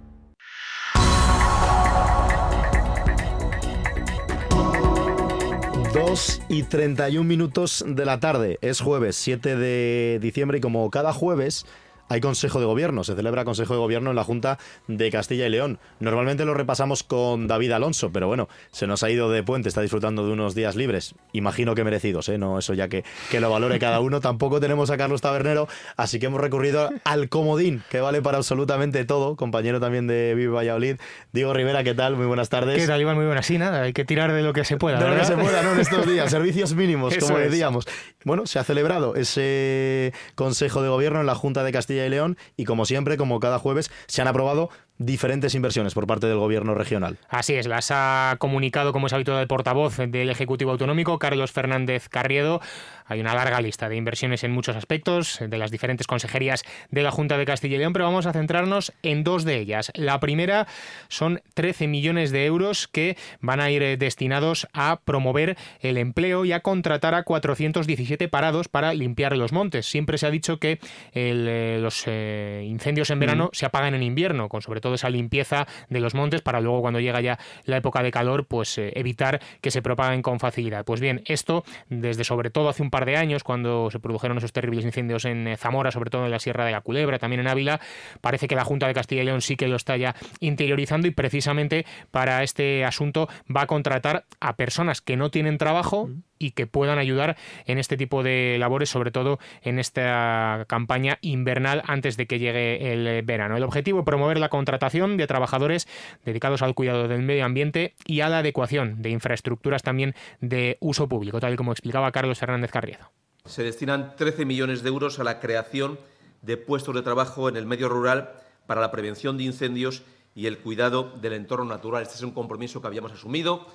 2 5.93 6.41
y 6.49 6.63
31 6.63 7.23
minutos 7.23 7.85
de 7.87 8.03
la 8.03 8.19
tarde. 8.19 8.57
Es 8.61 8.81
jueves 8.81 9.15
7 9.15 9.55
de 9.55 10.17
diciembre 10.19 10.57
y 10.57 10.61
como 10.61 10.89
cada 10.89 11.13
jueves 11.13 11.67
hay 12.09 12.21
Consejo 12.21 12.59
de 12.59 12.65
Gobierno, 12.65 13.03
se 13.03 13.15
celebra 13.15 13.45
Consejo 13.45 13.73
de 13.73 13.79
Gobierno 13.79 14.09
en 14.09 14.15
la 14.15 14.23
Junta 14.23 14.59
de 14.87 15.09
Castilla 15.11 15.47
y 15.47 15.49
León. 15.49 15.79
Normalmente 15.99 16.45
lo 16.45 16.53
repasamos 16.53 17.03
con 17.03 17.47
David 17.47 17.71
Alonso, 17.71 18.11
pero 18.11 18.27
bueno, 18.27 18.49
se 18.71 18.87
nos 18.87 19.03
ha 19.03 19.09
ido 19.09 19.29
de 19.29 19.43
puente, 19.43 19.69
está 19.69 19.81
disfrutando 19.81 20.25
de 20.25 20.33
unos 20.33 20.55
días 20.55 20.75
libres. 20.75 21.15
Imagino 21.31 21.75
que 21.75 21.83
merecidos, 21.83 22.29
¿eh? 22.29 22.37
No, 22.37 22.59
eso 22.59 22.73
ya 22.73 22.87
que, 22.87 23.03
que 23.31 23.39
lo 23.39 23.49
valore 23.49 23.79
cada 23.79 23.99
uno. 23.99 24.19
Tampoco 24.19 24.59
tenemos 24.59 24.89
a 24.89 24.97
Carlos 24.97 25.21
Tabernero, 25.21 25.67
así 25.97 26.19
que 26.19 26.27
hemos 26.27 26.41
recurrido 26.41 26.89
al 27.03 27.29
comodín, 27.29 27.83
que 27.89 28.01
vale 28.01 28.21
para 28.21 28.37
absolutamente 28.37 29.05
todo. 29.05 29.35
Compañero 29.35 29.79
también 29.79 30.07
de 30.07 30.35
Vive 30.35 30.53
Valladolid. 30.53 30.97
Diego 31.31 31.53
Rivera, 31.53 31.83
¿qué 31.83 31.93
tal? 31.93 32.15
Muy 32.15 32.25
buenas 32.25 32.49
tardes. 32.49 32.77
¿Qué 32.77 32.87
tal, 32.87 33.01
Iván? 33.01 33.15
Muy 33.15 33.25
buenas. 33.25 33.45
Sí, 33.45 33.57
nada, 33.57 33.83
hay 33.83 33.93
que 33.93 34.05
tirar 34.05 34.33
de 34.33 34.41
lo 34.41 34.53
que 34.53 34.65
se 34.65 34.77
pueda. 34.77 34.99
De 34.99 35.09
lo 35.09 35.15
que 35.15 35.25
se 35.25 35.35
pueda, 35.35 35.63
¿no? 35.63 35.73
En 35.73 35.79
estos 35.79 36.05
días, 36.05 36.29
servicios 36.29 36.73
mínimos, 36.73 37.17
como 37.19 37.37
decíamos. 37.37 37.85
Bueno, 38.23 38.45
se 38.45 38.59
ha 38.59 38.63
celebrado 38.63 39.15
ese 39.15 40.13
Consejo 40.35 40.81
de 40.81 40.89
Gobierno 40.89 41.19
en 41.19 41.25
la 41.25 41.35
Junta 41.35 41.63
de 41.63 41.71
Castilla 41.71 41.92
y 41.93 42.09
León 42.09 42.37
y 42.57 42.65
como 42.65 42.85
siempre, 42.85 43.17
como 43.17 43.39
cada 43.39 43.59
jueves, 43.59 43.91
se 44.07 44.21
han 44.21 44.27
aprobado 44.27 44.69
diferentes 44.97 45.55
inversiones 45.55 45.93
por 45.93 46.07
parte 46.07 46.27
del 46.27 46.37
gobierno 46.37 46.75
regional. 46.75 47.17
Así 47.29 47.55
es, 47.55 47.67
las 47.67 47.89
ha 47.91 48.35
comunicado, 48.39 48.93
como 48.93 49.07
es 49.07 49.13
habitual, 49.13 49.41
el 49.41 49.47
portavoz 49.47 49.97
del 49.97 50.29
Ejecutivo 50.29 50.71
Autonómico, 50.71 51.19
Carlos 51.19 51.51
Fernández 51.51 52.09
Carriedo. 52.09 52.61
Hay 53.05 53.19
una 53.19 53.33
larga 53.33 53.59
lista 53.61 53.89
de 53.89 53.95
inversiones 53.95 54.43
en 54.43 54.51
muchos 54.51 54.75
aspectos 54.75 55.39
de 55.41 55.57
las 55.57 55.71
diferentes 55.71 56.07
consejerías 56.07 56.63
de 56.89 57.03
la 57.03 57.11
Junta 57.11 57.37
de 57.37 57.45
Castilla 57.45 57.75
y 57.75 57.79
León, 57.79 57.93
pero 57.93 58.05
vamos 58.05 58.25
a 58.25 58.33
centrarnos 58.33 58.93
en 59.03 59.23
dos 59.23 59.43
de 59.43 59.57
ellas. 59.57 59.91
La 59.95 60.19
primera 60.19 60.67
son 61.09 61.41
13 61.53 61.87
millones 61.87 62.31
de 62.31 62.45
euros 62.45 62.87
que 62.87 63.17
van 63.41 63.59
a 63.59 63.71
ir 63.71 63.83
eh, 63.83 63.97
destinados 63.97 64.67
a 64.73 65.01
promover 65.03 65.57
el 65.81 65.97
empleo 65.97 66.45
y 66.45 66.53
a 66.53 66.61
contratar 66.61 67.13
a 67.13 67.23
417 67.23 68.27
parados 68.29 68.67
para 68.67 68.93
limpiar 68.93 69.35
los 69.35 69.51
montes. 69.51 69.85
Siempre 69.85 70.17
se 70.17 70.27
ha 70.27 70.31
dicho 70.31 70.57
que 70.57 70.79
eh, 71.13 71.77
los 71.81 72.03
eh, 72.07 72.65
incendios 72.67 73.09
en 73.09 73.19
verano 73.19 73.49
se 73.53 73.65
apagan 73.65 73.95
en 73.95 74.03
invierno, 74.03 74.49
con 74.49 74.61
sobre 74.61 74.81
todo 74.83 74.93
esa 74.93 75.09
limpieza 75.09 75.65
de 75.89 75.99
los 75.99 76.13
montes 76.13 76.41
para 76.41 76.61
luego 76.61 76.81
cuando 76.81 76.99
llega 76.99 77.21
ya 77.21 77.39
la 77.65 77.77
época 77.77 78.03
de 78.03 78.11
calor, 78.11 78.45
pues 78.45 78.77
eh, 78.77 78.91
evitar 78.95 79.41
que 79.61 79.71
se 79.71 79.81
propaguen 79.81 80.21
con 80.21 80.39
facilidad. 80.39 80.85
Pues 80.85 81.01
bien, 81.01 81.23
esto 81.25 81.63
desde 81.89 82.23
sobre 82.23 82.51
todo 82.51 82.69
hace 82.69 82.83
un 82.83 82.91
par 82.91 83.05
de 83.05 83.17
años, 83.17 83.43
cuando 83.43 83.89
se 83.89 83.99
produjeron 83.99 84.37
esos 84.37 84.51
terribles 84.51 84.85
incendios 84.85 85.25
en 85.25 85.47
eh, 85.47 85.57
Zamora, 85.57 85.91
sobre 85.91 86.09
todo 86.09 86.25
en 86.25 86.31
la 86.31 86.39
Sierra 86.39 86.65
de 86.65 86.71
la 86.71 86.81
Culebra, 86.81 87.17
también 87.17 87.39
en 87.39 87.47
Ávila, 87.47 87.79
parece 88.21 88.47
que 88.47 88.55
la 88.55 88.65
Junta 88.65 88.87
de 88.87 88.93
Castilla 88.93 89.21
y 89.21 89.25
León 89.25 89.41
sí 89.41 89.55
que 89.55 89.67
lo 89.67 89.77
está 89.77 89.97
ya 89.97 90.15
interiorizando 90.41 91.07
y 91.07 91.11
precisamente 91.11 91.85
para 92.11 92.43
este 92.43 92.83
asunto 92.83 93.29
va 93.55 93.61
a 93.61 93.67
contratar 93.67 94.25
a 94.39 94.55
personas 94.57 95.01
que 95.01 95.15
no 95.15 95.31
tienen 95.31 95.57
trabajo 95.57 96.09
y 96.43 96.51
que 96.51 96.67
puedan 96.67 96.99
ayudar 96.99 97.37
en 97.65 97.77
este 97.77 97.95
tipo 97.95 98.21
de 98.21 98.57
labores, 98.59 98.89
sobre 98.89 99.11
todo 99.11 99.39
en 99.61 99.79
esta 99.79 100.65
campaña 100.67 101.19
invernal 101.21 101.81
antes 101.87 102.17
de 102.17 102.27
que 102.27 102.37
llegue 102.37 102.91
el 102.91 103.23
verano. 103.23 103.55
El 103.55 103.63
objetivo 103.63 103.99
es 103.99 104.05
promover 104.05 104.39
la 104.39 104.49
contratación 104.49 105.15
de 105.15 105.25
trabajadores 105.25 105.87
dedicados 106.25 106.61
al 106.61 106.75
cuidado 106.75 107.07
del 107.07 107.21
medio 107.21 107.45
ambiente 107.45 107.95
y 108.05 108.19
a 108.19 108.29
la 108.29 108.39
adecuación 108.39 109.01
de 109.01 109.09
infraestructuras 109.11 109.83
también 109.83 110.15
de 110.41 110.77
uso 110.81 111.07
público, 111.07 111.39
tal 111.39 111.53
y 111.53 111.55
como 111.55 111.71
explicaba 111.71 112.11
Carlos 112.11 112.41
Hernández 112.41 112.71
Carriedo. 112.71 113.11
Se 113.45 113.63
destinan 113.63 114.15
13 114.17 114.45
millones 114.45 114.83
de 114.83 114.89
euros 114.89 115.19
a 115.19 115.23
la 115.23 115.39
creación 115.39 115.97
de 116.41 116.57
puestos 116.57 116.93
de 116.93 117.03
trabajo 117.03 117.47
en 117.47 117.55
el 117.55 117.65
medio 117.65 117.87
rural 117.87 118.31
para 118.67 118.81
la 118.81 118.91
prevención 118.91 119.37
de 119.37 119.45
incendios 119.45 120.03
y 120.35 120.47
el 120.47 120.57
cuidado 120.59 121.13
del 121.21 121.33
entorno 121.33 121.65
natural. 121.65 122.03
Este 122.03 122.15
es 122.15 122.21
un 122.21 122.31
compromiso 122.31 122.81
que 122.81 122.87
habíamos 122.87 123.13
asumido 123.13 123.65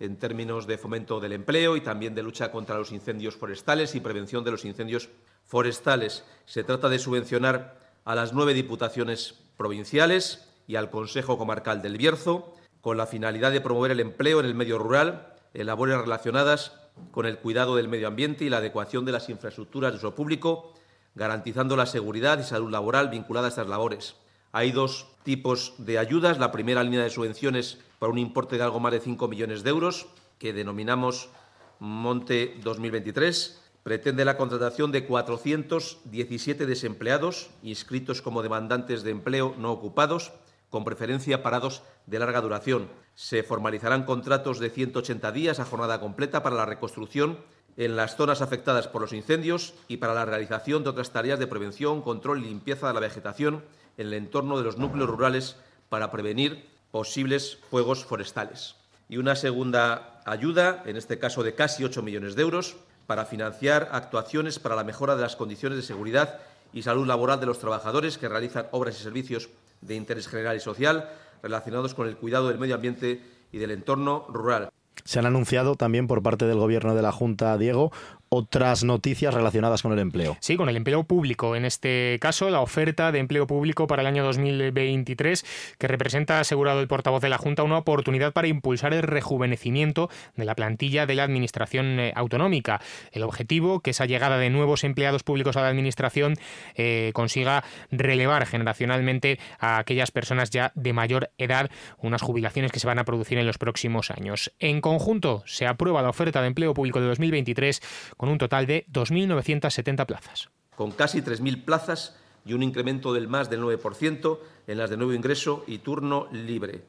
en 0.00 0.16
términos 0.16 0.66
de 0.66 0.78
fomento 0.78 1.20
del 1.20 1.32
empleo 1.32 1.76
y 1.76 1.80
también 1.80 2.14
de 2.14 2.22
lucha 2.22 2.50
contra 2.50 2.76
los 2.76 2.92
incendios 2.92 3.36
forestales 3.36 3.94
y 3.94 4.00
prevención 4.00 4.44
de 4.44 4.50
los 4.50 4.64
incendios 4.64 5.08
forestales. 5.44 6.24
Se 6.44 6.64
trata 6.64 6.88
de 6.88 6.98
subvencionar 6.98 7.78
a 8.04 8.14
las 8.14 8.32
nueve 8.32 8.54
diputaciones 8.54 9.34
provinciales 9.56 10.48
y 10.66 10.76
al 10.76 10.90
Consejo 10.90 11.38
Comarcal 11.38 11.82
del 11.82 11.96
Bierzo 11.96 12.54
con 12.80 12.96
la 12.96 13.06
finalidad 13.06 13.52
de 13.52 13.60
promover 13.60 13.90
el 13.90 14.00
empleo 14.00 14.40
en 14.40 14.46
el 14.46 14.54
medio 14.54 14.78
rural 14.78 15.34
en 15.54 15.66
labores 15.66 15.98
relacionadas 15.98 16.72
con 17.10 17.26
el 17.26 17.38
cuidado 17.38 17.76
del 17.76 17.88
medio 17.88 18.08
ambiente 18.08 18.44
y 18.44 18.50
la 18.50 18.58
adecuación 18.58 19.04
de 19.04 19.12
las 19.12 19.28
infraestructuras 19.28 19.92
de 19.92 19.98
uso 19.98 20.14
público, 20.14 20.72
garantizando 21.14 21.76
la 21.76 21.86
seguridad 21.86 22.38
y 22.38 22.44
salud 22.44 22.70
laboral 22.70 23.08
vinculada 23.08 23.46
a 23.46 23.50
estas 23.50 23.68
labores. 23.68 24.16
Hay 24.52 24.72
dos 24.72 25.08
tipos 25.22 25.74
de 25.78 25.98
ayudas. 25.98 26.38
La 26.38 26.52
primera 26.52 26.82
línea 26.82 27.02
de 27.02 27.10
subvenciones 27.10 27.78
por 27.98 28.10
un 28.10 28.18
importe 28.18 28.56
de 28.56 28.62
algo 28.62 28.80
más 28.80 28.92
de 28.92 29.00
5 29.00 29.28
millones 29.28 29.62
de 29.62 29.70
euros, 29.70 30.06
que 30.38 30.52
denominamos 30.52 31.30
Monte 31.78 32.56
2023. 32.62 33.62
Pretende 33.82 34.24
la 34.24 34.36
contratación 34.36 34.90
de 34.90 35.06
417 35.06 36.66
desempleados 36.66 37.50
inscritos 37.62 38.22
como 38.22 38.42
demandantes 38.42 39.02
de 39.02 39.10
empleo 39.10 39.54
no 39.58 39.70
ocupados, 39.70 40.32
con 40.70 40.84
preferencia 40.84 41.42
parados 41.42 41.82
de 42.06 42.18
larga 42.18 42.40
duración. 42.40 42.88
Se 43.14 43.42
formalizarán 43.42 44.04
contratos 44.04 44.58
de 44.58 44.70
180 44.70 45.30
días 45.32 45.60
a 45.60 45.64
jornada 45.64 46.00
completa 46.00 46.42
para 46.42 46.56
la 46.56 46.66
reconstrucción 46.66 47.38
en 47.76 47.94
las 47.94 48.16
zonas 48.16 48.42
afectadas 48.42 48.88
por 48.88 49.02
los 49.02 49.12
incendios 49.12 49.74
y 49.86 49.98
para 49.98 50.14
la 50.14 50.24
realización 50.24 50.82
de 50.82 50.90
otras 50.90 51.12
tareas 51.12 51.38
de 51.38 51.46
prevención, 51.46 52.02
control 52.02 52.42
y 52.42 52.48
limpieza 52.48 52.88
de 52.88 52.94
la 52.94 53.00
vegetación 53.00 53.64
en 53.96 54.08
el 54.08 54.14
entorno 54.14 54.58
de 54.58 54.64
los 54.64 54.78
núcleos 54.78 55.08
rurales 55.08 55.56
para 55.88 56.10
prevenir 56.10 56.66
posibles 56.96 57.58
fuegos 57.68 58.06
forestales. 58.06 58.74
Y 59.10 59.18
una 59.18 59.36
segunda 59.36 60.22
ayuda, 60.24 60.82
en 60.86 60.96
este 60.96 61.18
caso 61.18 61.42
de 61.42 61.54
casi 61.54 61.84
8 61.84 62.00
millones 62.00 62.36
de 62.36 62.40
euros, 62.40 62.76
para 63.06 63.26
financiar 63.26 63.90
actuaciones 63.92 64.58
para 64.58 64.76
la 64.76 64.82
mejora 64.82 65.14
de 65.14 65.20
las 65.20 65.36
condiciones 65.36 65.76
de 65.76 65.84
seguridad 65.84 66.40
y 66.72 66.80
salud 66.80 67.06
laboral 67.06 67.38
de 67.38 67.44
los 67.44 67.58
trabajadores 67.58 68.16
que 68.16 68.30
realizan 68.30 68.68
obras 68.70 68.98
y 68.98 69.02
servicios 69.02 69.50
de 69.82 69.94
interés 69.94 70.26
general 70.26 70.56
y 70.56 70.60
social 70.60 71.10
relacionados 71.42 71.92
con 71.92 72.08
el 72.08 72.16
cuidado 72.16 72.48
del 72.48 72.58
medio 72.58 72.76
ambiente 72.76 73.20
y 73.52 73.58
del 73.58 73.72
entorno 73.72 74.24
rural. 74.30 74.70
Se 75.04 75.18
han 75.18 75.26
anunciado 75.26 75.74
también 75.74 76.06
por 76.06 76.22
parte 76.22 76.46
del 76.46 76.56
gobierno 76.56 76.94
de 76.94 77.02
la 77.02 77.12
Junta, 77.12 77.58
Diego, 77.58 77.92
otras 78.28 78.84
noticias 78.84 79.32
relacionadas 79.32 79.82
con 79.82 79.92
el 79.92 79.98
empleo. 79.98 80.36
Sí, 80.40 80.56
con 80.56 80.68
el 80.68 80.76
empleo 80.76 81.04
público. 81.04 81.56
En 81.56 81.64
este 81.64 82.18
caso, 82.20 82.50
la 82.50 82.60
oferta 82.60 83.12
de 83.12 83.18
empleo 83.18 83.46
público 83.46 83.86
para 83.86 84.02
el 84.02 84.08
año 84.08 84.24
2023, 84.24 85.44
que 85.78 85.88
representa, 85.88 86.40
asegurado 86.40 86.80
el 86.80 86.88
portavoz 86.88 87.22
de 87.22 87.28
la 87.28 87.38
Junta, 87.38 87.62
una 87.62 87.78
oportunidad 87.78 88.32
para 88.32 88.48
impulsar 88.48 88.94
el 88.94 89.02
rejuvenecimiento 89.02 90.10
de 90.34 90.44
la 90.44 90.54
plantilla 90.54 91.06
de 91.06 91.14
la 91.14 91.24
Administración 91.24 92.00
eh, 92.00 92.12
autonómica. 92.16 92.80
El 93.12 93.22
objetivo, 93.22 93.80
que 93.80 93.90
esa 93.90 94.06
llegada 94.06 94.38
de 94.38 94.50
nuevos 94.50 94.84
empleados 94.84 95.22
públicos 95.22 95.56
a 95.56 95.62
la 95.62 95.68
Administración 95.68 96.34
eh, 96.74 97.10
consiga 97.14 97.64
relevar 97.90 98.46
generacionalmente 98.46 99.38
a 99.58 99.78
aquellas 99.78 100.10
personas 100.10 100.50
ya 100.50 100.72
de 100.74 100.92
mayor 100.92 101.30
edad, 101.38 101.70
unas 101.98 102.22
jubilaciones 102.22 102.72
que 102.72 102.80
se 102.80 102.86
van 102.86 102.98
a 102.98 103.04
producir 103.04 103.38
en 103.38 103.46
los 103.46 103.58
próximos 103.58 104.10
años. 104.10 104.52
En 104.58 104.80
conjunto, 104.80 105.42
se 105.46 105.66
aprueba 105.66 106.02
la 106.02 106.10
oferta 106.10 106.40
de 106.40 106.48
empleo 106.48 106.74
público 106.74 107.00
de 107.00 107.06
2023 107.06 107.80
con 108.16 108.28
un 108.28 108.38
total 108.38 108.66
de 108.66 108.86
2.970 108.92 110.06
plazas. 110.06 110.48
Con 110.74 110.90
casi 110.92 111.20
3.000 111.22 111.64
plazas 111.64 112.16
y 112.44 112.52
un 112.52 112.62
incremento 112.62 113.12
del 113.12 113.28
más 113.28 113.50
del 113.50 113.62
9% 113.62 114.38
en 114.66 114.78
las 114.78 114.90
de 114.90 114.96
nuevo 114.96 115.12
ingreso 115.12 115.64
y 115.66 115.78
turno 115.78 116.28
libre. 116.32 116.84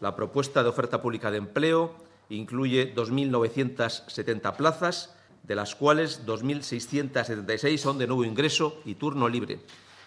La 0.00 0.16
propuesta 0.16 0.62
de 0.62 0.68
oferta 0.68 1.02
pública 1.02 1.30
de 1.30 1.38
empleo 1.38 1.94
incluye 2.28 2.94
2.970 2.94 4.56
plazas, 4.56 5.14
de 5.42 5.54
las 5.54 5.74
cuales 5.74 6.26
2.676 6.26 7.76
son 7.76 7.98
de 7.98 8.06
nuevo 8.06 8.24
ingreso 8.24 8.80
y 8.84 8.94
turno 8.94 9.28
libre. 9.28 9.60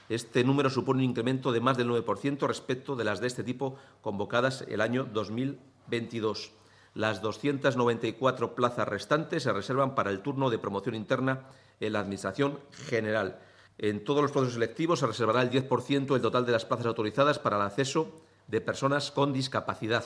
Este 0.09 0.43
número 0.43 0.69
supone 0.69 0.99
un 0.99 1.09
incremento 1.09 1.51
de 1.51 1.61
más 1.61 1.77
del 1.77 1.89
9% 1.89 2.47
respecto 2.47 2.95
de 2.95 3.03
las 3.03 3.21
de 3.21 3.27
este 3.27 3.43
tipo 3.43 3.77
convocadas 4.01 4.65
el 4.67 4.81
año 4.81 5.05
2022. 5.05 6.51
Las 6.95 7.21
294 7.21 8.55
plazas 8.55 8.87
restantes 8.87 9.43
se 9.43 9.51
reservan 9.51 9.95
para 9.95 10.11
el 10.11 10.21
turno 10.21 10.49
de 10.49 10.59
promoción 10.59 10.95
interna 10.95 11.41
en 11.81 11.91
la 11.91 11.99
Administración 11.99 12.57
General. 12.71 13.37
En 13.77 14.05
todos 14.05 14.21
los 14.21 14.31
procesos 14.31 14.53
selectivos 14.53 14.99
se 14.99 15.07
reservará 15.07 15.41
el 15.41 15.51
10% 15.51 16.05
del 16.05 16.21
total 16.21 16.45
de 16.45 16.53
las 16.53 16.63
plazas 16.63 16.85
autorizadas 16.85 17.37
para 17.37 17.57
el 17.57 17.63
acceso 17.63 18.21
de 18.47 18.61
personas 18.61 19.11
con 19.11 19.33
discapacidad. 19.33 20.05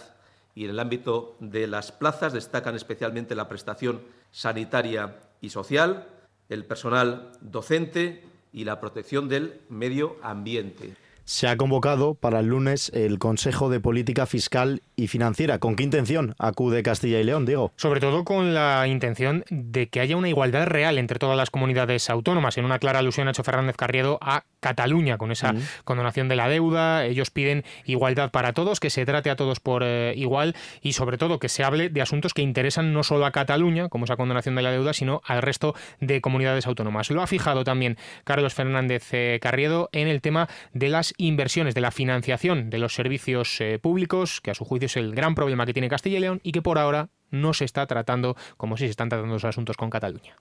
Y 0.56 0.64
en 0.64 0.72
el 0.72 0.80
ámbito 0.80 1.36
de 1.40 1.68
las 1.68 1.92
plazas 1.92 2.34
destacan 2.34 2.76
especialmente 2.76 3.36
la 3.36 3.48
prestación 3.48 4.02
sanitaria 4.32 5.20
y 5.42 5.52
social, 5.52 6.08
el 6.50 6.66
personal 6.66 7.34
docente 7.40 8.28
y 8.52 8.64
la 8.64 8.80
protección 8.80 9.30
del 9.30 9.62
medio 9.70 10.18
ambiente. 10.24 10.96
Se 11.30 11.48
ha 11.48 11.58
convocado 11.58 12.16
para 12.16 12.40
el 12.40 12.48
lunes 12.48 12.92
el 12.92 13.20
Consejo 13.20 13.70
de 13.70 13.80
Política 13.80 14.26
Fiscal 14.26 14.82
y 14.96 15.10
Financiera. 15.10 15.60
¿Con 15.60 15.76
qué 15.76 15.84
intención 15.84 16.34
acude 16.40 16.82
Castilla 16.82 17.20
y 17.20 17.24
León, 17.24 17.46
Diego? 17.46 17.72
Sobre 17.76 18.00
todo 18.00 18.24
con 18.24 18.56
la 18.56 18.88
intención 18.88 19.46
de 19.52 19.90
que 19.90 20.00
haya 20.00 20.18
una 20.18 20.28
igualdad 20.28 20.66
real 20.66 20.98
entre 20.98 21.20
todas 21.20 21.38
las 21.38 21.52
comunidades 21.52 22.10
autónomas. 22.10 22.58
En 22.58 22.66
una 22.66 22.80
clara 22.80 22.98
alusión 22.98 23.28
ha 23.28 23.32
hecho 23.32 23.44
Fernández 23.44 23.76
Carriedo 23.76 24.18
a 24.22 24.46
Cataluña 24.60 25.20
con 25.20 25.32
esa 25.32 25.54
condonación 25.84 26.30
de 26.30 26.36
la 26.36 26.50
deuda. 26.50 27.06
Ellos 27.06 27.30
piden 27.30 27.64
igualdad 27.86 28.32
para 28.32 28.54
todos, 28.54 28.80
que 28.80 28.90
se 28.90 29.06
trate 29.06 29.30
a 29.30 29.36
todos 29.36 29.60
por 29.60 29.84
eh, 29.86 30.14
igual 30.18 30.56
y 30.82 30.94
sobre 30.94 31.20
todo 31.20 31.38
que 31.38 31.48
se 31.48 31.64
hable 31.64 31.90
de 31.90 32.02
asuntos 32.02 32.34
que 32.34 32.42
interesan 32.42 32.92
no 32.92 33.04
solo 33.04 33.28
a 33.28 33.32
Cataluña, 33.32 33.88
como 33.88 34.06
esa 34.06 34.18
condonación 34.18 34.56
de 34.56 34.64
la 34.64 34.72
deuda, 34.72 34.94
sino 34.94 35.22
al 35.26 35.44
resto 35.44 35.76
de 36.00 36.22
comunidades 36.22 36.66
autónomas. 36.66 37.12
Lo 37.12 37.22
ha 37.22 37.28
fijado 37.28 37.64
también 37.64 37.98
Carlos 38.24 38.56
Fernández 38.56 39.08
eh, 39.12 39.38
Carriedo 39.40 39.90
en 39.92 40.08
el 40.08 40.22
tema 40.22 40.50
de 40.74 40.90
las 40.90 41.14
inversiones, 41.20 41.76
de 41.76 41.82
la 41.82 41.92
financiación 41.92 42.70
de 42.70 42.80
los 42.80 42.96
servicios 42.96 43.60
eh, 43.62 43.78
públicos, 43.78 44.42
que 44.42 44.52
a 44.52 44.56
su 44.56 44.66
juicio 44.66 44.88
es 44.88 44.98
el 44.98 45.14
gran 45.14 45.36
problema 45.36 45.66
que 45.66 45.74
tiene 45.74 45.90
Castilla 45.90 46.18
y 46.18 46.22
León 46.22 46.40
y 46.44 46.52
que 46.52 46.62
por 46.62 46.80
ahora 46.80 47.10
no 47.30 47.54
se 47.54 47.66
está 47.66 47.86
tratando 47.86 48.36
como 48.58 48.78
si 48.78 48.86
se 48.86 48.92
están 48.92 49.10
tratando 49.10 49.34
los 49.34 49.46
asuntos 49.46 49.78
con 49.78 49.90
Cataluña. 49.90 50.38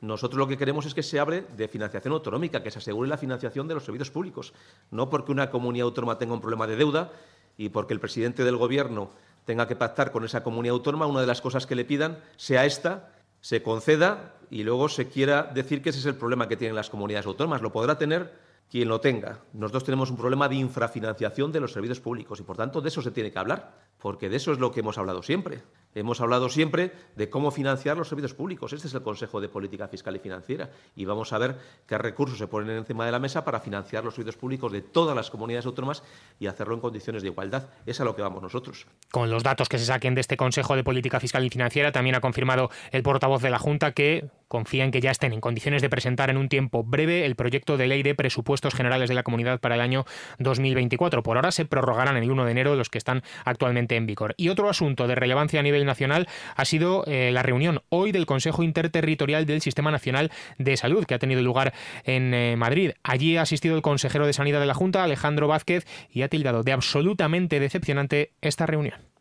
Nosotros 0.00 0.38
lo 0.38 0.48
que 0.48 0.56
queremos 0.56 0.86
es 0.86 0.94
que 0.94 1.02
se 1.02 1.20
abre 1.20 1.44
de 1.56 1.68
financiación 1.68 2.14
autonómica, 2.14 2.62
que 2.62 2.72
se 2.72 2.78
asegure 2.78 3.08
la 3.08 3.18
financiación 3.18 3.68
de 3.68 3.74
los 3.74 3.84
servicios 3.84 4.10
públicos, 4.10 4.52
no 4.90 5.08
porque 5.08 5.30
una 5.30 5.50
comunidad 5.50 5.84
autónoma 5.84 6.18
tenga 6.18 6.34
un 6.34 6.40
problema 6.40 6.66
de 6.66 6.76
deuda 6.76 7.12
y 7.56 7.68
porque 7.68 7.94
el 7.94 8.00
presidente 8.00 8.42
del 8.42 8.56
Gobierno 8.56 9.10
tenga 9.44 9.68
que 9.68 9.76
pactar 9.76 10.10
con 10.10 10.24
esa 10.24 10.42
comunidad 10.42 10.74
autónoma, 10.74 11.06
una 11.06 11.20
de 11.20 11.26
las 11.26 11.40
cosas 11.40 11.66
que 11.66 11.76
le 11.76 11.84
pidan 11.84 12.18
sea 12.36 12.64
esta, 12.64 13.10
se 13.40 13.62
conceda 13.62 14.34
y 14.50 14.64
luego 14.64 14.88
se 14.88 15.08
quiera 15.08 15.44
decir 15.44 15.82
que 15.82 15.90
ese 15.90 15.98
es 15.98 16.06
el 16.06 16.16
problema 16.16 16.48
que 16.48 16.56
tienen 16.56 16.74
las 16.74 16.90
comunidades 16.90 17.26
autónomas. 17.26 17.62
Lo 17.62 17.72
podrá 17.72 17.98
tener 17.98 18.32
quien 18.72 18.88
lo 18.88 19.02
tenga. 19.02 19.38
Nosotros 19.52 19.84
tenemos 19.84 20.10
un 20.10 20.16
problema 20.16 20.48
de 20.48 20.54
infrafinanciación 20.54 21.52
de 21.52 21.60
los 21.60 21.72
servicios 21.72 22.00
públicos 22.00 22.40
y, 22.40 22.42
por 22.42 22.56
tanto, 22.56 22.80
de 22.80 22.88
eso 22.88 23.02
se 23.02 23.10
tiene 23.10 23.30
que 23.30 23.38
hablar, 23.38 23.76
porque 23.98 24.30
de 24.30 24.36
eso 24.36 24.50
es 24.50 24.58
lo 24.58 24.72
que 24.72 24.80
hemos 24.80 24.96
hablado 24.96 25.22
siempre. 25.22 25.62
Hemos 25.94 26.20
hablado 26.20 26.48
siempre 26.48 26.92
de 27.16 27.28
cómo 27.28 27.50
financiar 27.50 27.96
los 27.96 28.08
servicios 28.08 28.32
públicos. 28.32 28.72
Este 28.72 28.88
es 28.88 28.94
el 28.94 29.02
Consejo 29.02 29.40
de 29.40 29.48
Política 29.48 29.88
Fiscal 29.88 30.16
y 30.16 30.20
Financiera 30.20 30.70
y 30.96 31.04
vamos 31.04 31.32
a 31.32 31.38
ver 31.38 31.58
qué 31.86 31.98
recursos 31.98 32.38
se 32.38 32.46
ponen 32.46 32.76
encima 32.76 33.04
de 33.04 33.12
la 33.12 33.18
mesa 33.18 33.44
para 33.44 33.60
financiar 33.60 34.02
los 34.02 34.14
servicios 34.14 34.36
públicos 34.36 34.72
de 34.72 34.80
todas 34.80 35.14
las 35.14 35.30
comunidades 35.30 35.66
autónomas 35.66 36.02
y 36.40 36.46
hacerlo 36.46 36.74
en 36.74 36.80
condiciones 36.80 37.22
de 37.22 37.28
igualdad. 37.28 37.68
Es 37.84 38.00
a 38.00 38.04
lo 38.04 38.16
que 38.16 38.22
vamos 38.22 38.42
nosotros. 38.42 38.86
Con 39.10 39.30
los 39.30 39.42
datos 39.42 39.68
que 39.68 39.78
se 39.78 39.84
saquen 39.84 40.14
de 40.14 40.22
este 40.22 40.36
Consejo 40.36 40.76
de 40.76 40.84
Política 40.84 41.20
Fiscal 41.20 41.44
y 41.44 41.50
Financiera, 41.50 41.92
también 41.92 42.16
ha 42.16 42.20
confirmado 42.20 42.70
el 42.90 43.02
portavoz 43.02 43.42
de 43.42 43.50
la 43.50 43.58
Junta 43.58 43.92
que 43.92 44.30
confía 44.48 44.84
en 44.84 44.90
que 44.90 45.00
ya 45.00 45.10
estén 45.10 45.32
en 45.32 45.40
condiciones 45.40 45.80
de 45.80 45.88
presentar 45.88 46.28
en 46.28 46.36
un 46.36 46.50
tiempo 46.50 46.84
breve 46.84 47.24
el 47.24 47.36
proyecto 47.36 47.78
de 47.78 47.86
ley 47.86 48.02
de 48.02 48.14
presupuestos 48.14 48.74
generales 48.74 49.08
de 49.08 49.14
la 49.14 49.22
comunidad 49.22 49.60
para 49.60 49.76
el 49.76 49.80
año 49.80 50.04
2024. 50.40 51.22
Por 51.22 51.38
ahora 51.38 51.52
se 51.52 51.64
prorrogarán 51.64 52.18
el 52.18 52.30
1 52.30 52.44
de 52.44 52.50
enero 52.50 52.76
los 52.76 52.90
que 52.90 52.98
están 52.98 53.22
actualmente 53.46 53.96
en 53.96 54.06
vigor. 54.06 54.34
Y 54.36 54.50
otro 54.50 54.68
asunto 54.68 55.06
de 55.06 55.14
relevancia 55.14 55.60
a 55.60 55.62
nivel 55.62 55.81
nacional 55.84 56.28
ha 56.56 56.64
sido 56.64 57.04
eh, 57.06 57.30
la 57.32 57.42
reunión 57.42 57.82
hoy 57.88 58.12
del 58.12 58.26
Consejo 58.26 58.62
Interterritorial 58.62 59.46
del 59.46 59.60
Sistema 59.60 59.90
Nacional 59.90 60.30
de 60.58 60.76
Salud 60.76 61.04
que 61.04 61.14
ha 61.14 61.18
tenido 61.18 61.42
lugar 61.42 61.72
en 62.04 62.34
eh, 62.34 62.56
Madrid. 62.56 62.92
Allí 63.02 63.36
ha 63.36 63.42
asistido 63.42 63.76
el 63.76 63.82
consejero 63.82 64.26
de 64.26 64.32
Sanidad 64.32 64.60
de 64.60 64.66
la 64.66 64.74
Junta, 64.74 65.04
Alejandro 65.04 65.48
Vázquez, 65.48 65.86
y 66.10 66.22
ha 66.22 66.28
tildado 66.28 66.62
de 66.62 66.72
absolutamente 66.72 67.60
decepcionante 67.60 68.32
esta 68.40 68.66
reunión. 68.66 69.11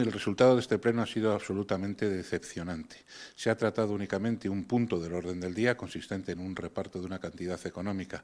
El 0.00 0.12
resultado 0.12 0.54
de 0.54 0.60
este 0.60 0.78
pleno 0.78 1.02
ha 1.02 1.08
sido 1.08 1.32
absolutamente 1.32 2.08
decepcionante. 2.08 3.04
Se 3.34 3.50
ha 3.50 3.56
tratado 3.56 3.94
únicamente 3.94 4.48
un 4.48 4.62
punto 4.62 5.00
del 5.00 5.12
orden 5.12 5.40
del 5.40 5.56
día 5.56 5.76
consistente 5.76 6.30
en 6.30 6.38
un 6.38 6.54
reparto 6.54 7.00
de 7.00 7.06
una 7.06 7.18
cantidad 7.18 7.58
económica 7.66 8.22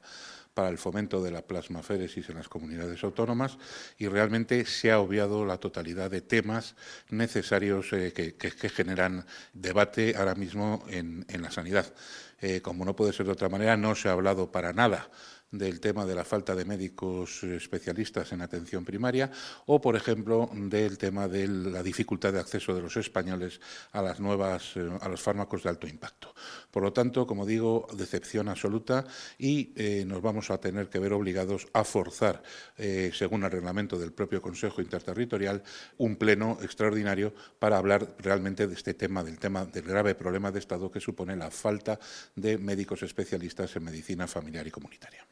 para 0.53 0.69
el 0.69 0.77
fomento 0.77 1.21
de 1.21 1.31
la 1.31 1.41
plasmaféresis 1.41 2.29
en 2.29 2.37
las 2.37 2.47
comunidades 2.47 3.03
autónomas 3.03 3.57
y 3.97 4.07
realmente 4.07 4.63
se 4.63 4.89
ha 4.89 5.01
obviado 5.01 5.45
la 5.45 5.57
totalidad 5.57 6.09
de 6.09 6.21
temas 6.21 6.75
necesarios 7.09 7.91
eh, 7.91 8.13
que, 8.13 8.69
generan 8.69 9.25
debate 9.51 10.15
ahora 10.15 10.35
mismo 10.35 10.85
en, 10.87 11.25
la 11.27 11.51
sanidad. 11.51 11.93
Eh, 12.39 12.61
como 12.61 12.85
no 12.85 12.95
puede 12.95 13.11
ser 13.11 13.25
de 13.25 13.33
otra 13.33 13.49
manera, 13.49 13.75
no 13.75 13.95
se 13.95 14.07
ha 14.07 14.13
hablado 14.13 14.49
para 14.49 14.71
nada 14.71 15.09
del 15.51 15.79
tema 15.79 16.05
de 16.05 16.15
la 16.15 16.25
falta 16.25 16.55
de 16.55 16.65
médicos 16.65 17.43
especialistas 17.43 18.31
en 18.31 18.41
atención 18.41 18.83
primaria 18.83 19.31
o, 19.65 19.79
por 19.79 19.95
ejemplo, 19.95 20.49
del 20.53 20.97
tema 20.97 21.27
de 21.27 21.47
la 21.47 21.83
dificultad 21.83 22.33
de 22.33 22.39
acceso 22.39 22.73
de 22.73 22.81
los 22.81 22.97
españoles 22.97 23.59
a 23.91 24.01
las 24.01 24.19
nuevas 24.19 24.75
eh, 24.75 24.89
a 25.01 25.09
los 25.09 25.21
fármacos 25.21 25.63
de 25.63 25.69
alto 25.69 25.87
impacto. 25.87 26.33
Por 26.75 26.83
lo 26.83 26.91
tanto, 26.91 27.25
como 27.25 27.45
digo, 27.45 27.87
decepción 27.93 28.49
absoluta 28.49 29.05
y 29.37 29.71
eh, 29.77 30.03
nos 30.05 30.21
vamos 30.21 30.51
a 30.51 30.57
tener 30.57 30.89
que 30.89 30.99
ver 30.99 31.13
obligados 31.13 31.67
a 31.71 31.85
forzar, 31.85 32.43
eh, 32.77 33.11
según 33.13 33.45
el 33.45 33.51
reglamento 33.51 33.97
del 33.97 34.11
propio 34.11 34.41
Consejo 34.41 34.81
Interterritorial, 34.81 35.63
un 35.95 36.17
pleno 36.17 36.57
extraordinario 36.61 37.33
para 37.59 37.77
hablar 37.77 38.17
realmente 38.19 38.67
de 38.67 38.73
este 38.73 38.93
tema, 38.93 39.23
del 39.23 39.39
tema 39.39 39.63
del 39.63 39.85
grave 39.85 40.15
problema 40.15 40.51
de 40.51 40.59
Estado 40.59 40.91
que 40.91 40.99
supone 40.99 41.37
la 41.37 41.49
falta 41.49 41.97
de 42.35 42.57
médicos 42.57 43.03
especialistas 43.03 43.73
en 43.77 43.85
medicina 43.85 44.27
familiar 44.27 44.67
y 44.67 44.71
comunitaria. 44.71 45.25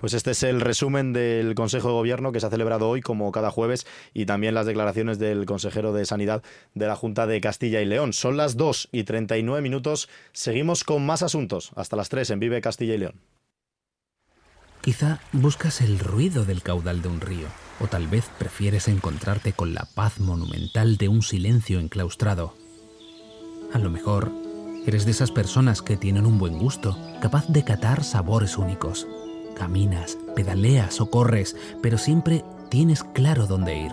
Pues 0.00 0.14
este 0.14 0.30
es 0.30 0.42
el 0.44 0.62
resumen 0.62 1.12
del 1.12 1.54
Consejo 1.54 1.88
de 1.88 1.94
Gobierno 1.94 2.32
que 2.32 2.40
se 2.40 2.46
ha 2.46 2.50
celebrado 2.50 2.88
hoy, 2.88 3.02
como 3.02 3.30
cada 3.32 3.50
jueves, 3.50 3.86
y 4.14 4.24
también 4.24 4.54
las 4.54 4.64
declaraciones 4.64 5.18
del 5.18 5.44
consejero 5.44 5.92
de 5.92 6.06
Sanidad 6.06 6.42
de 6.74 6.86
la 6.86 6.96
Junta 6.96 7.26
de 7.26 7.40
Castilla 7.42 7.82
y 7.82 7.84
León. 7.84 8.14
Son 8.14 8.38
las 8.38 8.56
2 8.56 8.88
y 8.92 9.04
39 9.04 9.60
minutos. 9.60 10.08
Seguimos 10.32 10.84
con 10.84 11.04
más 11.04 11.22
asuntos. 11.22 11.72
Hasta 11.76 11.96
las 11.96 12.08
3 12.08 12.30
en 12.30 12.40
Vive 12.40 12.62
Castilla 12.62 12.94
y 12.94 12.98
León. 12.98 13.20
Quizá 14.80 15.20
buscas 15.32 15.82
el 15.82 15.98
ruido 15.98 16.46
del 16.46 16.62
caudal 16.62 17.02
de 17.02 17.08
un 17.08 17.20
río, 17.20 17.48
o 17.78 17.86
tal 17.86 18.08
vez 18.08 18.24
prefieres 18.38 18.88
encontrarte 18.88 19.52
con 19.52 19.74
la 19.74 19.86
paz 19.94 20.18
monumental 20.18 20.96
de 20.96 21.08
un 21.08 21.20
silencio 21.20 21.78
enclaustrado. 21.78 22.54
A 23.74 23.78
lo 23.78 23.90
mejor 23.90 24.32
eres 24.86 25.04
de 25.04 25.10
esas 25.10 25.30
personas 25.30 25.82
que 25.82 25.98
tienen 25.98 26.24
un 26.24 26.38
buen 26.38 26.58
gusto, 26.58 26.96
capaz 27.20 27.46
de 27.48 27.62
catar 27.64 28.02
sabores 28.02 28.56
únicos 28.56 29.06
Caminas, 29.60 30.16
pedaleas 30.34 31.02
o 31.02 31.10
corres, 31.10 31.54
pero 31.82 31.98
siempre 31.98 32.46
tienes 32.70 33.04
claro 33.04 33.46
dónde 33.46 33.76
ir. 33.76 33.92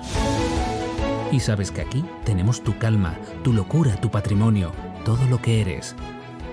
Y 1.30 1.42
sabes 1.42 1.72
que 1.72 1.82
aquí 1.82 2.06
tenemos 2.24 2.64
tu 2.64 2.78
calma, 2.78 3.18
tu 3.44 3.52
locura, 3.52 4.00
tu 4.00 4.10
patrimonio, 4.10 4.72
todo 5.04 5.26
lo 5.26 5.42
que 5.42 5.60
eres, 5.60 5.94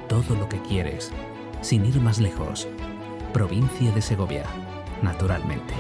todo 0.09 0.35
lo 0.35 0.49
que 0.49 0.61
quieres, 0.63 1.13
sin 1.61 1.87
ir 1.87 2.01
más 2.01 2.19
lejos. 2.19 2.67
Provincia 3.33 3.93
de 3.93 4.03
Segovia, 4.03 4.47
naturalmente. 5.01 5.75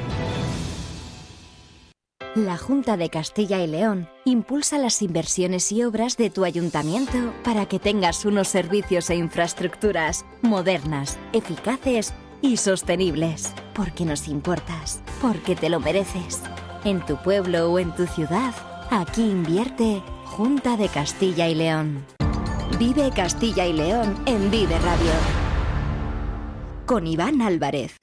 La 2.36 2.56
Junta 2.56 2.96
de 2.96 3.10
Castilla 3.10 3.60
y 3.62 3.66
León 3.66 4.08
impulsa 4.24 4.78
las 4.78 5.02
inversiones 5.02 5.70
y 5.72 5.82
obras 5.82 6.16
de 6.16 6.30
tu 6.30 6.44
ayuntamiento 6.44 7.32
para 7.42 7.66
que 7.66 7.80
tengas 7.80 8.24
unos 8.24 8.46
servicios 8.46 9.10
e 9.10 9.16
infraestructuras 9.16 10.24
modernas, 10.42 11.16
eficaces 11.32 12.12
y 12.44 12.56
sostenibles. 12.58 13.52
Porque 13.74 14.04
nos 14.04 14.28
importas, 14.28 15.00
porque 15.20 15.56
te 15.56 15.70
lo 15.70 15.80
mereces. 15.80 16.42
En 16.84 17.04
tu 17.04 17.16
pueblo 17.16 17.72
o 17.72 17.78
en 17.78 17.94
tu 17.94 18.06
ciudad, 18.06 18.54
aquí 18.90 19.22
invierte 19.22 20.02
Junta 20.26 20.76
de 20.76 20.88
Castilla 20.88 21.48
y 21.48 21.54
León. 21.54 22.04
Vive 22.78 23.10
Castilla 23.14 23.66
y 23.66 23.72
León 23.72 24.16
en 24.26 24.50
Vive 24.50 24.78
Radio. 24.78 25.12
Con 26.86 27.06
Iván 27.06 27.40
Álvarez. 27.40 27.96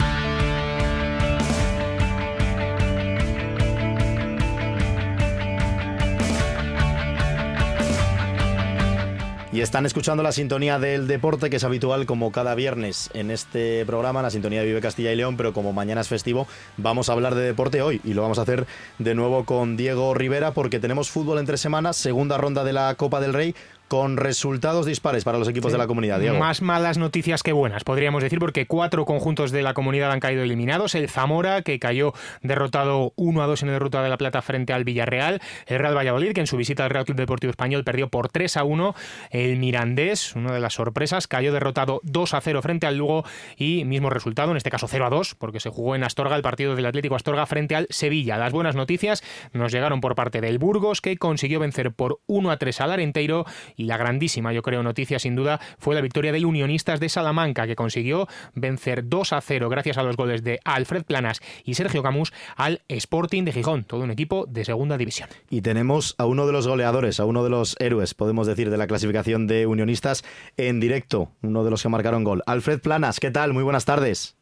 Y 9.53 9.59
están 9.59 9.85
escuchando 9.85 10.23
la 10.23 10.31
sintonía 10.31 10.79
del 10.79 11.07
deporte, 11.07 11.49
que 11.49 11.57
es 11.57 11.63
habitual 11.65 12.05
como 12.05 12.31
cada 12.31 12.55
viernes 12.55 13.09
en 13.13 13.31
este 13.31 13.85
programa, 13.85 14.21
la 14.21 14.29
sintonía 14.29 14.61
de 14.61 14.67
Vive 14.67 14.79
Castilla 14.79 15.11
y 15.11 15.15
León, 15.17 15.35
pero 15.35 15.51
como 15.51 15.73
mañana 15.73 15.99
es 15.99 16.07
festivo, 16.07 16.47
vamos 16.77 17.09
a 17.09 17.13
hablar 17.13 17.35
de 17.35 17.41
deporte 17.41 17.81
hoy. 17.81 17.99
Y 18.05 18.13
lo 18.13 18.21
vamos 18.21 18.39
a 18.39 18.43
hacer 18.43 18.65
de 18.97 19.13
nuevo 19.13 19.43
con 19.43 19.75
Diego 19.75 20.13
Rivera 20.13 20.53
porque 20.53 20.79
tenemos 20.79 21.09
fútbol 21.09 21.37
entre 21.37 21.57
semanas, 21.57 21.97
segunda 21.97 22.37
ronda 22.37 22.63
de 22.63 22.71
la 22.71 22.95
Copa 22.95 23.19
del 23.19 23.33
Rey 23.33 23.53
con 23.91 24.15
resultados 24.15 24.86
dispares 24.86 25.25
para 25.25 25.38
los 25.38 25.49
equipos 25.49 25.73
de 25.73 25.77
la 25.77 25.86
comunidad. 25.86 26.21
Diego. 26.21 26.39
Más 26.39 26.62
malas 26.62 26.97
noticias 26.97 27.43
que 27.43 27.51
buenas, 27.51 27.84
podríamos 27.84 28.23
decir, 28.23 28.39
porque 28.39 28.65
cuatro 28.65 29.04
conjuntos 29.04 29.51
de 29.51 29.63
la 29.63 29.73
comunidad 29.73 30.13
han 30.13 30.21
caído 30.21 30.43
eliminados. 30.43 30.95
El 30.95 31.10
Zamora, 31.10 31.62
que 31.62 31.77
cayó 31.77 32.13
derrotado 32.41 33.12
1 33.17 33.43
a 33.43 33.47
2 33.47 33.63
en 33.63 33.69
el 33.69 33.82
Ruta 33.82 34.01
de 34.01 34.08
la 34.08 34.15
Plata 34.15 34.41
frente 34.41 34.71
al 34.71 34.86
Villarreal. 34.86 35.41
El 35.65 35.80
Real 35.80 35.93
Valladolid, 35.93 36.32
que 36.32 36.39
en 36.39 36.47
su 36.47 36.56
visita 36.56 36.86
al 36.86 36.89
Real 36.89 37.04
Club 37.04 37.17
Deportivo 37.17 37.51
Español 37.51 37.84
perdió 37.84 38.08
por 38.08 38.30
3 38.30 38.56
a 38.56 38.63
1. 38.63 38.95
El 39.30 39.58
Mirandés, 39.58 40.38
una 40.38 40.54
de 40.54 40.62
las 40.62 40.75
sorpresas, 40.75 41.27
cayó 41.27 41.51
derrotado 41.51 41.99
2 42.04 42.34
a 42.34 42.39
0 42.39 42.62
frente 42.62 42.88
al 42.88 42.95
Lugo 42.95 43.25
y 43.58 43.84
mismo 43.84 44.10
resultado, 44.10 44.51
en 44.51 44.58
este 44.58 44.71
caso 44.71 44.88
0 44.88 45.08
a 45.08 45.10
2, 45.10 45.36
porque 45.36 45.60
se 45.60 45.69
jugó 45.69 45.97
en 45.97 46.06
Astorga 46.06 46.38
el 46.38 46.43
partido 46.43 46.77
del 46.77 46.86
Atlético 46.86 47.15
Astorga 47.15 47.45
frente 47.45 47.75
al 47.75 47.88
Sevilla. 47.89 48.38
Las 48.38 48.54
buenas 48.54 48.77
noticias 48.77 49.21
nos 49.51 49.73
llegaron 49.73 49.99
por 49.99 50.15
parte 50.15 50.39
del 50.39 50.60
Burgos, 50.60 51.01
que 51.01 51.17
consiguió 51.17 51.60
vencer 51.60 51.91
por 51.91 52.21
1 52.27 52.51
a 52.51 52.56
3 52.56 52.80
al 52.80 52.91
Arenteiro 52.93 53.45
y 53.81 53.85
la 53.85 53.97
grandísima, 53.97 54.53
yo 54.53 54.61
creo, 54.61 54.83
noticia 54.83 55.17
sin 55.17 55.35
duda 55.35 55.59
fue 55.79 55.95
la 55.95 56.01
victoria 56.01 56.31
de 56.31 56.45
Unionistas 56.45 56.99
de 56.99 57.09
Salamanca, 57.09 57.65
que 57.65 57.75
consiguió 57.75 58.27
vencer 58.53 59.09
2 59.09 59.33
a 59.33 59.41
0 59.41 59.69
gracias 59.69 59.97
a 59.97 60.03
los 60.03 60.15
goles 60.15 60.43
de 60.43 60.59
Alfred 60.65 61.03
Planas 61.03 61.41
y 61.63 61.73
Sergio 61.73 62.03
Camus 62.03 62.31
al 62.55 62.83
Sporting 62.87 63.43
de 63.43 63.53
Gijón, 63.53 63.83
todo 63.83 64.03
un 64.03 64.11
equipo 64.11 64.45
de 64.47 64.65
segunda 64.65 64.99
división. 64.99 65.29
Y 65.49 65.61
tenemos 65.61 66.13
a 66.19 66.27
uno 66.27 66.45
de 66.45 66.53
los 66.53 66.67
goleadores, 66.67 67.19
a 67.19 67.25
uno 67.25 67.43
de 67.43 67.49
los 67.49 67.75
héroes, 67.79 68.13
podemos 68.13 68.45
decir, 68.45 68.69
de 68.69 68.77
la 68.77 68.85
clasificación 68.85 69.47
de 69.47 69.65
Unionistas 69.65 70.23
en 70.57 70.79
directo, 70.79 71.31
uno 71.41 71.63
de 71.63 71.71
los 71.71 71.81
que 71.81 71.89
marcaron 71.89 72.23
gol. 72.23 72.43
Alfred 72.45 72.81
Planas, 72.81 73.19
¿qué 73.19 73.31
tal? 73.31 73.51
Muy 73.51 73.63
buenas 73.63 73.85
tardes. 73.85 74.37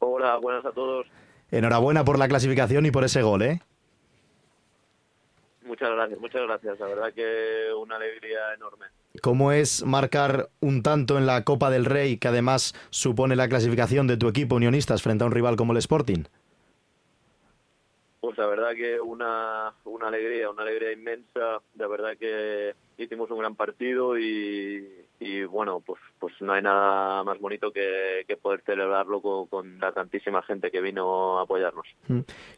Hola, 0.00 0.36
buenas 0.36 0.66
a 0.66 0.72
todos. 0.72 1.06
Enhorabuena 1.50 2.04
por 2.04 2.18
la 2.18 2.28
clasificación 2.28 2.84
y 2.84 2.90
por 2.90 3.04
ese 3.04 3.22
gol, 3.22 3.40
¿eh? 3.40 3.62
Muchas 5.68 5.90
gracias, 5.90 6.18
muchas 6.18 6.42
gracias. 6.42 6.80
La 6.80 6.86
verdad 6.86 7.12
que 7.12 7.70
una 7.78 7.96
alegría 7.96 8.54
enorme. 8.54 8.86
¿Cómo 9.20 9.52
es 9.52 9.84
marcar 9.84 10.48
un 10.60 10.82
tanto 10.82 11.18
en 11.18 11.26
la 11.26 11.44
Copa 11.44 11.68
del 11.68 11.84
Rey 11.84 12.16
que 12.16 12.28
además 12.28 12.74
supone 12.88 13.36
la 13.36 13.48
clasificación 13.48 14.06
de 14.06 14.16
tu 14.16 14.28
equipo 14.28 14.56
unionistas 14.56 15.02
frente 15.02 15.24
a 15.24 15.26
un 15.26 15.32
rival 15.32 15.56
como 15.56 15.72
el 15.72 15.78
Sporting? 15.78 16.24
Pues 18.20 18.38
la 18.38 18.46
verdad 18.46 18.74
que 18.74 18.98
una, 18.98 19.74
una 19.84 20.08
alegría, 20.08 20.48
una 20.48 20.62
alegría 20.62 20.90
inmensa. 20.92 21.60
La 21.76 21.86
verdad 21.86 22.16
que 22.18 22.74
hicimos 22.96 23.30
un 23.30 23.38
gran 23.38 23.54
partido 23.54 24.18
y, 24.18 24.88
y 25.20 25.44
bueno, 25.44 25.80
pues 25.84 26.00
pues 26.18 26.34
no 26.40 26.52
hay 26.52 26.62
nada 26.62 27.22
más 27.24 27.38
bonito 27.38 27.70
que, 27.72 28.24
poder 28.42 28.62
celebrarlo 28.64 29.20
con, 29.20 29.78
tantísima 29.94 30.42
gente 30.42 30.70
que 30.70 30.80
vino 30.80 31.38
a 31.38 31.42
apoyarnos. 31.42 31.86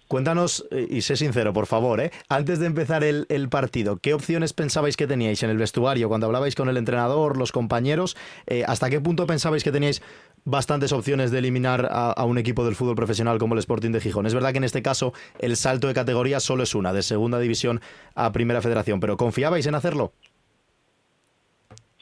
Cuéntanos, 0.08 0.66
eh, 0.70 0.86
y 0.90 1.02
sé 1.02 1.16
sincero, 1.16 1.52
por 1.52 1.66
favor, 1.66 2.00
¿eh? 2.00 2.10
antes 2.28 2.58
de 2.58 2.66
empezar 2.66 3.04
el, 3.04 3.48
partido, 3.48 3.98
¿qué 3.98 4.14
opciones 4.14 4.52
pensabais 4.52 4.96
que 4.96 5.06
teníais 5.06 5.42
en 5.42 5.50
el 5.50 5.56
vestuario 5.56 6.08
cuando 6.08 6.26
hablabais 6.26 6.54
con 6.54 6.68
el 6.68 6.76
entrenador, 6.76 7.36
los 7.36 7.52
compañeros? 7.52 8.16
Eh, 8.46 8.64
¿Hasta 8.66 8.90
qué 8.90 9.00
punto 9.00 9.26
pensabais 9.26 9.64
que 9.64 9.72
teníais 9.72 10.02
bastantes 10.44 10.92
opciones 10.92 11.30
de 11.30 11.38
eliminar 11.38 11.88
a, 11.90 12.24
un 12.24 12.38
equipo 12.38 12.64
del 12.64 12.76
fútbol 12.76 12.96
profesional 12.96 13.38
como 13.38 13.54
el 13.54 13.60
Sporting 13.60 13.90
de 13.90 14.00
Gijón? 14.00 14.26
Es 14.26 14.34
verdad 14.34 14.52
que 14.52 14.58
en 14.58 14.64
este 14.64 14.82
caso 14.82 15.12
el 15.38 15.56
salto 15.56 15.88
de 15.88 15.94
categoría 15.94 16.40
solo 16.40 16.62
es 16.62 16.74
una, 16.74 16.92
de 16.92 17.02
segunda 17.02 17.38
división 17.38 17.80
a 18.14 18.32
primera 18.32 18.60
federación, 18.60 19.00
pero 19.00 19.16
¿confiabais 19.16 19.66
en 19.66 19.74
hacerlo? 19.74 20.12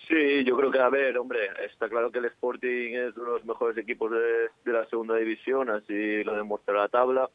Sí, 0.09 0.42
yo 0.42 0.57
creo 0.57 0.71
que, 0.71 0.79
a 0.79 0.88
ver, 0.88 1.18
hombre, 1.18 1.51
está 1.66 1.87
claro 1.87 2.11
que 2.11 2.18
el 2.18 2.25
Sporting 2.25 2.94
es 2.94 3.14
uno 3.16 3.27
de 3.27 3.33
los 3.33 3.44
mejores 3.44 3.77
equipos 3.77 4.11
de, 4.11 4.49
de 4.64 4.73
la 4.73 4.87
segunda 4.87 5.16
división, 5.16 5.68
así 5.68 6.25
lo 6.25 6.35
demuestra 6.35 6.79
la 6.79 6.88
tabla, 6.88 7.29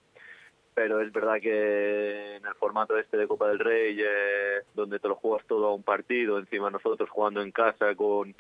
pero 0.73 0.99
es 0.99 1.11
verdad 1.11 1.39
que 1.39 2.37
en 2.37 2.45
el 2.47 2.55
formato 2.55 2.97
este 2.97 3.17
de 3.17 3.27
Copa 3.27 3.47
del 3.49 3.59
Rey, 3.59 3.97
eh, 3.99 4.63
donde 4.73 4.97
te 4.97 5.07
lo 5.07 5.15
juegas 5.15 5.45
todo 5.45 5.67
a 5.67 5.75
un 5.75 5.83
partido, 5.83 6.39
encima 6.39 6.71
nosotros 6.71 7.07
jugando 7.11 7.43
en 7.43 7.51
casa 7.51 7.93
con, 7.93 8.35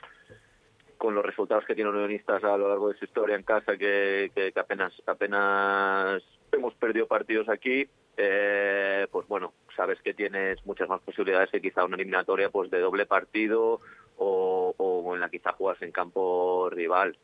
con 0.97 1.13
los 1.13 1.23
resultados 1.23 1.65
que 1.65 1.75
tienen 1.75 1.93
unionistas 1.93 2.43
a 2.43 2.57
lo 2.57 2.69
largo 2.69 2.89
de 2.89 2.97
su 2.97 3.05
historia 3.05 3.35
en 3.35 3.43
casa, 3.43 3.77
que, 3.77 4.31
que, 4.33 4.51
que 4.51 4.59
apenas, 4.59 4.93
apenas 5.05 6.23
hemos 6.51 6.73
perdido 6.73 7.05
partidos 7.05 7.47
aquí, 7.49 7.87
eh, 8.17 9.05
pues 9.11 9.27
bueno, 9.27 9.53
sabes 9.75 10.01
que 10.01 10.15
tienes 10.15 10.65
muchas 10.65 10.89
más 10.89 11.01
posibilidades 11.01 11.51
que 11.51 11.61
quizá 11.61 11.85
una 11.85 11.97
eliminatoria 11.97 12.49
pues 12.49 12.71
de 12.71 12.79
doble 12.79 13.05
partido 13.05 13.79
o, 14.17 14.73
o 14.77 15.15
en 15.15 15.21
la 15.21 15.29
quizá 15.29 15.53
juegas 15.53 15.81
en 15.81 15.91
campo 15.91 16.69
rival. 16.69 17.17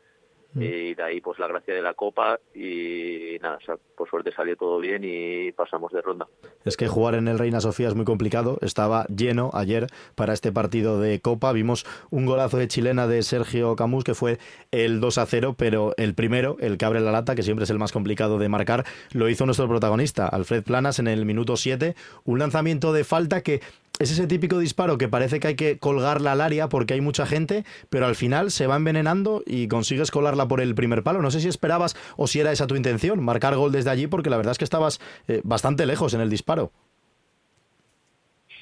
Mm. 0.52 0.62
Y 0.62 0.94
de 0.94 1.02
ahí 1.02 1.20
pues 1.20 1.38
la 1.38 1.46
gracia 1.46 1.74
de 1.74 1.82
la 1.82 1.94
Copa 1.94 2.40
y 2.54 3.38
nada, 3.40 3.56
o 3.56 3.64
sea, 3.64 3.76
por 3.96 4.10
suerte 4.10 4.32
salió 4.32 4.56
todo 4.56 4.80
bien 4.80 5.02
y 5.04 5.52
pasamos 5.52 5.92
de 5.92 6.02
ronda. 6.02 6.26
Es 6.64 6.76
que 6.76 6.88
jugar 6.88 7.14
en 7.14 7.28
el 7.28 7.38
Reina 7.38 7.60
Sofía 7.60 7.88
es 7.88 7.94
muy 7.94 8.04
complicado, 8.04 8.58
estaba 8.60 9.06
lleno 9.06 9.50
ayer 9.54 9.86
para 10.16 10.32
este 10.32 10.50
partido 10.50 11.00
de 11.00 11.20
Copa, 11.20 11.52
vimos 11.52 11.86
un 12.10 12.26
golazo 12.26 12.56
de 12.58 12.66
chilena 12.66 13.06
de 13.06 13.22
Sergio 13.22 13.76
Camus 13.76 14.02
que 14.02 14.14
fue 14.14 14.38
el 14.72 15.00
2 15.00 15.18
a 15.18 15.26
0, 15.26 15.54
pero 15.56 15.94
el 15.96 16.14
primero, 16.14 16.56
el 16.58 16.78
que 16.78 16.84
abre 16.84 17.00
la 17.00 17.12
lata, 17.12 17.36
que 17.36 17.44
siempre 17.44 17.64
es 17.64 17.70
el 17.70 17.78
más 17.78 17.92
complicado 17.92 18.38
de 18.38 18.48
marcar, 18.48 18.84
lo 19.12 19.28
hizo 19.28 19.46
nuestro 19.46 19.68
protagonista, 19.68 20.26
Alfred 20.26 20.64
Planas 20.64 20.98
en 20.98 21.06
el 21.06 21.24
minuto 21.26 21.56
7, 21.56 21.94
un 22.24 22.38
lanzamiento 22.40 22.92
de 22.92 23.04
falta 23.04 23.42
que 23.42 23.60
es 24.00 24.10
ese 24.10 24.26
típico 24.26 24.58
disparo 24.58 24.96
que 24.96 25.08
parece 25.08 25.40
que 25.40 25.48
hay 25.48 25.56
que 25.56 25.78
colgarla 25.78 26.32
al 26.32 26.40
área 26.40 26.70
porque 26.70 26.94
hay 26.94 27.02
mucha 27.02 27.26
gente, 27.26 27.64
pero 27.90 28.06
al 28.06 28.14
final 28.14 28.50
se 28.50 28.66
va 28.66 28.76
envenenando 28.76 29.42
y 29.46 29.68
consigues 29.68 30.10
colarla 30.10 30.48
por 30.48 30.62
el 30.62 30.74
primer 30.74 31.02
palo. 31.02 31.20
No 31.20 31.30
sé 31.30 31.40
si 31.40 31.48
esperabas 31.48 31.94
o 32.16 32.26
si 32.26 32.40
era 32.40 32.50
esa 32.50 32.66
tu 32.66 32.76
intención, 32.76 33.22
marcar 33.22 33.54
gol 33.56 33.72
desde 33.72 33.90
allí, 33.90 34.06
porque 34.06 34.30
la 34.30 34.38
verdad 34.38 34.52
es 34.52 34.58
que 34.58 34.64
estabas 34.64 35.00
eh, 35.28 35.42
bastante 35.44 35.84
lejos 35.84 36.14
en 36.14 36.22
el 36.22 36.30
disparo. 36.30 36.72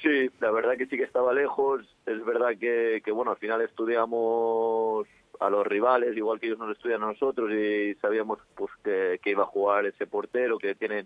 Sí, 0.01 0.29
la 0.41 0.51
verdad 0.51 0.75
que 0.77 0.87
sí 0.87 0.97
que 0.97 1.03
estaba 1.03 1.33
lejos. 1.33 1.85
Es 2.05 2.23
verdad 2.25 2.57
que, 2.59 3.01
bueno, 3.13 3.31
al 3.31 3.37
final 3.37 3.61
estudiamos 3.61 5.07
a 5.39 5.49
los 5.49 5.65
rivales, 5.65 6.17
igual 6.17 6.41
que 6.41 6.47
ellos 6.47 6.59
nos 6.59 6.75
estudian 6.75 7.01
a 7.01 7.07
nosotros 7.07 7.49
y 7.53 7.95
sabíamos 8.01 8.39
pues 8.55 8.71
que, 8.83 9.21
que 9.23 9.29
iba 9.31 9.43
a 9.43 9.47
jugar 9.47 9.85
ese 9.85 10.05
portero 10.05 10.57
que 10.57 10.75
tiene 10.75 11.05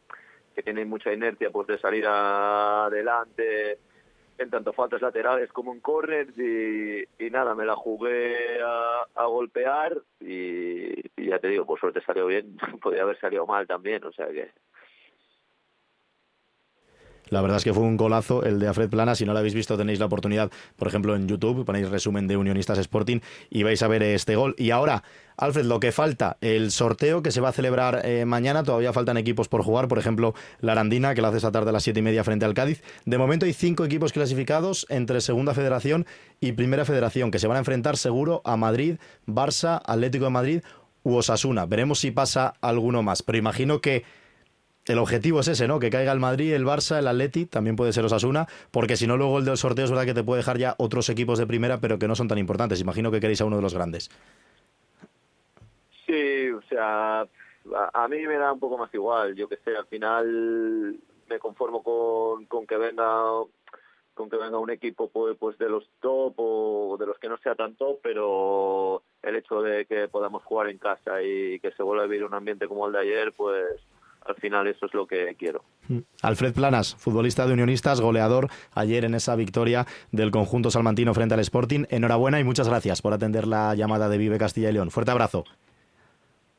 que 0.56 0.64
tiene 0.64 0.86
mucha 0.86 1.14
inercia 1.14 1.52
pues 1.52 1.68
de 1.68 1.80
salir 1.80 2.06
adelante 2.08 3.78
en 4.38 4.50
tanto 4.50 4.74
faltas 4.74 5.02
laterales 5.02 5.52
como 5.52 5.74
en 5.74 5.80
corners 5.80 6.38
y, 6.38 7.30
nada, 7.30 7.56
me 7.56 7.66
la 7.66 7.76
jugué 7.76 8.60
a, 8.64 9.26
golpear 9.26 9.98
y, 10.20 11.00
y, 11.22 11.28
ya 11.30 11.40
te 11.40 11.48
digo, 11.48 11.66
por 11.66 11.80
suerte 11.80 12.02
salió 12.02 12.28
bien, 12.28 12.58
podría 12.82 13.04
haber 13.04 13.20
salido 13.20 13.46
mal 13.46 13.68
también, 13.68 14.04
o 14.04 14.12
sea 14.12 14.28
que... 14.28 14.52
La 17.34 17.42
verdad 17.42 17.58
es 17.58 17.64
que 17.64 17.74
fue 17.74 17.82
un 17.82 17.98
golazo 17.98 18.44
el 18.44 18.60
de 18.60 18.68
Alfred 18.68 18.92
Plana. 18.92 19.16
Si 19.16 19.26
no 19.26 19.34
lo 19.34 19.40
habéis 19.40 19.56
visto, 19.56 19.76
tenéis 19.76 19.98
la 19.98 20.06
oportunidad, 20.06 20.52
por 20.76 20.88
ejemplo, 20.88 21.16
en 21.16 21.28
YouTube, 21.28 21.66
ponéis 21.66 21.90
resumen 21.90 22.28
de 22.28 22.38
Unionistas 22.38 22.78
Sporting 22.78 23.22
y 23.50 23.64
vais 23.64 23.82
a 23.82 23.88
ver 23.88 24.04
este 24.04 24.36
gol. 24.36 24.54
Y 24.56 24.70
ahora, 24.70 25.04
Alfred, 25.36 25.66
lo 25.66 25.80
que 25.80 25.92
falta, 25.92 26.38
el 26.42 26.70
sorteo 26.70 27.24
que 27.24 27.32
se 27.32 27.42
va 27.42 27.50
a 27.50 27.52
celebrar 27.52 28.02
eh, 28.06 28.26
mañana, 28.26 28.62
todavía 28.62 28.94
faltan 28.94 29.18
equipos 29.18 29.48
por 29.48 29.64
jugar, 29.64 29.88
por 29.88 29.98
ejemplo, 29.98 30.36
la 30.60 30.74
Arandina, 30.74 31.16
que 31.16 31.22
lo 31.22 31.28
hace 31.28 31.38
esta 31.38 31.52
tarde 31.52 31.72
a 31.72 31.74
las 31.74 31.82
siete 31.82 32.02
y 32.02 32.04
media 32.04 32.24
frente 32.24 32.46
al 32.46 32.54
Cádiz. 32.54 32.84
De 33.06 33.18
momento 33.18 33.48
hay 33.48 33.54
cinco 33.54 33.84
equipos 33.84 34.14
clasificados 34.14 34.86
entre 34.90 35.20
Segunda 35.20 35.56
Federación 35.56 36.06
y 36.40 36.52
Primera 36.52 36.86
Federación, 36.86 37.32
que 37.32 37.40
se 37.40 37.48
van 37.48 37.56
a 37.56 37.60
enfrentar 37.62 37.98
seguro 37.98 38.44
a 38.46 38.58
Madrid, 38.58 38.98
Barça, 39.26 39.82
Atlético 39.84 40.26
de 40.26 40.32
Madrid 40.32 40.62
u 41.02 41.16
Osasuna. 41.16 41.66
Veremos 41.66 42.00
si 42.00 42.12
pasa 42.12 42.54
alguno 42.62 43.02
más, 43.02 43.24
pero 43.24 43.40
imagino 43.40 43.82
que 43.82 44.04
el 44.86 45.00
objetivo 45.00 45.40
es 45.40 45.48
ese, 45.48 45.68
¿no? 45.68 45.80
Que 45.80 45.90
caiga 45.90 46.12
el 46.12 46.20
Madrid, 46.20 46.54
el 46.54 46.66
Barça, 46.66 47.00
el 47.00 47.08
Atleti, 47.08 47.46
también 47.46 47.76
puede 47.76 47.94
ser 47.94 48.04
Osasuna, 48.04 48.48
porque 48.72 48.98
si 48.98 49.08
no, 49.08 49.16
luego 49.16 49.40
el 49.40 49.46
del 49.46 49.58
sorteo 49.58 49.86
es 49.86 49.92
verdad 49.92 50.06
que 50.06 50.14
te 50.14 50.24
puede 50.24 50.40
dejar 50.40 50.58
ya 50.58 50.76
otros 50.78 51.10
equipos 51.10 51.40
de 51.40 51.48
primera, 51.48 51.80
pero 51.80 51.98
que 51.98 52.08
no 52.08 52.16
son 52.16 52.28
tan 52.28 52.38
importantes. 52.38 52.82
Imagino 52.82 53.12
que 53.12 53.20
queréis 53.20 53.42
a 53.42 53.46
uno 53.46 53.56
de 53.56 53.62
los 53.62 53.74
grandes. 53.74 54.10
Sí, 56.06 56.50
o 56.50 56.62
sea, 56.64 57.22
a, 57.94 58.08
mí 58.10 58.28
me 58.28 58.36
da 58.36 58.52
un 58.52 58.60
poco 58.60 58.78
más 58.78 58.94
igual. 58.94 59.36
Yo 59.36 59.48
que 59.48 59.58
sé, 59.58 59.76
al 59.76 59.86
final 59.88 60.98
me 61.30 61.40
conformo 61.40 61.82
con, 61.82 62.46
con 62.46 62.68
que 62.68 62.78
venga 62.78 63.24
con 64.14 64.30
que 64.30 64.38
venga 64.38 64.60
un 64.60 64.70
equipo 64.70 65.10
pues, 65.10 65.36
pues 65.40 65.58
de 65.58 65.68
los 65.68 65.90
top 66.00 66.36
o 66.38 66.98
de 67.00 67.08
los 67.08 67.18
que 67.18 67.30
no 67.30 67.38
sea 67.38 67.56
tan 67.56 67.74
top, 67.76 68.00
pero 68.04 69.02
el 69.24 69.36
hecho 69.36 69.62
de 69.64 69.86
que 69.86 70.08
podamos 70.08 70.44
jugar 70.44 70.70
en 70.70 70.78
casa 70.78 71.24
y 71.24 71.60
que 71.60 71.72
se 71.72 71.82
vuelva 71.82 72.04
a 72.04 72.08
vivir 72.08 72.24
un 72.24 72.36
ambiente 72.36 72.68
como 72.68 72.86
el 72.86 72.94
de 72.94 73.00
ayer, 73.00 73.34
pues 73.34 73.82
al 74.26 74.36
final 74.36 74.68
eso 74.68 74.86
es 74.86 74.94
lo 74.94 75.06
que 75.06 75.36
quiero. 75.38 75.64
Mm. 75.88 76.00
Alfred 76.22 76.54
Planas, 76.54 76.96
futbolista 76.96 77.46
de 77.46 77.54
Unionistas, 77.54 78.02
goleador 78.02 78.50
ayer 78.74 79.06
en 79.06 79.16
esa 79.16 79.36
victoria 79.36 79.86
del 80.12 80.32
conjunto 80.32 80.72
salmantino 80.72 81.14
frente 81.14 81.34
al 81.34 81.40
Sporting. 81.42 81.86
Enhorabuena 81.90 82.40
y 82.40 82.44
muchas 82.44 82.68
gracias 82.68 83.02
por 83.02 83.14
atender 83.14 83.48
la 83.48 83.76
llamada 83.76 84.10
de 84.10 84.18
Vive 84.18 84.38
Castilla 84.38 84.70
y 84.70 84.74
León. 84.74 84.92
Fuerte 84.92 85.12
abrazo. 85.12 85.44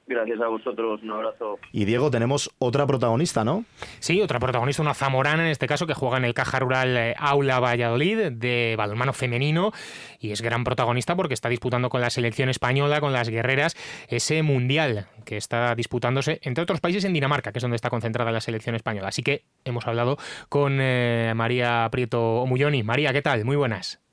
Gracias 0.06 0.38
a 0.40 0.48
vosotros, 0.48 1.02
un 1.02 1.10
abrazo. 1.12 1.58
Y 1.72 1.86
Diego, 1.86 2.10
tenemos 2.10 2.50
otra 2.58 2.86
protagonista, 2.86 3.42
¿no? 3.42 3.64
Sí, 4.00 4.20
otra 4.20 4.38
protagonista, 4.38 4.82
una 4.82 4.92
zamorana 4.92 5.44
en 5.44 5.50
este 5.50 5.66
caso, 5.66 5.86
que 5.86 5.94
juega 5.94 6.18
en 6.18 6.26
el 6.26 6.34
Caja 6.34 6.58
Rural 6.58 6.94
eh, 6.96 7.14
Aula 7.18 7.58
Valladolid 7.58 8.32
de 8.32 8.74
balonmano 8.76 9.14
femenino 9.14 9.72
y 10.20 10.32
es 10.32 10.42
gran 10.42 10.62
protagonista 10.62 11.16
porque 11.16 11.32
está 11.32 11.48
disputando 11.48 11.88
con 11.88 12.02
la 12.02 12.10
selección 12.10 12.50
española, 12.50 13.00
con 13.00 13.14
las 13.14 13.30
guerreras, 13.30 13.76
ese 14.08 14.42
mundial 14.42 15.08
que 15.24 15.38
está 15.38 15.74
disputándose, 15.74 16.38
entre 16.42 16.62
otros 16.62 16.80
países, 16.80 17.04
en 17.04 17.14
Dinamarca, 17.14 17.52
que 17.52 17.58
es 17.58 17.62
donde 17.62 17.76
está 17.76 17.88
concentrada 17.88 18.30
la 18.30 18.42
selección 18.42 18.74
española. 18.74 19.08
Así 19.08 19.22
que 19.22 19.44
hemos 19.64 19.86
hablado 19.86 20.18
con 20.50 20.78
eh, 20.80 21.32
María 21.34 21.88
Prieto 21.90 22.42
Omulloni. 22.42 22.82
María, 22.82 23.12
¿qué 23.14 23.22
tal? 23.22 23.46
Muy 23.46 23.56
buenas. 23.56 24.03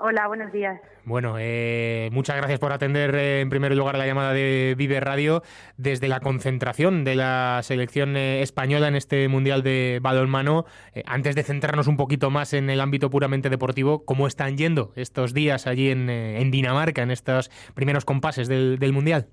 Hola, 0.00 0.28
buenos 0.28 0.52
días. 0.52 0.80
Bueno, 1.04 1.38
eh, 1.40 2.08
muchas 2.12 2.36
gracias 2.36 2.60
por 2.60 2.72
atender 2.72 3.16
eh, 3.16 3.40
en 3.40 3.50
primer 3.50 3.74
lugar 3.74 3.98
la 3.98 4.06
llamada 4.06 4.32
de 4.32 4.76
Vive 4.78 5.00
Radio 5.00 5.42
desde 5.76 6.06
la 6.06 6.20
concentración 6.20 7.02
de 7.02 7.16
la 7.16 7.58
selección 7.64 8.16
eh, 8.16 8.40
española 8.42 8.86
en 8.86 8.94
este 8.94 9.26
Mundial 9.26 9.64
de 9.64 9.98
Balonmano. 10.00 10.66
antes 11.04 11.34
de 11.34 11.42
centrarnos 11.42 11.88
un 11.88 11.96
poquito 11.96 12.30
más 12.30 12.52
en 12.52 12.70
el 12.70 12.80
ámbito 12.80 13.10
puramente 13.10 13.50
deportivo, 13.50 14.04
¿cómo 14.04 14.28
están 14.28 14.56
yendo 14.56 14.92
estos 14.94 15.34
días 15.34 15.66
allí 15.66 15.90
en, 15.90 16.50
Dinamarca, 16.52 17.02
en 17.02 17.10
estos 17.10 17.50
primeros 17.74 18.04
compases 18.04 18.46
del, 18.46 18.78
del 18.78 18.92
Mundial? 18.92 19.26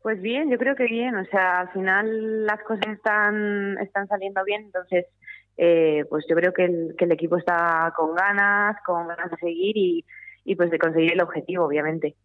Pues 0.00 0.22
bien, 0.22 0.50
yo 0.50 0.56
creo 0.56 0.74
que 0.74 0.84
bien. 0.84 1.16
O 1.16 1.24
sea, 1.26 1.60
al 1.60 1.68
final 1.72 2.46
las 2.46 2.62
cosas 2.62 2.86
están, 2.88 3.76
están 3.78 4.06
saliendo 4.08 4.42
bien, 4.44 4.62
entonces 4.64 5.04
eh, 5.56 6.04
pues 6.08 6.24
yo 6.28 6.36
creo 6.36 6.52
que 6.52 6.64
el, 6.64 6.94
que 6.96 7.04
el 7.04 7.12
equipo 7.12 7.36
está 7.36 7.92
con 7.96 8.14
ganas, 8.14 8.76
con 8.84 9.06
ganas 9.06 9.30
de 9.30 9.36
seguir 9.36 9.76
y, 9.76 10.04
y 10.44 10.56
pues 10.56 10.70
de 10.70 10.78
conseguir 10.78 11.12
el 11.12 11.20
objetivo, 11.20 11.64
obviamente. 11.64 12.16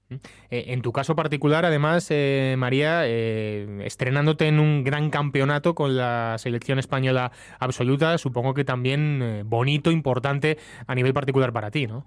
Eh, 0.50 0.66
en 0.68 0.82
tu 0.82 0.92
caso 0.92 1.16
particular, 1.16 1.66
además, 1.66 2.08
eh, 2.12 2.56
María, 2.58 3.06
estrenándote 3.06 4.48
en 4.48 4.60
un 4.60 4.84
gran 4.84 5.10
campeonato 5.10 5.76
con 5.76 5.96
la 5.96 6.36
selección 6.38 6.80
española 6.80 7.32
absoluta, 7.60 8.18
supongo 8.18 8.54
que 8.54 8.66
también 8.66 9.44
bonito, 9.46 9.92
importante 9.92 10.58
a 10.88 10.96
nivel 10.96 11.14
particular 11.14 11.54
para 11.54 11.72
ti, 11.72 11.88
¿no? 11.88 12.06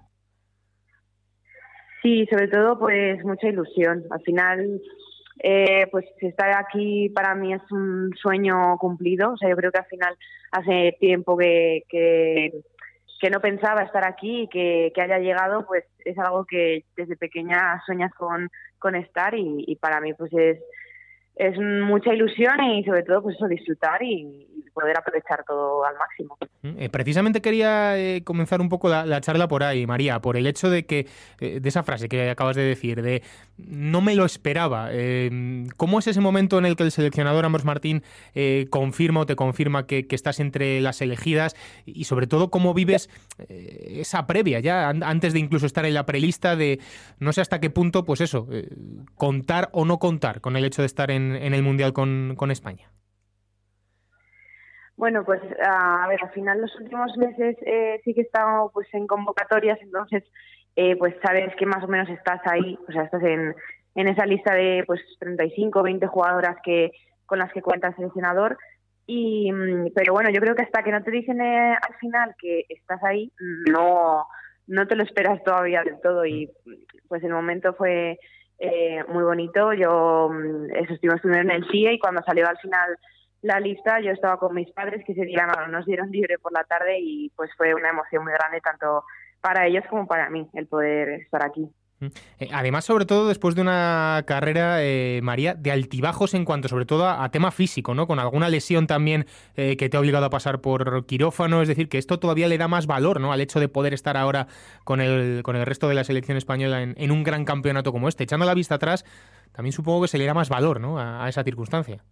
Sí, 2.03 2.27
sobre 2.29 2.49
todo 2.49 2.77
pues 2.77 3.23
mucha 3.23 3.47
ilusión. 3.47 4.03
Al 4.11 4.21
final 4.23 4.81
eh, 5.39 5.87
pues 5.91 6.05
estar 6.19 6.51
aquí 6.57 7.09
para 7.09 7.35
mí 7.35 7.53
es 7.53 7.61
un 7.71 8.11
sueño 8.21 8.77
cumplido. 8.77 9.33
O 9.33 9.37
sea, 9.37 9.49
yo 9.49 9.55
creo 9.55 9.71
que 9.71 9.79
al 9.79 9.85
final 9.85 10.17
hace 10.51 10.95
tiempo 10.99 11.37
que, 11.37 11.83
que, 11.89 12.51
no 13.31 13.39
pensaba 13.39 13.83
estar 13.83 14.05
aquí 14.05 14.41
y 14.41 14.47
que, 14.49 14.91
que, 14.93 15.01
haya 15.01 15.17
llegado, 15.17 15.65
pues 15.65 15.85
es 16.03 16.17
algo 16.19 16.43
que 16.43 16.83
desde 16.97 17.15
pequeña 17.15 17.81
sueñas 17.85 18.13
con, 18.15 18.49
con 18.79 18.95
estar 18.95 19.33
y, 19.33 19.63
y 19.65 19.77
para 19.77 20.01
mí 20.01 20.13
pues 20.13 20.33
es, 20.33 20.59
es 21.35 21.57
mucha 21.57 22.13
ilusión 22.13 22.63
y 22.63 22.83
sobre 22.83 23.03
todo 23.03 23.23
pues 23.23 23.35
eso, 23.35 23.47
disfrutar 23.47 24.01
y, 24.03 24.47
poder 24.73 24.97
aprovechar 24.97 25.43
todo 25.45 25.85
al 25.85 25.95
máximo. 25.97 26.37
Mm, 26.63 26.81
eh, 26.81 26.89
precisamente 26.89 27.41
quería 27.41 27.97
eh, 27.97 28.23
comenzar 28.23 28.59
un 28.59 28.69
poco 28.69 28.89
la, 28.89 29.21
charla 29.21 29.47
por 29.47 29.63
ahí, 29.63 29.85
María, 29.85 30.19
por 30.19 30.35
el 30.35 30.47
hecho 30.47 30.69
de 30.69 30.85
que, 30.85 31.07
eh, 31.39 31.59
de 31.59 31.69
esa 31.69 31.83
frase 31.83 32.09
que 32.09 32.29
acabas 32.29 32.55
de 32.55 32.63
decir, 32.63 33.01
de 33.01 33.21
no 33.57 34.01
me 34.01 34.15
lo 34.15 34.25
esperaba. 34.25 34.89
¿Cómo 35.77 35.99
es 35.99 36.07
ese 36.07 36.21
momento 36.21 36.57
en 36.57 36.65
el 36.65 36.75
que 36.75 36.83
el 36.83 36.91
seleccionador 36.91 37.45
Amos 37.45 37.65
Martín 37.65 38.01
confirma 38.71 39.21
o 39.21 39.25
te 39.27 39.35
confirma 39.35 39.85
que, 39.85 40.07
estás 40.09 40.39
entre 40.39 40.81
las 40.81 41.01
elegidas? 41.01 41.55
Y 41.85 42.05
sobre 42.05 42.25
todo, 42.25 42.49
¿cómo 42.49 42.73
vives 42.73 43.09
esa 43.47 44.25
previa 44.25 44.59
ya, 44.59 44.89
antes 44.89 45.33
de 45.33 45.39
incluso 45.39 45.67
estar 45.67 45.85
en 45.85 45.93
la 45.93 46.05
prelista 46.05 46.55
de 46.55 46.79
no 47.19 47.31
sé 47.31 47.41
hasta 47.41 47.59
qué 47.59 47.69
punto, 47.69 48.05
pues 48.05 48.21
eso, 48.21 48.47
contar 49.15 49.69
o 49.71 49.85
no 49.85 49.99
contar 49.99 50.41
con 50.41 50.55
el 50.55 50.65
hecho 50.65 50.81
de 50.81 50.87
estar 50.87 51.11
en, 51.11 51.22
el 51.31 51.63
Mundial 51.63 51.93
con, 51.93 52.35
con 52.35 52.51
España? 52.51 52.89
Bueno, 54.95 55.25
pues 55.25 55.41
a 55.65 56.07
ver, 56.07 56.19
al 56.23 56.31
final 56.31 56.61
los 56.61 56.75
últimos 56.79 57.17
meses 57.17 57.57
eh, 57.65 57.99
sí 58.03 58.13
que 58.13 58.21
he 58.21 58.23
estado 58.23 58.69
pues 58.73 58.87
en 58.93 59.07
convocatorias, 59.07 59.79
entonces 59.81 60.23
eh, 60.75 60.95
pues 60.95 61.15
sabes 61.23 61.55
que 61.55 61.65
más 61.65 61.83
o 61.83 61.87
menos 61.87 62.09
estás 62.09 62.41
ahí, 62.45 62.77
o 62.87 62.91
sea, 62.91 63.03
estás 63.03 63.23
en, 63.23 63.55
en 63.95 64.07
esa 64.07 64.25
lista 64.25 64.53
de 64.53 64.83
pues 64.85 65.01
35, 65.19 65.83
20 65.83 66.07
jugadoras 66.07 66.57
que 66.63 66.91
con 67.25 67.39
las 67.39 67.51
que 67.51 67.61
cuenta 67.61 67.87
el 67.87 67.95
seleccionador. 67.95 68.57
Y, 69.05 69.51
mm, 69.51 69.91
pero 69.95 70.13
bueno, 70.13 70.29
yo 70.29 70.39
creo 70.39 70.55
que 70.55 70.63
hasta 70.63 70.83
que 70.83 70.91
no 70.91 71.03
te 71.03 71.11
dicen 71.11 71.41
eh, 71.41 71.73
al 71.73 71.95
final 71.99 72.35
que 72.39 72.65
estás 72.69 73.03
ahí, 73.03 73.31
no, 73.69 74.25
no 74.67 74.87
te 74.87 74.95
lo 74.95 75.03
esperas 75.03 75.43
todavía 75.43 75.83
del 75.83 75.99
todo. 76.01 76.25
Y 76.25 76.49
pues 77.07 77.23
el 77.23 77.31
momento 77.31 77.73
fue 77.73 78.19
muy 79.09 79.23
bonito. 79.23 79.73
Yo 79.73 80.29
mm, 80.31 80.71
eso 80.75 80.93
estuvimos 80.93 81.23
en 81.25 81.51
el 81.51 81.65
CIE 81.69 81.93
y 81.93 81.99
cuando 81.99 82.21
salió 82.23 82.47
al 82.47 82.57
final 82.57 82.97
la 83.41 83.59
lista, 83.59 83.99
yo 83.99 84.11
estaba 84.11 84.37
con 84.37 84.55
mis 84.55 84.71
padres 84.71 85.03
que 85.05 85.13
se 85.13 85.25
día 85.25 85.45
nos 85.69 85.85
dieron 85.85 86.09
libre 86.11 86.37
por 86.39 86.53
la 86.53 86.63
tarde 86.63 86.97
y 86.99 87.29
pues 87.35 87.51
fue 87.57 87.73
una 87.73 87.89
emoción 87.89 88.23
muy 88.23 88.33
grande 88.33 88.61
tanto 88.61 89.03
para 89.41 89.67
ellos 89.67 89.83
como 89.89 90.07
para 90.07 90.29
mí 90.29 90.49
el 90.53 90.67
poder 90.67 91.09
estar 91.09 91.45
aquí. 91.45 91.69
Eh, 92.39 92.49
además, 92.51 92.85
sobre 92.85 93.05
todo 93.05 93.27
después 93.27 93.55
de 93.55 93.61
una 93.61 94.23
carrera, 94.25 94.83
eh, 94.83 95.19
María, 95.23 95.53
de 95.53 95.71
altibajos 95.71 96.33
en 96.33 96.45
cuanto 96.45 96.67
sobre 96.67 96.85
todo 96.85 97.07
a, 97.07 97.29
tema 97.29 97.51
físico, 97.51 97.93
¿no? 97.93 98.07
Con 98.07 98.19
alguna 98.19 98.49
lesión 98.49 98.87
también 98.87 99.25
eh, 99.55 99.77
que 99.77 99.89
te 99.89 99.97
ha 99.97 99.99
obligado 99.99 100.25
a 100.25 100.29
pasar 100.29 100.61
por 100.61 101.05
quirófano, 101.05 101.61
es 101.61 101.67
decir, 101.67 101.89
que 101.89 101.97
esto 101.97 102.19
todavía 102.19 102.47
le 102.47 102.57
da 102.57 102.67
más 102.67 102.87
valor, 102.87 103.19
¿no? 103.19 103.31
Al 103.31 103.41
hecho 103.41 103.59
de 103.59 103.69
poder 103.69 103.93
estar 103.93 104.17
ahora 104.17 104.47
con 104.83 105.01
el, 105.01 105.41
con 105.43 105.55
el 105.55 105.65
resto 105.65 105.87
de 105.87 105.95
la 105.95 106.03
selección 106.03 106.37
española 106.37 106.81
en, 106.83 107.11
un 107.11 107.23
gran 107.23 107.45
campeonato 107.45 107.91
como 107.91 108.07
este. 108.07 108.23
Echando 108.23 108.45
la 108.45 108.53
vista 108.53 108.75
atrás, 108.75 109.05
también 109.51 109.73
supongo 109.73 110.03
que 110.03 110.07
se 110.07 110.17
le 110.17 110.25
da 110.25 110.33
más 110.33 110.49
valor, 110.49 110.79
¿no? 110.79 110.99
a 110.99 111.27
esa 111.29 111.43
circunstancia. 111.43 112.03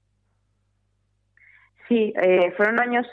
Sí, 1.87 2.13
fueron 2.55 2.79
años 2.79 3.05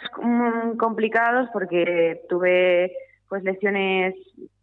complicados 0.79 1.49
porque 1.53 2.21
tuve 2.29 2.93
pues 3.29 3.43
lesiones 3.43 4.15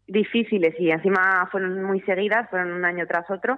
difíciles 0.07 0.75
y 0.79 0.91
encima 0.91 1.47
fueron 1.51 1.83
muy 1.83 2.01
seguidas, 2.01 2.49
fueron 2.49 2.73
un 2.73 2.85
año 2.85 3.05
tras 3.07 3.29
otro. 3.29 3.57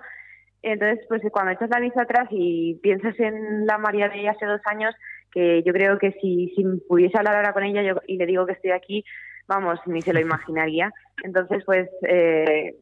Entonces, 0.62 1.06
pues 1.08 1.22
cuando 1.32 1.52
echas 1.52 1.70
la 1.70 1.80
vista 1.80 2.02
atrás 2.02 2.28
y 2.32 2.76
piensas 2.82 3.20
en 3.20 3.66
la 3.66 3.78
María 3.78 4.10
de 4.10 4.28
hace 4.28 4.46
dos 4.46 4.62
años, 4.66 4.96
que 5.32 5.62
yo 5.64 5.74
creo 5.74 5.98
que 6.00 6.14
si, 6.14 6.52
si 6.56 6.64
pudiese 6.88 7.18
hablar 7.18 7.36
ahora 7.36 7.54
con 7.54 7.64
ella 7.64 7.84
yo, 7.84 8.02
y 8.08 8.18
le 8.18 8.26
digo 8.26 8.46
que 8.46 8.54
estoy 8.54 8.72
aquí, 8.72 9.04
vamos, 9.48 9.80
ni 9.86 10.02
se 10.02 10.14
lo 10.14 10.20
imaginaría. 10.22 10.92
Entonces, 11.24 11.64
pues 11.66 11.90
eh, 12.08 12.76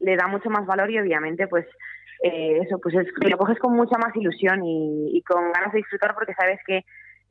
le 0.00 0.16
da 0.16 0.26
mucho 0.26 0.50
más 0.50 0.66
valor 0.66 0.90
y 0.90 0.98
obviamente, 0.98 1.46
pues 1.46 1.66
eh, 2.22 2.58
eso, 2.64 2.78
pues 2.80 2.94
es, 2.94 3.06
lo 3.28 3.38
coges 3.38 3.58
con 3.58 3.74
mucha 3.74 3.98
más 3.98 4.14
ilusión 4.14 4.64
y, 4.64 5.16
y 5.16 5.22
con 5.22 5.50
ganas 5.52 5.72
de 5.72 5.78
disfrutar 5.78 6.14
porque 6.14 6.34
sabes 6.34 6.60
que 6.66 6.84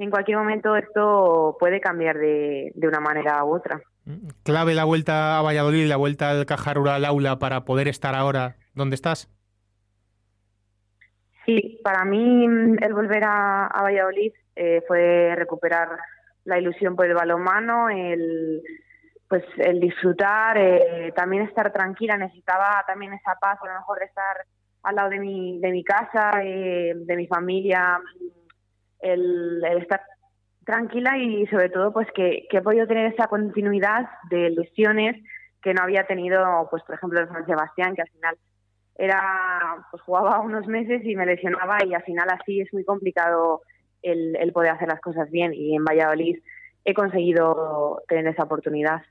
en 0.04 0.10
cualquier 0.10 0.38
momento 0.38 0.76
esto 0.76 1.56
puede 1.60 1.80
cambiar 1.80 2.18
de, 2.18 2.74
una 2.76 3.00
manera 3.00 3.44
u 3.46 3.56
otra. 3.56 3.82
¿Clave 4.44 4.74
la 4.74 4.84
vuelta 4.84 5.38
a 5.38 5.42
Valladolid, 5.42 5.88
la 5.88 5.98
vuelta 5.98 6.32
al 6.32 6.46
Caja 6.46 6.74
Rural 6.74 7.06
Aula 7.06 7.38
para 7.40 7.66
poder 7.66 7.88
estar 7.88 8.16
ahora 8.16 8.56
donde 8.74 8.96
estás? 8.96 9.30
Sí, 11.46 11.80
para 11.84 12.06
mí 12.06 12.46
el 12.46 12.94
volver 12.94 13.24
a, 13.24 13.70
Valladolid 13.84 14.32
eh, 14.56 14.84
fue 14.88 15.34
recuperar 15.36 15.90
la 16.46 16.60
ilusión 16.60 16.96
por 16.96 17.06
el 17.06 17.14
balonmano, 17.14 17.90
el 17.90 18.62
pues 19.32 19.46
el 19.60 19.80
disfrutar, 19.80 20.58
eh, 20.58 21.14
también 21.16 21.44
estar 21.44 21.72
tranquila, 21.72 22.18
necesitaba 22.18 22.84
también 22.86 23.14
esa 23.14 23.36
paz, 23.40 23.58
a 23.62 23.66
lo 23.66 23.74
mejor 23.76 24.00
de 24.00 24.06
estar 24.06 24.36
al 24.84 24.96
lado 24.96 25.10
de 25.10 25.20
mi, 25.20 25.58
de 25.62 25.72
mi 25.72 25.86
casa, 25.86 26.32
eh, 26.44 26.94
de 26.96 27.16
mi 27.16 27.28
familia, 27.28 27.98
el, 29.00 29.64
estar 29.80 30.02
tranquila 30.66 31.18
y 31.18 31.48
sobre 31.48 31.70
todo 31.70 31.92
pues 31.92 32.08
que, 32.14 32.48
he 32.50 32.62
podido 32.62 32.88
tener 32.88 33.12
esa 33.12 33.28
continuidad 33.28 34.10
de 34.30 34.50
lesiones 34.52 35.16
que 35.62 35.74
no 35.74 35.84
había 35.84 36.06
tenido 36.06 36.68
pues 36.70 36.84
por 36.84 36.96
ejemplo 36.96 37.20
en 37.20 37.30
San 37.30 37.46
Sebastián 37.46 37.96
que 37.96 38.02
al 38.02 38.10
final 38.10 38.38
era 38.98 39.22
pues 39.90 40.04
jugaba 40.04 40.40
unos 40.40 40.68
meses 40.68 41.02
y 41.04 41.16
me 41.16 41.26
lesionaba 41.26 41.78
y 41.86 41.94
al 41.94 42.04
final 42.04 42.28
así 42.30 42.62
es 42.62 42.72
muy 42.74 42.84
complicado 42.84 43.62
el, 44.02 44.36
el 44.36 44.52
poder 44.52 44.72
hacer 44.72 44.88
las 44.88 45.02
cosas 45.02 45.30
bien 45.32 45.54
y 45.54 45.76
en 45.76 45.84
Valladolid 45.84 46.38
he 46.86 46.94
conseguido 46.94 48.02
tener 48.08 48.28
esa 48.28 48.44
oportunidad. 48.44 49.02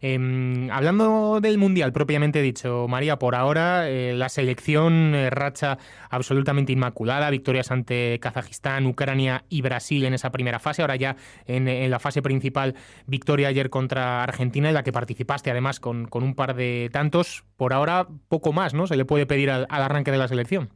Eh, 0.00 0.68
hablando 0.72 1.40
del 1.40 1.58
Mundial 1.58 1.92
propiamente 1.92 2.40
dicho, 2.40 2.86
María, 2.88 3.18
por 3.18 3.34
ahora 3.34 3.88
eh, 3.88 4.14
la 4.14 4.28
selección 4.30 5.14
eh, 5.14 5.28
racha 5.28 5.78
absolutamente 6.08 6.72
inmaculada, 6.72 7.28
victorias 7.30 7.70
ante 7.70 8.18
Kazajistán, 8.20 8.86
Ucrania 8.86 9.44
y 9.50 9.60
Brasil 9.60 10.04
en 10.04 10.14
esa 10.14 10.32
primera 10.32 10.58
fase, 10.58 10.82
ahora 10.82 10.96
ya 10.96 11.16
en, 11.46 11.68
en, 11.68 11.90
la 11.90 11.98
fase 11.98 12.22
principal 12.22 12.74
victoria 13.06 13.48
ayer 13.48 13.68
contra 13.68 14.22
Argentina 14.22 14.68
en 14.68 14.74
la 14.74 14.82
que 14.82 14.92
participaste 14.92 15.50
además 15.50 15.78
con, 15.78 16.06
con 16.06 16.22
un 16.22 16.34
par 16.34 16.54
de 16.54 16.88
tantos, 16.92 17.44
por 17.56 17.74
ahora 17.74 18.06
poco 18.28 18.52
más, 18.52 18.72
¿no? 18.72 18.86
Se 18.86 18.96
le 18.96 19.04
puede 19.04 19.26
pedir 19.26 19.50
al, 19.50 19.66
al 19.68 19.82
arranque 19.82 20.10
de 20.10 20.18
la 20.18 20.28
selección. 20.28 20.70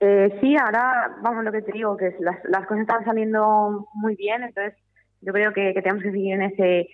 Eh, 0.00 0.38
sí, 0.40 0.56
ahora, 0.56 1.16
vamos, 1.22 1.44
lo 1.44 1.52
que 1.52 1.62
te 1.62 1.72
digo, 1.72 1.96
que 1.96 2.14
las, 2.20 2.36
las 2.44 2.66
cosas 2.66 2.82
están 2.82 3.04
saliendo 3.04 3.88
muy 3.94 4.16
bien, 4.16 4.42
entonces 4.42 4.74
yo 5.24 5.32
creo 5.32 5.52
que, 5.52 5.72
tenemos 5.74 6.02
que 6.02 6.10
seguir 6.10 6.34
en 6.34 6.42
ese 6.42 6.88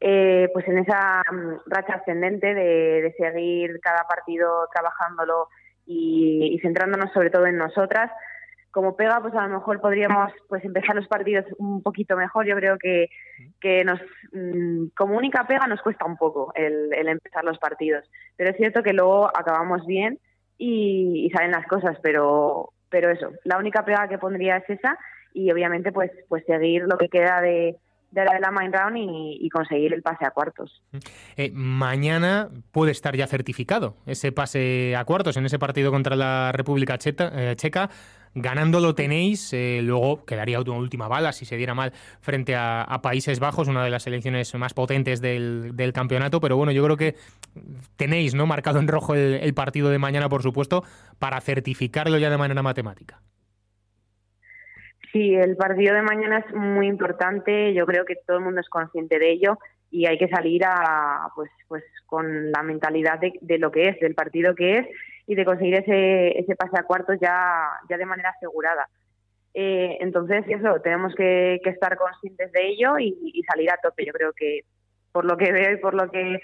eh, 0.00 0.48
pues 0.52 0.66
en 0.66 0.78
esa 0.78 1.22
um, 1.30 1.58
racha 1.66 1.94
ascendente 1.94 2.54
de, 2.54 3.02
de, 3.02 3.14
seguir 3.16 3.78
cada 3.80 4.04
partido 4.08 4.66
trabajándolo 4.72 5.48
y, 5.86 6.54
y, 6.54 6.58
centrándonos 6.58 7.12
sobre 7.12 7.30
todo 7.30 7.46
en 7.46 7.56
nosotras. 7.56 8.10
Como 8.72 8.96
pega, 8.96 9.20
pues 9.20 9.34
a 9.34 9.46
lo 9.46 9.58
mejor 9.58 9.80
podríamos 9.80 10.32
pues 10.48 10.64
empezar 10.64 10.96
los 10.96 11.06
partidos 11.06 11.44
un 11.58 11.82
poquito 11.82 12.16
mejor. 12.16 12.46
Yo 12.46 12.56
creo 12.56 12.78
que, 12.78 13.10
que 13.60 13.84
nos 13.84 14.00
mmm, 14.32 14.86
como 14.96 15.16
única 15.16 15.46
pega 15.46 15.66
nos 15.68 15.82
cuesta 15.82 16.04
un 16.04 16.16
poco 16.16 16.52
el, 16.56 16.92
el, 16.94 17.08
empezar 17.08 17.44
los 17.44 17.58
partidos. 17.58 18.04
Pero 18.36 18.50
es 18.50 18.56
cierto 18.56 18.82
que 18.82 18.94
luego 18.94 19.26
acabamos 19.26 19.86
bien 19.86 20.18
y 20.58 21.30
salen 21.34 21.52
las 21.52 21.66
cosas, 21.66 21.98
pero, 22.02 22.72
pero 22.92 23.10
eso, 23.10 23.32
la 23.42 23.58
única 23.58 23.84
pega 23.84 24.06
que 24.06 24.18
pondría 24.18 24.58
es 24.58 24.70
esa 24.70 24.96
y 25.34 25.50
obviamente 25.50 25.90
pues 25.90 26.12
pues 26.28 26.44
seguir 26.46 26.82
lo 26.82 26.98
que 26.98 27.08
queda 27.08 27.40
de, 27.40 27.78
de 28.12 28.24
la 28.24 28.34
de 28.34 28.40
la 28.40 28.50
main 28.50 28.72
round 28.72 28.96
y, 28.96 29.48
conseguir 29.48 29.92
el 29.92 30.02
pase 30.02 30.24
a 30.24 30.30
cuartos. 30.30 30.82
Eh, 31.36 31.50
mañana 31.52 32.50
puede 32.70 32.92
estar 32.92 33.16
ya 33.16 33.26
certificado 33.26 33.96
ese 34.06 34.30
pase 34.30 34.94
a 34.96 35.04
cuartos 35.04 35.36
en 35.36 35.46
ese 35.46 35.58
partido 35.58 35.90
contra 35.90 36.14
la 36.14 36.52
República 36.52 36.98
Checa. 36.98 37.32
Eh, 37.34 37.56
Checa. 37.56 37.90
Ganándolo 38.34 38.94
tenéis, 38.94 39.52
eh, 39.52 39.80
luego 39.82 40.24
quedaría 40.24 40.60
una 40.60 40.72
última 40.72 41.06
bala 41.06 41.32
si 41.32 41.44
se 41.44 41.56
diera 41.56 41.74
mal 41.74 41.92
frente 42.20 42.54
a, 42.54 42.82
a, 42.82 43.02
Países 43.02 43.40
Bajos, 43.40 43.68
una 43.68 43.84
de 43.84 43.90
las 43.90 44.04
selecciones 44.04 44.54
más 44.54 44.72
potentes 44.72 45.20
del, 45.20 45.76
del, 45.76 45.92
campeonato. 45.92 46.40
Pero 46.40 46.56
bueno, 46.56 46.72
yo 46.72 46.82
creo 46.82 46.96
que 46.96 47.14
tenéis 47.96 48.34
no 48.34 48.46
marcado 48.46 48.78
en 48.78 48.88
rojo 48.88 49.14
el, 49.14 49.34
el 49.34 49.52
partido 49.52 49.90
de 49.90 49.98
mañana, 49.98 50.30
por 50.30 50.42
supuesto, 50.42 50.82
para 51.18 51.40
certificarlo 51.42 52.16
ya 52.18 52.30
de 52.30 52.38
manera 52.38 52.62
matemática. 52.62 53.20
Sí, 55.12 55.34
el 55.34 55.56
partido 55.56 55.94
de 55.94 56.02
mañana 56.02 56.38
es 56.38 56.54
muy 56.54 56.86
importante. 56.86 57.74
Yo 57.74 57.84
creo 57.84 58.06
que 58.06 58.16
todo 58.26 58.38
el 58.38 58.44
mundo 58.44 58.62
es 58.62 58.68
consciente 58.70 59.18
de 59.18 59.30
ello 59.30 59.58
y 59.90 60.06
hay 60.06 60.16
que 60.16 60.28
salir 60.28 60.64
a, 60.64 61.28
pues, 61.34 61.50
pues 61.68 61.84
con 62.06 62.50
la 62.50 62.62
mentalidad 62.62 63.18
de, 63.18 63.34
de 63.42 63.58
lo 63.58 63.70
que 63.70 63.88
es, 63.88 64.00
del 64.00 64.14
partido 64.14 64.54
que 64.54 64.78
es 64.78 64.86
y 65.32 65.34
de 65.34 65.44
conseguir 65.44 65.74
ese, 65.74 66.38
ese 66.38 66.54
pase 66.56 66.78
a 66.78 66.84
cuartos 66.84 67.18
ya, 67.20 67.70
ya 67.88 67.96
de 67.96 68.06
manera 68.06 68.30
asegurada. 68.30 68.88
Eh, 69.54 69.98
entonces, 70.00 70.44
eso, 70.48 70.80
tenemos 70.82 71.14
que, 71.14 71.60
estar 71.64 71.96
conscientes 71.96 72.52
de 72.52 72.68
ello 72.68 72.98
y, 72.98 73.42
salir 73.50 73.70
a 73.70 73.78
tope. 73.82 74.04
Yo 74.06 74.12
creo 74.12 74.32
que 74.32 74.60
por 75.10 75.24
lo 75.24 75.36
que 75.36 75.52
veo 75.52 75.72
y 75.72 75.76
por 75.78 75.94
lo 75.94 76.10
que 76.10 76.40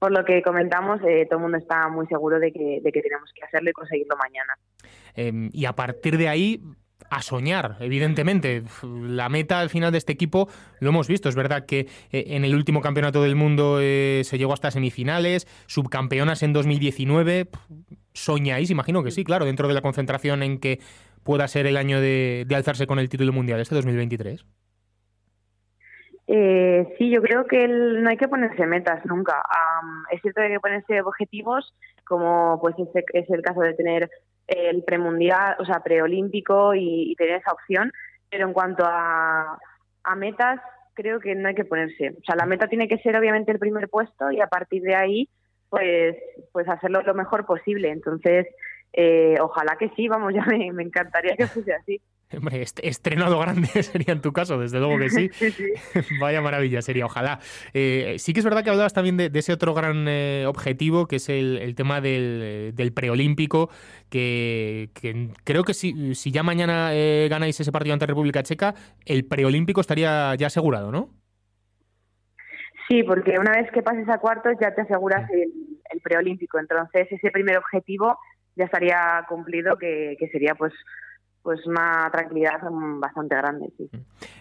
por 0.00 0.12
lo 0.12 0.24
que 0.24 0.42
comentamos, 0.42 1.00
eh, 1.04 1.26
todo 1.26 1.38
el 1.38 1.42
mundo 1.42 1.58
está 1.58 1.88
muy 1.88 2.06
seguro 2.06 2.38
de 2.38 2.52
que, 2.52 2.80
de 2.80 2.92
que 2.92 3.02
tenemos 3.02 3.32
que 3.34 3.44
hacerlo 3.44 3.70
y 3.70 3.72
conseguirlo 3.72 4.16
mañana. 4.16 4.54
Eh, 5.16 5.48
y 5.52 5.64
a 5.64 5.72
partir 5.72 6.16
de 6.16 6.28
ahí, 6.28 6.62
a 7.10 7.22
soñar, 7.22 7.76
evidentemente. 7.80 8.62
La 8.82 9.28
meta 9.28 9.60
al 9.60 9.70
final 9.70 9.92
de 9.92 9.98
este 9.98 10.12
equipo 10.12 10.48
lo 10.80 10.90
hemos 10.90 11.08
visto. 11.08 11.28
Es 11.28 11.34
verdad 11.34 11.66
que 11.66 11.80
eh, 12.12 12.24
en 12.28 12.44
el 12.44 12.54
último 12.54 12.80
campeonato 12.80 13.22
del 13.22 13.36
mundo 13.36 13.78
eh, 13.80 14.22
se 14.24 14.38
llegó 14.38 14.52
hasta 14.52 14.70
semifinales, 14.70 15.46
subcampeonas 15.66 16.42
en 16.42 16.52
2019. 16.52 17.48
¿Soñáis? 18.12 18.70
Imagino 18.70 19.02
que 19.02 19.10
sí, 19.10 19.24
claro, 19.24 19.44
dentro 19.44 19.68
de 19.68 19.74
la 19.74 19.80
concentración 19.80 20.42
en 20.42 20.58
que 20.58 20.80
pueda 21.22 21.46
ser 21.48 21.66
el 21.66 21.76
año 21.76 22.00
de, 22.00 22.46
alzarse 22.54 22.86
con 22.86 22.98
el 22.98 23.08
título 23.08 23.32
mundial 23.32 23.60
este 23.60 23.74
2023. 23.74 24.44
Eh, 26.30 26.94
sí, 26.98 27.10
yo 27.10 27.22
creo 27.22 27.46
que 27.46 27.66
no 27.68 28.08
hay 28.10 28.18
que 28.18 28.28
ponerse 28.28 28.66
metas 28.66 29.04
nunca. 29.06 29.42
Um, 29.82 30.04
es 30.10 30.20
cierto 30.20 30.40
que 30.40 30.46
hay 30.46 30.52
que 30.52 30.60
ponerse 30.60 31.00
objetivos, 31.00 31.74
como 32.04 32.58
pues 32.60 32.74
es, 32.78 33.04
es 33.14 33.30
el 33.30 33.40
caso 33.40 33.60
de 33.60 33.72
tener 33.74 34.10
el 34.48 34.82
premundial, 34.82 35.56
o 35.58 35.64
sea, 35.64 35.80
preolímpico 35.80 36.74
y, 36.74 37.12
y, 37.12 37.14
tener 37.14 37.36
esa 37.36 37.52
opción. 37.52 37.92
Pero 38.30 38.46
en 38.46 38.52
cuanto 38.52 38.84
a, 38.84 39.58
a, 40.04 40.16
metas, 40.16 40.60
creo 40.94 41.20
que 41.20 41.34
no 41.34 41.48
hay 41.48 41.54
que 41.54 41.64
ponerse. 41.64 42.10
O 42.10 42.24
sea, 42.24 42.34
la 42.36 42.46
meta 42.46 42.66
tiene 42.66 42.88
que 42.88 42.98
ser 42.98 43.16
obviamente 43.16 43.52
el 43.52 43.58
primer 43.58 43.88
puesto 43.88 44.30
y 44.30 44.40
a 44.40 44.48
partir 44.48 44.82
de 44.82 44.94
ahí, 44.94 45.28
pues, 45.68 46.16
pues 46.52 46.68
hacerlo 46.68 47.02
lo 47.02 47.14
mejor 47.14 47.46
posible. 47.46 47.90
Entonces, 47.90 48.46
eh, 48.92 49.36
ojalá 49.40 49.76
que 49.78 49.90
sí, 49.90 50.08
vamos, 50.08 50.32
ya 50.34 50.44
me, 50.46 50.72
me 50.72 50.82
encantaría 50.82 51.36
que 51.36 51.46
fuese 51.46 51.74
así. 51.74 52.00
Hombre, 52.36 52.62
estrenado 52.62 53.38
grande 53.38 53.68
sería 53.82 54.12
en 54.12 54.20
tu 54.20 54.32
caso, 54.32 54.58
desde 54.58 54.78
luego 54.78 54.98
que 54.98 55.10
sí. 55.10 55.28
sí, 55.32 55.50
sí. 55.50 55.72
Vaya 56.20 56.40
maravilla 56.40 56.82
sería, 56.82 57.06
ojalá. 57.06 57.40
Eh, 57.72 58.16
sí 58.18 58.32
que 58.32 58.40
es 58.40 58.44
verdad 58.44 58.62
que 58.62 58.70
hablabas 58.70 58.92
también 58.92 59.16
de, 59.16 59.30
de 59.30 59.38
ese 59.38 59.52
otro 59.52 59.74
gran 59.74 60.06
eh, 60.08 60.44
objetivo, 60.46 61.06
que 61.06 61.16
es 61.16 61.28
el, 61.28 61.58
el 61.58 61.74
tema 61.74 62.00
del, 62.00 62.72
del 62.74 62.92
preolímpico, 62.92 63.70
que, 64.10 64.90
que, 65.00 65.30
creo 65.44 65.64
que 65.64 65.74
si, 65.74 66.14
si 66.14 66.30
ya 66.30 66.42
mañana 66.42 66.90
eh, 66.92 67.28
ganáis 67.30 67.58
ese 67.60 67.72
partido 67.72 67.94
ante 67.94 68.06
República 68.06 68.42
Checa, 68.42 68.74
el 69.06 69.24
preolímpico 69.24 69.80
estaría 69.80 70.34
ya 70.34 70.48
asegurado, 70.48 70.92
¿no? 70.92 71.10
Sí, 72.88 73.02
porque 73.02 73.38
una 73.38 73.52
vez 73.52 73.70
que 73.70 73.82
pases 73.82 74.08
a 74.08 74.18
cuartos 74.18 74.54
ya 74.60 74.74
te 74.74 74.80
aseguras 74.80 75.28
el, 75.30 75.52
el 75.90 76.00
preolímpico. 76.00 76.58
Entonces 76.58 77.06
ese 77.10 77.30
primer 77.30 77.58
objetivo 77.58 78.18
ya 78.56 78.64
estaría 78.64 79.24
cumplido, 79.28 79.76
que, 79.76 80.16
que 80.18 80.28
sería 80.28 80.54
pues 80.54 80.72
pues 81.42 81.64
una 81.66 82.08
tranquilidad 82.10 82.60
bastante 83.00 83.36
grande. 83.36 83.72
Sí. 83.76 83.90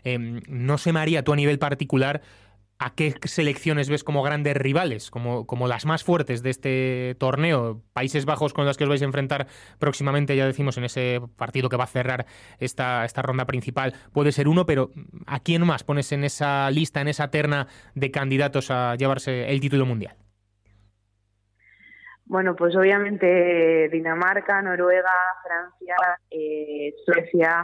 Eh, 0.04 0.42
no 0.48 0.78
sé, 0.78 0.92
María, 0.94 1.24
tú 1.24 1.34
a 1.34 1.36
nivel 1.36 1.60
particular, 1.60 2.22
¿a 2.80 2.94
qué 2.94 3.16
selecciones 3.24 3.90
ves 3.90 4.04
como 4.04 4.24
grandes 4.24 4.56
rivales, 4.56 5.10
como, 5.10 5.48
como 5.48 5.68
las 5.68 5.86
más 5.86 6.04
fuertes 6.04 6.44
de 6.44 6.50
este 6.50 7.16
torneo? 7.20 7.82
Países 7.94 8.26
Bajos 8.26 8.54
con 8.54 8.66
los 8.66 8.78
que 8.78 8.84
os 8.84 8.90
vais 8.90 9.02
a 9.02 9.06
enfrentar 9.06 9.48
próximamente, 9.80 10.36
ya 10.36 10.46
decimos, 10.46 10.78
en 10.78 10.84
ese 10.84 11.22
partido 11.36 11.70
que 11.70 11.78
va 11.78 11.86
a 11.86 11.88
cerrar 11.88 12.26
esta, 12.60 13.06
esta 13.06 13.22
ronda 13.22 13.46
principal, 13.46 13.94
puede 14.12 14.32
ser 14.32 14.48
uno, 14.48 14.66
pero 14.66 14.92
¿a 15.26 15.40
quién 15.40 15.66
más 15.66 15.84
pones 15.84 16.12
en 16.12 16.24
esa 16.24 16.70
lista, 16.72 17.02
en 17.02 17.08
esa 17.08 17.30
terna 17.32 17.68
de 17.96 18.12
candidatos 18.12 18.70
a 18.72 18.96
llevarse 18.96 19.50
el 19.50 19.60
título 19.60 19.86
mundial? 19.86 20.16
Bueno, 22.30 22.56
pues 22.56 22.76
obviamente 22.76 23.90
Dinamarca, 23.90 24.62
Noruega, 24.62 25.12
Francia, 25.44 25.96
eh, 26.30 26.94
Suecia, 27.06 27.62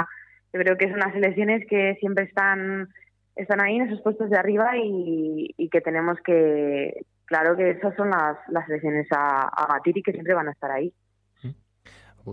yo 0.53 0.59
creo 0.61 0.77
que 0.77 0.89
son 0.89 0.99
las 0.99 1.11
selecciones 1.11 1.65
que 1.69 1.95
siempre 1.99 2.25
están, 2.25 2.87
están 3.35 3.61
ahí 3.61 3.75
en 3.75 3.87
esos 3.87 4.01
puestos 4.01 4.29
de 4.29 4.37
arriba 4.37 4.77
y, 4.77 5.53
y 5.57 5.69
que 5.69 5.81
tenemos 5.81 6.17
que, 6.21 7.05
claro 7.25 7.57
que 7.57 7.71
esas 7.71 7.93
son 7.95 8.09
las, 8.09 8.37
las 8.47 8.65
selecciones 8.65 9.07
a, 9.11 9.49
a 9.49 9.67
batir 9.67 9.97
y 9.97 10.03
que 10.03 10.13
siempre 10.13 10.33
van 10.33 10.47
a 10.47 10.51
estar 10.51 10.71
ahí 10.71 10.93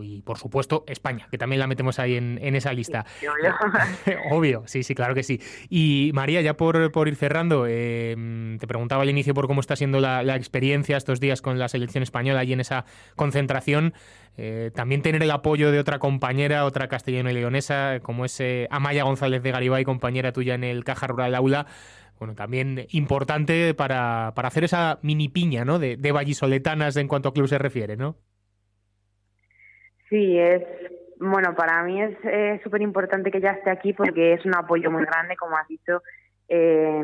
y 0.03 0.23
por 0.23 0.39
supuesto 0.39 0.85
España, 0.87 1.27
que 1.31 1.39
también 1.39 1.61
la 1.61 1.67
metemos 1.67 1.99
ahí 1.99 2.17
en, 2.17 2.39
en 2.43 2.55
esa 2.55 2.73
lista. 2.73 3.05
Sí, 3.19 3.27
obvio. 3.27 3.55
obvio. 4.31 4.63
sí, 4.67 4.83
sí, 4.83 4.95
claro 4.95 5.15
que 5.15 5.23
sí. 5.23 5.41
Y 5.69 6.11
María, 6.15 6.41
ya 6.41 6.57
por, 6.57 6.93
por 6.93 7.09
ir 7.09 7.17
cerrando, 7.17 7.67
eh, 7.69 8.57
te 8.59 8.67
preguntaba 8.67 9.03
al 9.03 9.11
inicio 9.11 9.35
por 9.35 9.47
cómo 9.47 9.61
está 9.61 9.77
siendo 9.77 10.01
la, 10.01 10.23
la, 10.23 10.37
experiencia 10.37 10.97
estos 10.97 11.21
días 11.21 11.43
con 11.43 11.59
la 11.59 11.69
selección 11.69 12.03
española 12.03 12.45
y 12.45 12.53
en 12.53 12.61
esa 12.61 12.85
concentración. 13.17 13.95
Eh, 14.37 14.71
también 14.75 15.03
tener 15.03 15.23
el 15.23 15.31
apoyo 15.31 15.73
de 15.73 15.81
otra 15.81 15.99
compañera, 15.99 16.65
otra 16.65 16.89
castellano 16.89 17.31
y 17.31 17.35
leonesa, 17.35 17.99
como 18.01 18.25
es 18.25 18.41
eh, 18.41 18.69
Amaya 18.71 19.03
González 19.03 19.43
de 19.43 19.51
Garibay, 19.51 19.85
compañera 19.85 20.33
tuya 20.33 20.55
en 20.55 20.65
el 20.65 20.85
Caja 20.85 21.09
Rural 21.09 21.35
Aula 21.35 21.67
bueno, 22.19 22.35
también 22.35 22.87
importante 22.91 23.73
para, 23.73 24.35
para, 24.37 24.49
hacer 24.49 24.65
esa 24.65 24.99
mini 25.01 25.31
piña, 25.31 25.65
¿no? 25.65 25.79
De, 25.79 25.97
de 25.97 26.13
vallisoletanas 26.13 26.97
en 26.97 27.09
cuanto 27.09 27.31
a 27.31 27.33
club 27.33 27.49
se 27.49 27.57
refiere, 27.57 27.97
¿no? 27.97 28.19
Sí, 30.11 30.39
es 30.39 30.63
bueno, 31.21 31.55
para 31.55 31.83
mí 31.85 32.03
es 32.03 32.17
eh, 32.25 32.61
súper 32.65 32.81
importante 32.81 33.31
que 33.31 33.43
ya 33.43 33.51
esté 33.51 33.71
aquí 33.71 33.93
porque 33.93 34.33
es 34.33 34.45
un 34.47 34.55
apoyo 34.55 34.91
muy 34.91 35.05
grande, 35.05 35.37
como 35.37 35.57
has 35.57 35.69
dicho. 35.69 36.03
Eh, 36.49 37.03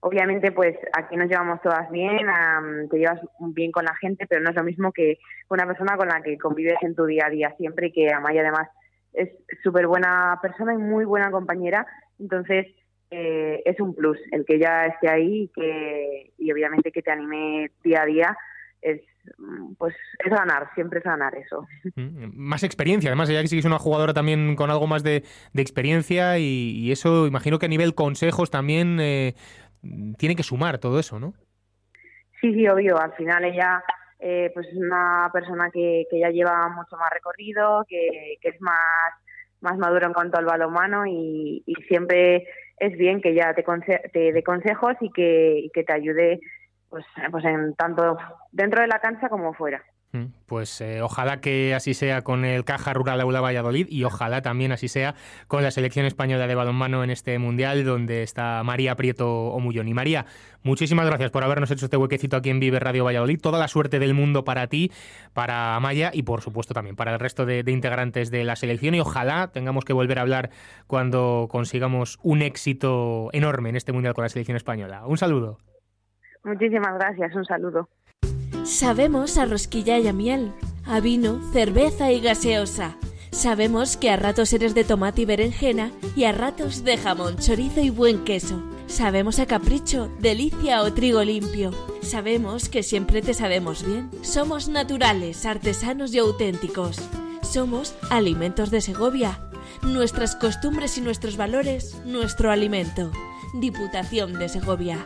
obviamente, 0.00 0.52
pues 0.52 0.76
aquí 0.92 1.16
nos 1.16 1.28
llevamos 1.28 1.62
todas 1.62 1.90
bien, 1.90 2.26
um, 2.28 2.88
te 2.90 2.98
llevas 2.98 3.20
bien 3.54 3.72
con 3.72 3.86
la 3.86 3.96
gente, 3.96 4.26
pero 4.28 4.42
no 4.42 4.50
es 4.50 4.56
lo 4.56 4.64
mismo 4.64 4.92
que 4.92 5.18
una 5.48 5.66
persona 5.66 5.96
con 5.96 6.08
la 6.08 6.20
que 6.22 6.36
convives 6.36 6.76
en 6.82 6.94
tu 6.94 7.06
día 7.06 7.24
a 7.26 7.30
día 7.30 7.54
siempre 7.56 7.86
y 7.86 7.92
que 7.92 8.12
Amaya 8.12 8.42
además 8.42 8.68
es 9.14 9.30
súper 9.62 9.86
buena 9.86 10.38
persona 10.42 10.74
y 10.74 10.78
muy 10.78 11.06
buena 11.06 11.30
compañera. 11.30 11.86
Entonces, 12.18 12.66
eh, 13.10 13.62
es 13.64 13.80
un 13.80 13.94
plus 13.94 14.18
el 14.30 14.44
que 14.44 14.56
ella 14.56 14.86
esté 14.86 15.08
ahí 15.08 15.44
y, 15.44 15.48
que, 15.48 16.32
y 16.36 16.52
obviamente 16.52 16.92
que 16.92 17.00
te 17.00 17.10
anime 17.10 17.70
día 17.82 18.02
a 18.02 18.06
día 18.06 18.36
es 18.84 19.00
pues 19.78 19.94
es 20.24 20.30
ganar, 20.30 20.68
siempre 20.74 20.98
es 20.98 21.04
ganar 21.04 21.34
eso. 21.34 21.66
Más 22.34 22.62
experiencia, 22.62 23.08
además, 23.08 23.30
ya 23.30 23.40
que 23.40 23.48
sí 23.48 23.58
es 23.58 23.64
una 23.64 23.78
jugadora 23.78 24.12
también 24.12 24.54
con 24.54 24.70
algo 24.70 24.86
más 24.86 25.02
de, 25.02 25.24
de 25.52 25.62
experiencia 25.62 26.38
y, 26.38 26.76
y, 26.76 26.92
eso 26.92 27.26
imagino 27.26 27.58
que 27.58 27.66
a 27.66 27.70
nivel 27.70 27.94
consejos 27.94 28.50
también 28.50 28.98
eh, 29.00 29.34
tiene 30.18 30.36
que 30.36 30.42
sumar 30.42 30.78
todo 30.78 30.98
eso, 30.98 31.18
¿no? 31.18 31.32
Sí, 32.40 32.52
sí, 32.52 32.68
obvio. 32.68 32.98
Al 32.98 33.14
final 33.14 33.44
ella 33.46 33.82
eh, 34.18 34.50
pues 34.52 34.66
es 34.68 34.76
una 34.76 35.30
persona 35.32 35.70
que, 35.72 36.04
que 36.10 36.20
ya 36.20 36.28
lleva 36.28 36.68
mucho 36.68 36.96
más 36.96 37.10
recorrido, 37.10 37.84
que, 37.88 38.36
que 38.40 38.50
es 38.50 38.60
más, 38.60 39.12
más 39.60 39.78
madura 39.78 40.06
en 40.06 40.12
cuanto 40.12 40.38
al 40.38 40.44
balonmano 40.44 41.06
y, 41.06 41.62
y 41.66 41.74
siempre 41.88 42.46
es 42.78 42.96
bien 42.98 43.22
que 43.22 43.30
ella 43.30 43.54
te, 43.54 43.64
te 44.12 44.32
dé 44.32 44.42
consejos 44.42 44.94
y 45.00 45.10
que, 45.10 45.58
y 45.60 45.70
que 45.70 45.84
te 45.84 45.92
ayude 45.92 46.40
pues, 46.94 47.06
pues 47.32 47.44
en 47.44 47.74
tanto 47.74 48.16
dentro 48.52 48.80
de 48.80 48.86
la 48.86 49.00
cancha 49.00 49.28
como 49.28 49.52
fuera. 49.52 49.82
Mm, 50.12 50.26
pues 50.46 50.80
eh, 50.80 51.02
ojalá 51.02 51.40
que 51.40 51.74
así 51.74 51.92
sea 51.92 52.22
con 52.22 52.44
el 52.44 52.64
Caja 52.64 52.92
Rural 52.92 53.20
Aula 53.20 53.40
Valladolid 53.40 53.88
y 53.90 54.04
ojalá 54.04 54.42
también 54.42 54.70
así 54.70 54.86
sea 54.86 55.16
con 55.48 55.64
la 55.64 55.72
selección 55.72 56.06
española 56.06 56.46
de 56.46 56.54
balonmano 56.54 57.02
en 57.02 57.10
este 57.10 57.36
mundial 57.40 57.84
donde 57.84 58.22
está 58.22 58.62
María 58.62 58.94
Prieto 58.94 59.46
Omullón. 59.48 59.88
Y 59.88 59.94
María, 59.94 60.26
muchísimas 60.62 61.06
gracias 61.06 61.32
por 61.32 61.42
habernos 61.42 61.72
hecho 61.72 61.86
este 61.86 61.96
huequecito 61.96 62.36
aquí 62.36 62.50
en 62.50 62.60
Vive 62.60 62.78
Radio 62.78 63.02
Valladolid. 63.04 63.40
Toda 63.40 63.58
la 63.58 63.66
suerte 63.66 63.98
del 63.98 64.14
mundo 64.14 64.44
para 64.44 64.68
ti, 64.68 64.92
para 65.32 65.74
Amaya 65.74 66.12
y 66.14 66.22
por 66.22 66.42
supuesto 66.42 66.74
también 66.74 66.94
para 66.94 67.14
el 67.14 67.18
resto 67.18 67.44
de, 67.44 67.64
de 67.64 67.72
integrantes 67.72 68.30
de 68.30 68.44
la 68.44 68.54
selección 68.54 68.94
y 68.94 69.00
ojalá 69.00 69.50
tengamos 69.52 69.84
que 69.84 69.94
volver 69.94 70.20
a 70.20 70.22
hablar 70.22 70.50
cuando 70.86 71.48
consigamos 71.50 72.20
un 72.22 72.42
éxito 72.42 73.30
enorme 73.32 73.70
en 73.70 73.76
este 73.76 73.90
mundial 73.90 74.14
con 74.14 74.22
la 74.22 74.28
selección 74.28 74.56
española. 74.56 75.04
Un 75.06 75.18
saludo. 75.18 75.58
Muchísimas 76.44 76.94
gracias, 76.94 77.34
un 77.34 77.44
saludo. 77.44 77.88
Sabemos 78.64 79.38
a 79.38 79.46
rosquilla 79.46 79.98
y 79.98 80.08
a 80.08 80.12
miel, 80.12 80.52
a 80.86 81.00
vino, 81.00 81.40
cerveza 81.52 82.12
y 82.12 82.20
gaseosa. 82.20 82.96
Sabemos 83.30 83.96
que 83.96 84.10
a 84.10 84.16
ratos 84.16 84.52
eres 84.52 84.74
de 84.74 84.84
tomate 84.84 85.22
y 85.22 85.24
berenjena 85.24 85.90
y 86.14 86.24
a 86.24 86.32
ratos 86.32 86.84
de 86.84 86.96
jamón, 86.96 87.36
chorizo 87.36 87.80
y 87.80 87.90
buen 87.90 88.24
queso. 88.24 88.62
Sabemos 88.86 89.38
a 89.38 89.46
capricho, 89.46 90.08
delicia 90.20 90.82
o 90.82 90.92
trigo 90.92 91.24
limpio. 91.24 91.72
Sabemos 92.02 92.68
que 92.68 92.82
siempre 92.82 93.22
te 93.22 93.34
sabemos 93.34 93.84
bien. 93.84 94.10
Somos 94.22 94.68
naturales, 94.68 95.46
artesanos 95.46 96.14
y 96.14 96.18
auténticos. 96.18 96.98
Somos 97.42 97.96
Alimentos 98.10 98.70
de 98.70 98.80
Segovia. 98.80 99.40
Nuestras 99.82 100.36
costumbres 100.36 100.96
y 100.98 101.00
nuestros 101.00 101.36
valores, 101.36 102.00
nuestro 102.04 102.50
alimento. 102.50 103.10
Diputación 103.54 104.34
de 104.38 104.48
Segovia. 104.48 105.04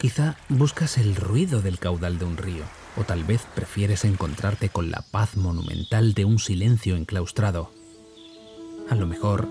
Quizá 0.00 0.36
buscas 0.48 0.96
el 0.96 1.14
ruido 1.14 1.60
del 1.60 1.78
caudal 1.78 2.18
de 2.18 2.24
un 2.24 2.38
río, 2.38 2.64
o 2.96 3.04
tal 3.04 3.22
vez 3.22 3.42
prefieres 3.54 4.06
encontrarte 4.06 4.70
con 4.70 4.90
la 4.90 5.04
paz 5.10 5.36
monumental 5.36 6.14
de 6.14 6.24
un 6.24 6.38
silencio 6.38 6.96
enclaustrado. 6.96 7.70
A 8.88 8.94
lo 8.94 9.06
mejor 9.06 9.46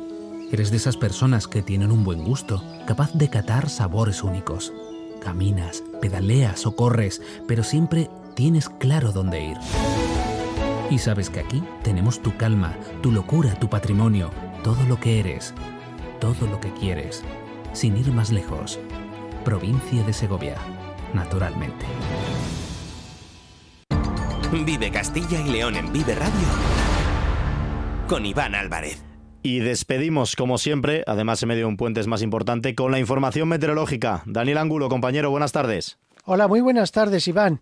eres 0.51 0.71
de 0.71 0.77
esas 0.77 0.97
personas 0.97 1.47
que 1.47 1.61
tienen 1.61 1.91
un 1.91 2.03
buen 2.03 2.23
gusto, 2.23 2.63
capaz 2.87 3.13
de 3.13 3.29
catar 3.29 3.69
sabores 3.69 4.23
únicos. 4.23 4.73
Caminas, 5.21 5.83
pedaleas 6.01 6.65
o 6.65 6.75
corres, 6.75 7.21
pero 7.47 7.63
siempre 7.63 8.09
tienes 8.35 8.69
claro 8.69 9.11
dónde 9.11 9.51
ir. 9.51 9.57
Y 10.89 10.97
sabes 10.97 11.29
que 11.29 11.41
aquí 11.41 11.63
tenemos 11.83 12.23
tu 12.23 12.35
calma, 12.37 12.75
tu 13.03 13.11
locura, 13.11 13.53
tu 13.59 13.69
patrimonio, 13.69 14.31
todo 14.63 14.83
lo 14.85 14.99
que 14.99 15.19
eres, 15.19 15.53
todo 16.19 16.47
lo 16.47 16.59
que 16.59 16.73
quieres, 16.73 17.21
sin 17.71 17.95
ir 17.97 18.11
más 18.11 18.31
lejos 18.31 18.79
provincia 19.49 20.03
de 20.03 20.13
Segovia, 20.13 20.57
naturalmente. 21.11 21.83
Vive 24.51 24.91
Castilla 24.91 25.41
y 25.41 25.49
León 25.49 25.75
en 25.75 25.91
Vive 25.91 26.13
Radio 26.13 26.47
con 28.07 28.27
Iván 28.27 28.53
Álvarez. 28.53 29.03
Y 29.41 29.57
despedimos, 29.57 30.35
como 30.35 30.59
siempre, 30.59 31.03
además 31.07 31.41
en 31.41 31.49
medio 31.49 31.61
de 31.61 31.65
un 31.65 31.77
puente 31.77 31.99
es 31.99 32.05
más 32.05 32.21
importante, 32.21 32.75
con 32.75 32.91
la 32.91 32.99
información 32.99 33.47
meteorológica. 33.47 34.21
Daniel 34.27 34.59
Angulo, 34.59 34.87
compañero, 34.87 35.31
buenas 35.31 35.51
tardes. 35.51 35.97
Hola, 36.25 36.47
muy 36.47 36.61
buenas 36.61 36.91
tardes, 36.91 37.27
Iván. 37.27 37.59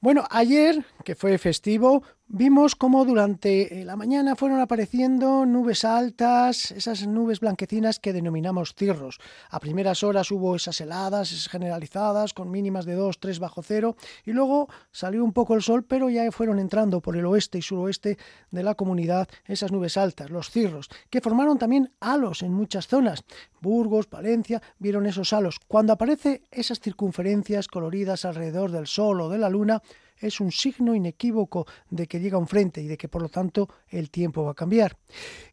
Bueno, 0.00 0.26
ayer, 0.32 0.84
que 1.04 1.14
fue 1.14 1.38
festivo, 1.38 2.02
Vimos 2.32 2.76
cómo 2.76 3.04
durante 3.04 3.84
la 3.84 3.96
mañana 3.96 4.36
fueron 4.36 4.60
apareciendo 4.60 5.44
nubes 5.46 5.84
altas, 5.84 6.70
esas 6.70 7.04
nubes 7.08 7.40
blanquecinas 7.40 7.98
que 7.98 8.12
denominamos 8.12 8.76
cirros. 8.76 9.18
A 9.50 9.58
primeras 9.58 10.04
horas 10.04 10.30
hubo 10.30 10.54
esas 10.54 10.80
heladas 10.80 11.48
generalizadas 11.48 12.32
con 12.32 12.48
mínimas 12.48 12.84
de 12.84 12.94
2, 12.94 13.18
3 13.18 13.40
bajo 13.40 13.64
cero 13.64 13.96
y 14.24 14.30
luego 14.30 14.68
salió 14.92 15.24
un 15.24 15.32
poco 15.32 15.56
el 15.56 15.62
sol, 15.62 15.82
pero 15.82 16.08
ya 16.08 16.30
fueron 16.30 16.60
entrando 16.60 17.00
por 17.00 17.16
el 17.16 17.26
oeste 17.26 17.58
y 17.58 17.62
suroeste 17.62 18.16
de 18.52 18.62
la 18.62 18.76
comunidad 18.76 19.28
esas 19.44 19.72
nubes 19.72 19.96
altas, 19.96 20.30
los 20.30 20.50
cirros, 20.50 20.88
que 21.10 21.20
formaron 21.20 21.58
también 21.58 21.90
halos 21.98 22.44
en 22.44 22.54
muchas 22.54 22.86
zonas. 22.86 23.24
Burgos, 23.60 24.08
Valencia, 24.08 24.62
vieron 24.78 25.04
esos 25.06 25.32
halos. 25.32 25.58
Cuando 25.66 25.92
aparecen 25.92 26.42
esas 26.52 26.78
circunferencias 26.78 27.66
coloridas 27.66 28.24
alrededor 28.24 28.70
del 28.70 28.86
sol 28.86 29.20
o 29.20 29.28
de 29.28 29.38
la 29.38 29.50
luna, 29.50 29.82
es 30.20 30.40
un 30.40 30.52
signo 30.52 30.94
inequívoco 30.94 31.66
de 31.88 32.06
que 32.06 32.20
llega 32.20 32.38
un 32.38 32.46
frente 32.46 32.80
y 32.82 32.86
de 32.86 32.96
que 32.96 33.08
por 33.08 33.22
lo 33.22 33.28
tanto 33.28 33.68
el 33.88 34.10
tiempo 34.10 34.44
va 34.44 34.52
a 34.52 34.54
cambiar. 34.54 34.96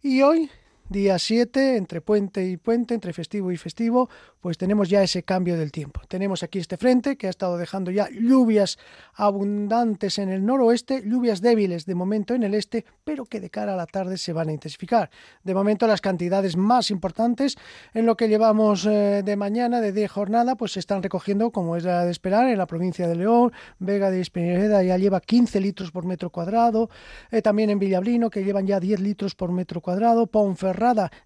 Y 0.02 0.22
hoy 0.22 0.50
día 0.90 1.20
7, 1.20 1.76
entre 1.76 2.02
puente 2.02 2.46
y 2.46 2.58
puente, 2.58 2.94
entre 2.94 3.12
festivo 3.12 3.52
y 3.52 3.58
festivo, 3.58 4.10
pues 4.40 4.58
tenemos 4.58 4.90
ya 4.90 5.04
ese 5.04 5.24
cambio 5.24 5.58
del 5.58 5.72
tiempo. 5.72 6.02
Tenemos 6.08 6.44
aquí 6.44 6.60
este 6.60 6.78
frente 6.78 7.18
que 7.18 7.28
ha 7.28 7.30
estado 7.30 7.58
dejando 7.58 7.92
ya 7.92 8.08
lluvias 8.10 8.78
abundantes 9.16 10.20
en 10.20 10.30
el 10.30 10.46
noroeste, 10.46 11.04
lluvias 11.06 11.42
débiles 11.42 11.86
de 11.86 11.96
momento 11.96 12.34
en 12.34 12.44
el 12.44 12.54
este, 12.54 12.86
pero 13.04 13.26
que 13.26 13.42
de 13.42 13.50
cara 13.50 13.74
a 13.74 13.76
la 13.76 13.86
tarde 13.86 14.18
se 14.18 14.32
van 14.32 14.48
a 14.48 14.54
intensificar. 14.54 15.10
De 15.44 15.54
momento 15.54 15.88
las 15.88 16.00
cantidades 16.00 16.56
más 16.56 16.92
importantes 16.92 17.58
en 17.94 18.06
lo 18.06 18.16
que 18.16 18.30
llevamos 18.30 18.86
eh, 18.86 19.24
de 19.26 19.36
mañana, 19.36 19.82
de 19.82 20.08
jornada, 20.08 20.56
pues 20.56 20.74
se 20.74 20.80
están 20.80 21.04
recogiendo, 21.04 21.52
como 21.52 21.76
es 21.76 21.84
de 21.84 22.10
esperar, 22.10 22.48
en 22.48 22.58
la 22.58 22.68
provincia 22.68 23.08
de 23.08 23.16
León, 23.16 23.52
Vega 23.80 24.10
de 24.10 24.22
Espineda 24.22 24.84
ya 24.84 24.98
lleva 24.98 25.20
15 25.20 25.60
litros 25.60 25.92
por 25.92 26.06
metro 26.06 26.30
cuadrado, 26.30 26.90
eh, 27.32 27.42
también 27.42 27.70
en 27.70 27.80
Villablino 27.80 28.30
que 28.30 28.44
llevan 28.44 28.66
ya 28.66 28.80
10 28.80 29.02
litros 29.02 29.36
por 29.36 29.52
metro 29.52 29.82
cuadrado, 29.82 30.28
Ponferrada 30.28 30.77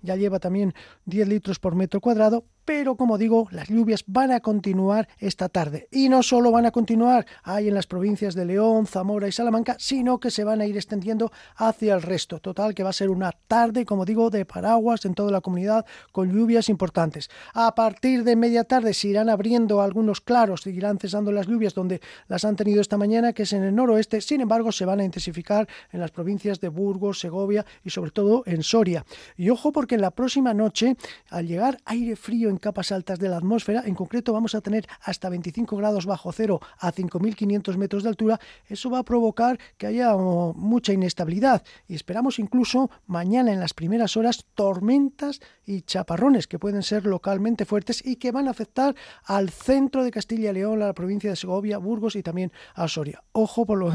ya 0.02 0.16
lleva 0.16 0.40
también 0.40 0.74
10 1.06 1.28
litros 1.28 1.60
por 1.60 1.76
metro 1.76 2.00
cuadrado, 2.02 2.46
pero 2.74 2.96
como 2.96 3.18
digo, 3.18 3.50
las 3.52 3.68
lluvias 3.68 4.06
van 4.08 4.32
a 4.32 4.40
continuar 4.40 5.10
esta 5.18 5.50
tarde. 5.50 5.90
Y 5.92 6.08
no 6.08 6.24
solo 6.24 6.52
van 6.52 6.66
a 6.66 6.72
continuar 6.72 7.26
ahí 7.44 7.68
en 7.68 7.74
las 7.74 7.86
provincias 7.86 8.34
de 8.34 8.46
León, 8.46 8.88
Zamora 8.88 9.28
y 9.28 9.34
Salamanca, 9.34 9.76
sino 9.78 10.22
que 10.22 10.32
se 10.32 10.46
van 10.46 10.62
a 10.62 10.66
ir 10.66 10.78
extendiendo 10.78 11.34
hacia 11.58 11.94
el 11.94 12.02
resto. 12.02 12.40
Total, 12.40 12.74
que 12.74 12.84
va 12.84 12.92
a 12.92 12.94
ser 12.94 13.10
una 13.10 13.34
tarde, 13.34 13.86
como 13.86 14.06
digo, 14.06 14.30
de 14.30 14.46
paraguas 14.46 15.04
en 15.04 15.16
toda 15.16 15.32
la 15.32 15.42
comunidad 15.42 15.86
con 16.14 16.32
lluvias 16.32 16.70
importantes. 16.70 17.30
A 17.54 17.76
partir 17.76 18.24
de 18.24 18.38
media 18.38 18.64
tarde 18.64 18.94
se 18.94 19.10
irán 19.10 19.28
abriendo 19.28 19.82
algunos 19.82 20.22
claros, 20.22 20.62
seguirán 20.62 20.98
cesando 20.98 21.34
las 21.34 21.48
lluvias 21.48 21.74
donde 21.74 22.00
las 22.30 22.46
han 22.46 22.56
tenido 22.56 22.80
esta 22.80 22.96
mañana, 22.96 23.34
que 23.34 23.44
es 23.44 23.52
en 23.52 23.64
el 23.64 23.76
noroeste. 23.76 24.22
Sin 24.22 24.40
embargo, 24.40 24.72
se 24.72 24.86
van 24.86 25.02
a 25.02 25.04
intensificar 25.04 25.68
en 25.92 26.00
las 26.00 26.12
provincias 26.12 26.62
de 26.62 26.70
Burgos, 26.70 27.20
Segovia 27.20 27.66
y 27.84 27.90
sobre 27.90 28.12
todo 28.12 28.44
en 28.46 28.64
Soria. 28.64 29.06
Y 29.36 29.50
ojo 29.50 29.74
porque 29.74 29.96
en 29.96 30.02
la 30.02 30.12
próxima 30.12 30.54
noche, 30.54 30.96
al 31.30 31.48
llegar 31.48 31.78
aire 31.84 32.16
frío 32.16 32.50
en 32.50 32.61
capas 32.62 32.94
altas 32.94 33.20
de 33.20 33.28
la 33.28 33.38
atmósfera, 33.38 33.84
en 33.86 33.96
concreto 33.96 34.32
vamos 34.32 34.56
a 34.56 34.62
tener 34.62 34.88
hasta 35.02 35.28
25 35.28 35.76
grados 35.76 36.06
bajo 36.06 36.32
cero 36.32 36.62
a 36.80 36.94
5.500 36.94 37.76
metros 37.76 38.04
de 38.04 38.10
altura, 38.10 38.40
eso 38.68 38.90
va 38.90 39.00
a 39.00 39.04
provocar 39.04 39.60
que 39.78 39.88
haya 39.88 40.16
oh, 40.16 40.54
mucha 40.54 40.94
inestabilidad 40.94 41.64
y 41.88 41.96
esperamos 41.96 42.40
incluso 42.40 42.90
mañana 43.08 43.52
en 43.52 43.60
las 43.60 43.74
primeras 43.74 44.16
horas 44.16 44.46
tormentas 44.56 45.42
y 45.66 45.82
chaparrones 45.82 46.48
que 46.48 46.60
pueden 46.60 46.84
ser 46.84 47.06
localmente 47.06 47.66
fuertes 47.66 48.06
y 48.06 48.16
que 48.16 48.32
van 48.32 48.48
a 48.48 48.52
afectar 48.52 48.96
al 49.26 49.50
centro 49.50 50.04
de 50.04 50.12
Castilla 50.12 50.52
y 50.52 50.54
León, 50.54 50.82
a 50.82 50.88
la 50.88 50.94
provincia 50.94 51.30
de 51.30 51.36
Segovia, 51.36 51.78
Burgos 51.78 52.16
y 52.16 52.24
también 52.24 52.52
a 52.76 52.88
Soria. 52.88 53.24
Ojo 53.32 53.66
por 53.66 53.80
lo 53.80 53.92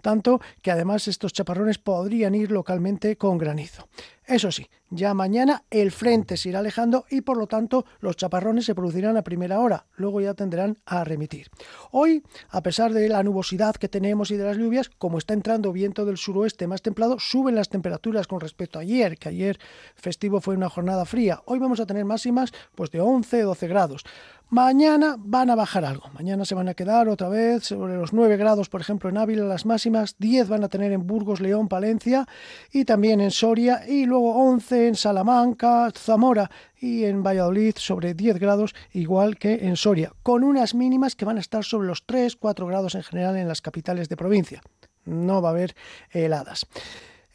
tanto 0.00 0.40
que 0.62 0.70
además 0.70 1.08
estos 1.08 1.32
chaparrones 1.32 1.78
podrían 1.78 2.34
ir 2.34 2.50
localmente 2.50 3.16
con 3.16 3.38
granizo. 3.38 3.88
Eso 4.30 4.52
sí, 4.52 4.68
ya 4.90 5.12
mañana 5.12 5.64
el 5.70 5.90
frente 5.90 6.36
se 6.36 6.50
irá 6.50 6.60
alejando 6.60 7.04
y 7.10 7.22
por 7.22 7.36
lo 7.36 7.48
tanto 7.48 7.84
los 7.98 8.14
chaparrones 8.14 8.64
se 8.64 8.76
producirán 8.76 9.16
a 9.16 9.22
primera 9.22 9.58
hora, 9.58 9.86
luego 9.96 10.20
ya 10.20 10.34
tendrán 10.34 10.78
a 10.86 11.02
remitir. 11.02 11.48
Hoy, 11.90 12.22
a 12.48 12.62
pesar 12.62 12.92
de 12.92 13.08
la 13.08 13.24
nubosidad 13.24 13.74
que 13.74 13.88
tenemos 13.88 14.30
y 14.30 14.36
de 14.36 14.44
las 14.44 14.56
lluvias, 14.56 14.88
como 14.88 15.18
está 15.18 15.34
entrando 15.34 15.72
viento 15.72 16.04
del 16.04 16.16
suroeste 16.16 16.68
más 16.68 16.80
templado, 16.80 17.18
suben 17.18 17.56
las 17.56 17.70
temperaturas 17.70 18.28
con 18.28 18.38
respecto 18.38 18.78
a 18.78 18.82
ayer, 18.82 19.18
que 19.18 19.30
ayer 19.30 19.58
festivo 19.96 20.40
fue 20.40 20.54
una 20.54 20.68
jornada 20.68 21.04
fría. 21.06 21.42
Hoy 21.46 21.58
vamos 21.58 21.80
a 21.80 21.86
tener 21.86 22.04
máximas 22.04 22.52
pues 22.76 22.92
de 22.92 23.00
11, 23.00 23.42
12 23.42 23.66
grados. 23.66 24.04
Mañana 24.50 25.14
van 25.16 25.48
a 25.48 25.54
bajar 25.54 25.84
algo. 25.84 26.10
Mañana 26.12 26.44
se 26.44 26.56
van 26.56 26.68
a 26.68 26.74
quedar 26.74 27.08
otra 27.08 27.28
vez 27.28 27.66
sobre 27.66 27.94
los 27.94 28.12
9 28.12 28.36
grados, 28.36 28.68
por 28.68 28.80
ejemplo, 28.80 29.08
en 29.08 29.16
Ávila 29.16 29.44
las 29.44 29.64
máximas, 29.64 30.16
10 30.18 30.48
van 30.48 30.64
a 30.64 30.68
tener 30.68 30.90
en 30.90 31.06
Burgos, 31.06 31.40
León, 31.40 31.68
Palencia 31.68 32.26
y 32.72 32.84
también 32.84 33.20
en 33.20 33.30
Soria 33.30 33.86
y 33.86 34.06
luego 34.06 34.34
11 34.34 34.88
en 34.88 34.96
Salamanca, 34.96 35.92
Zamora 35.96 36.50
y 36.80 37.04
en 37.04 37.22
Valladolid 37.22 37.74
sobre 37.76 38.14
10 38.14 38.40
grados, 38.40 38.74
igual 38.92 39.38
que 39.38 39.54
en 39.54 39.76
Soria, 39.76 40.12
con 40.24 40.42
unas 40.42 40.74
mínimas 40.74 41.14
que 41.14 41.24
van 41.24 41.36
a 41.36 41.40
estar 41.40 41.62
sobre 41.62 41.86
los 41.86 42.04
3, 42.04 42.34
4 42.34 42.66
grados 42.66 42.96
en 42.96 43.04
general 43.04 43.36
en 43.36 43.46
las 43.46 43.62
capitales 43.62 44.08
de 44.08 44.16
provincia. 44.16 44.62
No 45.04 45.40
va 45.40 45.50
a 45.50 45.52
haber 45.52 45.76
heladas. 46.10 46.66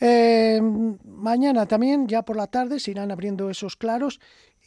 Eh, 0.02 0.60
mañana 1.06 1.66
también, 1.66 2.08
ya 2.10 2.24
por 2.24 2.36
la 2.36 2.48
tarde, 2.48 2.82
se 2.82 2.92
irán 2.92 3.10
abriendo 3.12 3.50
esos 3.50 3.78
claros 3.78 4.20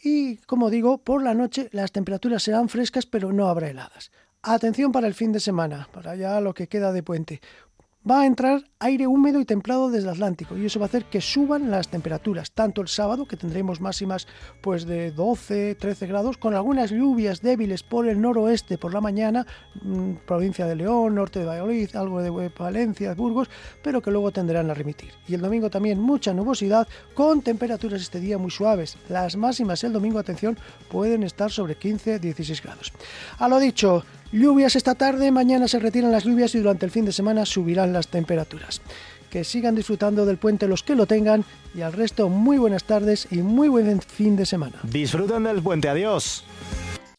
y, 0.02 0.36
como 0.38 0.70
digo, 0.70 0.98
por 0.98 1.22
la 1.22 1.34
noche 1.34 1.68
las 1.72 1.92
temperaturas 1.92 2.42
serán 2.42 2.68
frescas 2.68 3.06
pero 3.06 3.32
no 3.32 3.48
habrá 3.48 3.68
heladas. 3.68 4.10
Atención 4.42 4.92
para 4.92 5.08
el 5.08 5.14
fin 5.14 5.32
de 5.32 5.40
semana, 5.40 5.88
para 5.92 6.14
ya 6.14 6.40
lo 6.40 6.54
que 6.54 6.68
queda 6.68 6.92
de 6.92 7.02
puente 7.02 7.40
va 8.08 8.22
a 8.22 8.26
entrar 8.26 8.62
aire 8.78 9.06
húmedo 9.06 9.40
y 9.40 9.44
templado 9.44 9.90
desde 9.90 10.06
el 10.06 10.14
Atlántico 10.14 10.56
y 10.56 10.64
eso 10.64 10.78
va 10.78 10.86
a 10.86 10.88
hacer 10.88 11.04
que 11.06 11.20
suban 11.20 11.70
las 11.70 11.88
temperaturas, 11.88 12.52
tanto 12.52 12.80
el 12.80 12.88
sábado, 12.88 13.26
que 13.26 13.36
tendremos 13.36 13.80
máximas 13.80 14.26
pues 14.62 14.86
de 14.86 15.10
12, 15.10 15.74
13 15.74 16.06
grados, 16.06 16.38
con 16.38 16.54
algunas 16.54 16.90
lluvias 16.90 17.42
débiles 17.42 17.82
por 17.82 18.08
el 18.08 18.20
noroeste 18.20 18.78
por 18.78 18.94
la 18.94 19.00
mañana, 19.00 19.46
mm, 19.82 20.12
provincia 20.26 20.66
de 20.66 20.76
León, 20.76 21.16
norte 21.16 21.40
de 21.40 21.46
Valladolid, 21.46 21.94
algo 21.96 22.22
de 22.22 22.50
Valencia, 22.56 23.14
Burgos, 23.14 23.50
pero 23.82 24.00
que 24.00 24.10
luego 24.10 24.30
tendrán 24.30 24.70
a 24.70 24.74
remitir. 24.74 25.10
Y 25.26 25.34
el 25.34 25.40
domingo 25.40 25.68
también 25.68 26.00
mucha 26.00 26.32
nubosidad, 26.32 26.86
con 27.14 27.42
temperaturas 27.42 28.00
este 28.00 28.20
día 28.20 28.38
muy 28.38 28.50
suaves. 28.50 28.96
Las 29.08 29.36
máximas 29.36 29.82
el 29.84 29.92
domingo, 29.92 30.18
atención, 30.18 30.56
pueden 30.90 31.22
estar 31.22 31.50
sobre 31.50 31.74
15, 31.74 32.18
16 32.18 32.62
grados. 32.62 32.92
A 33.38 33.48
lo 33.48 33.58
dicho, 33.58 34.04
Lluvias 34.30 34.76
esta 34.76 34.94
tarde, 34.94 35.30
mañana 35.30 35.68
se 35.68 35.78
retiran 35.78 36.12
las 36.12 36.24
lluvias 36.24 36.54
y 36.54 36.58
durante 36.58 36.84
el 36.84 36.92
fin 36.92 37.06
de 37.06 37.12
semana 37.12 37.46
subirán 37.46 37.94
las 37.94 38.08
temperaturas. 38.08 38.82
Que 39.30 39.42
sigan 39.42 39.74
disfrutando 39.74 40.26
del 40.26 40.36
puente 40.36 40.68
los 40.68 40.82
que 40.82 40.94
lo 40.94 41.06
tengan 41.06 41.44
y 41.74 41.80
al 41.80 41.94
resto 41.94 42.28
muy 42.28 42.58
buenas 42.58 42.84
tardes 42.84 43.26
y 43.30 43.38
muy 43.38 43.68
buen 43.68 44.00
fin 44.02 44.36
de 44.36 44.44
semana. 44.44 44.76
Disfruten 44.82 45.44
del 45.44 45.62
puente, 45.62 45.88
adiós. 45.88 46.44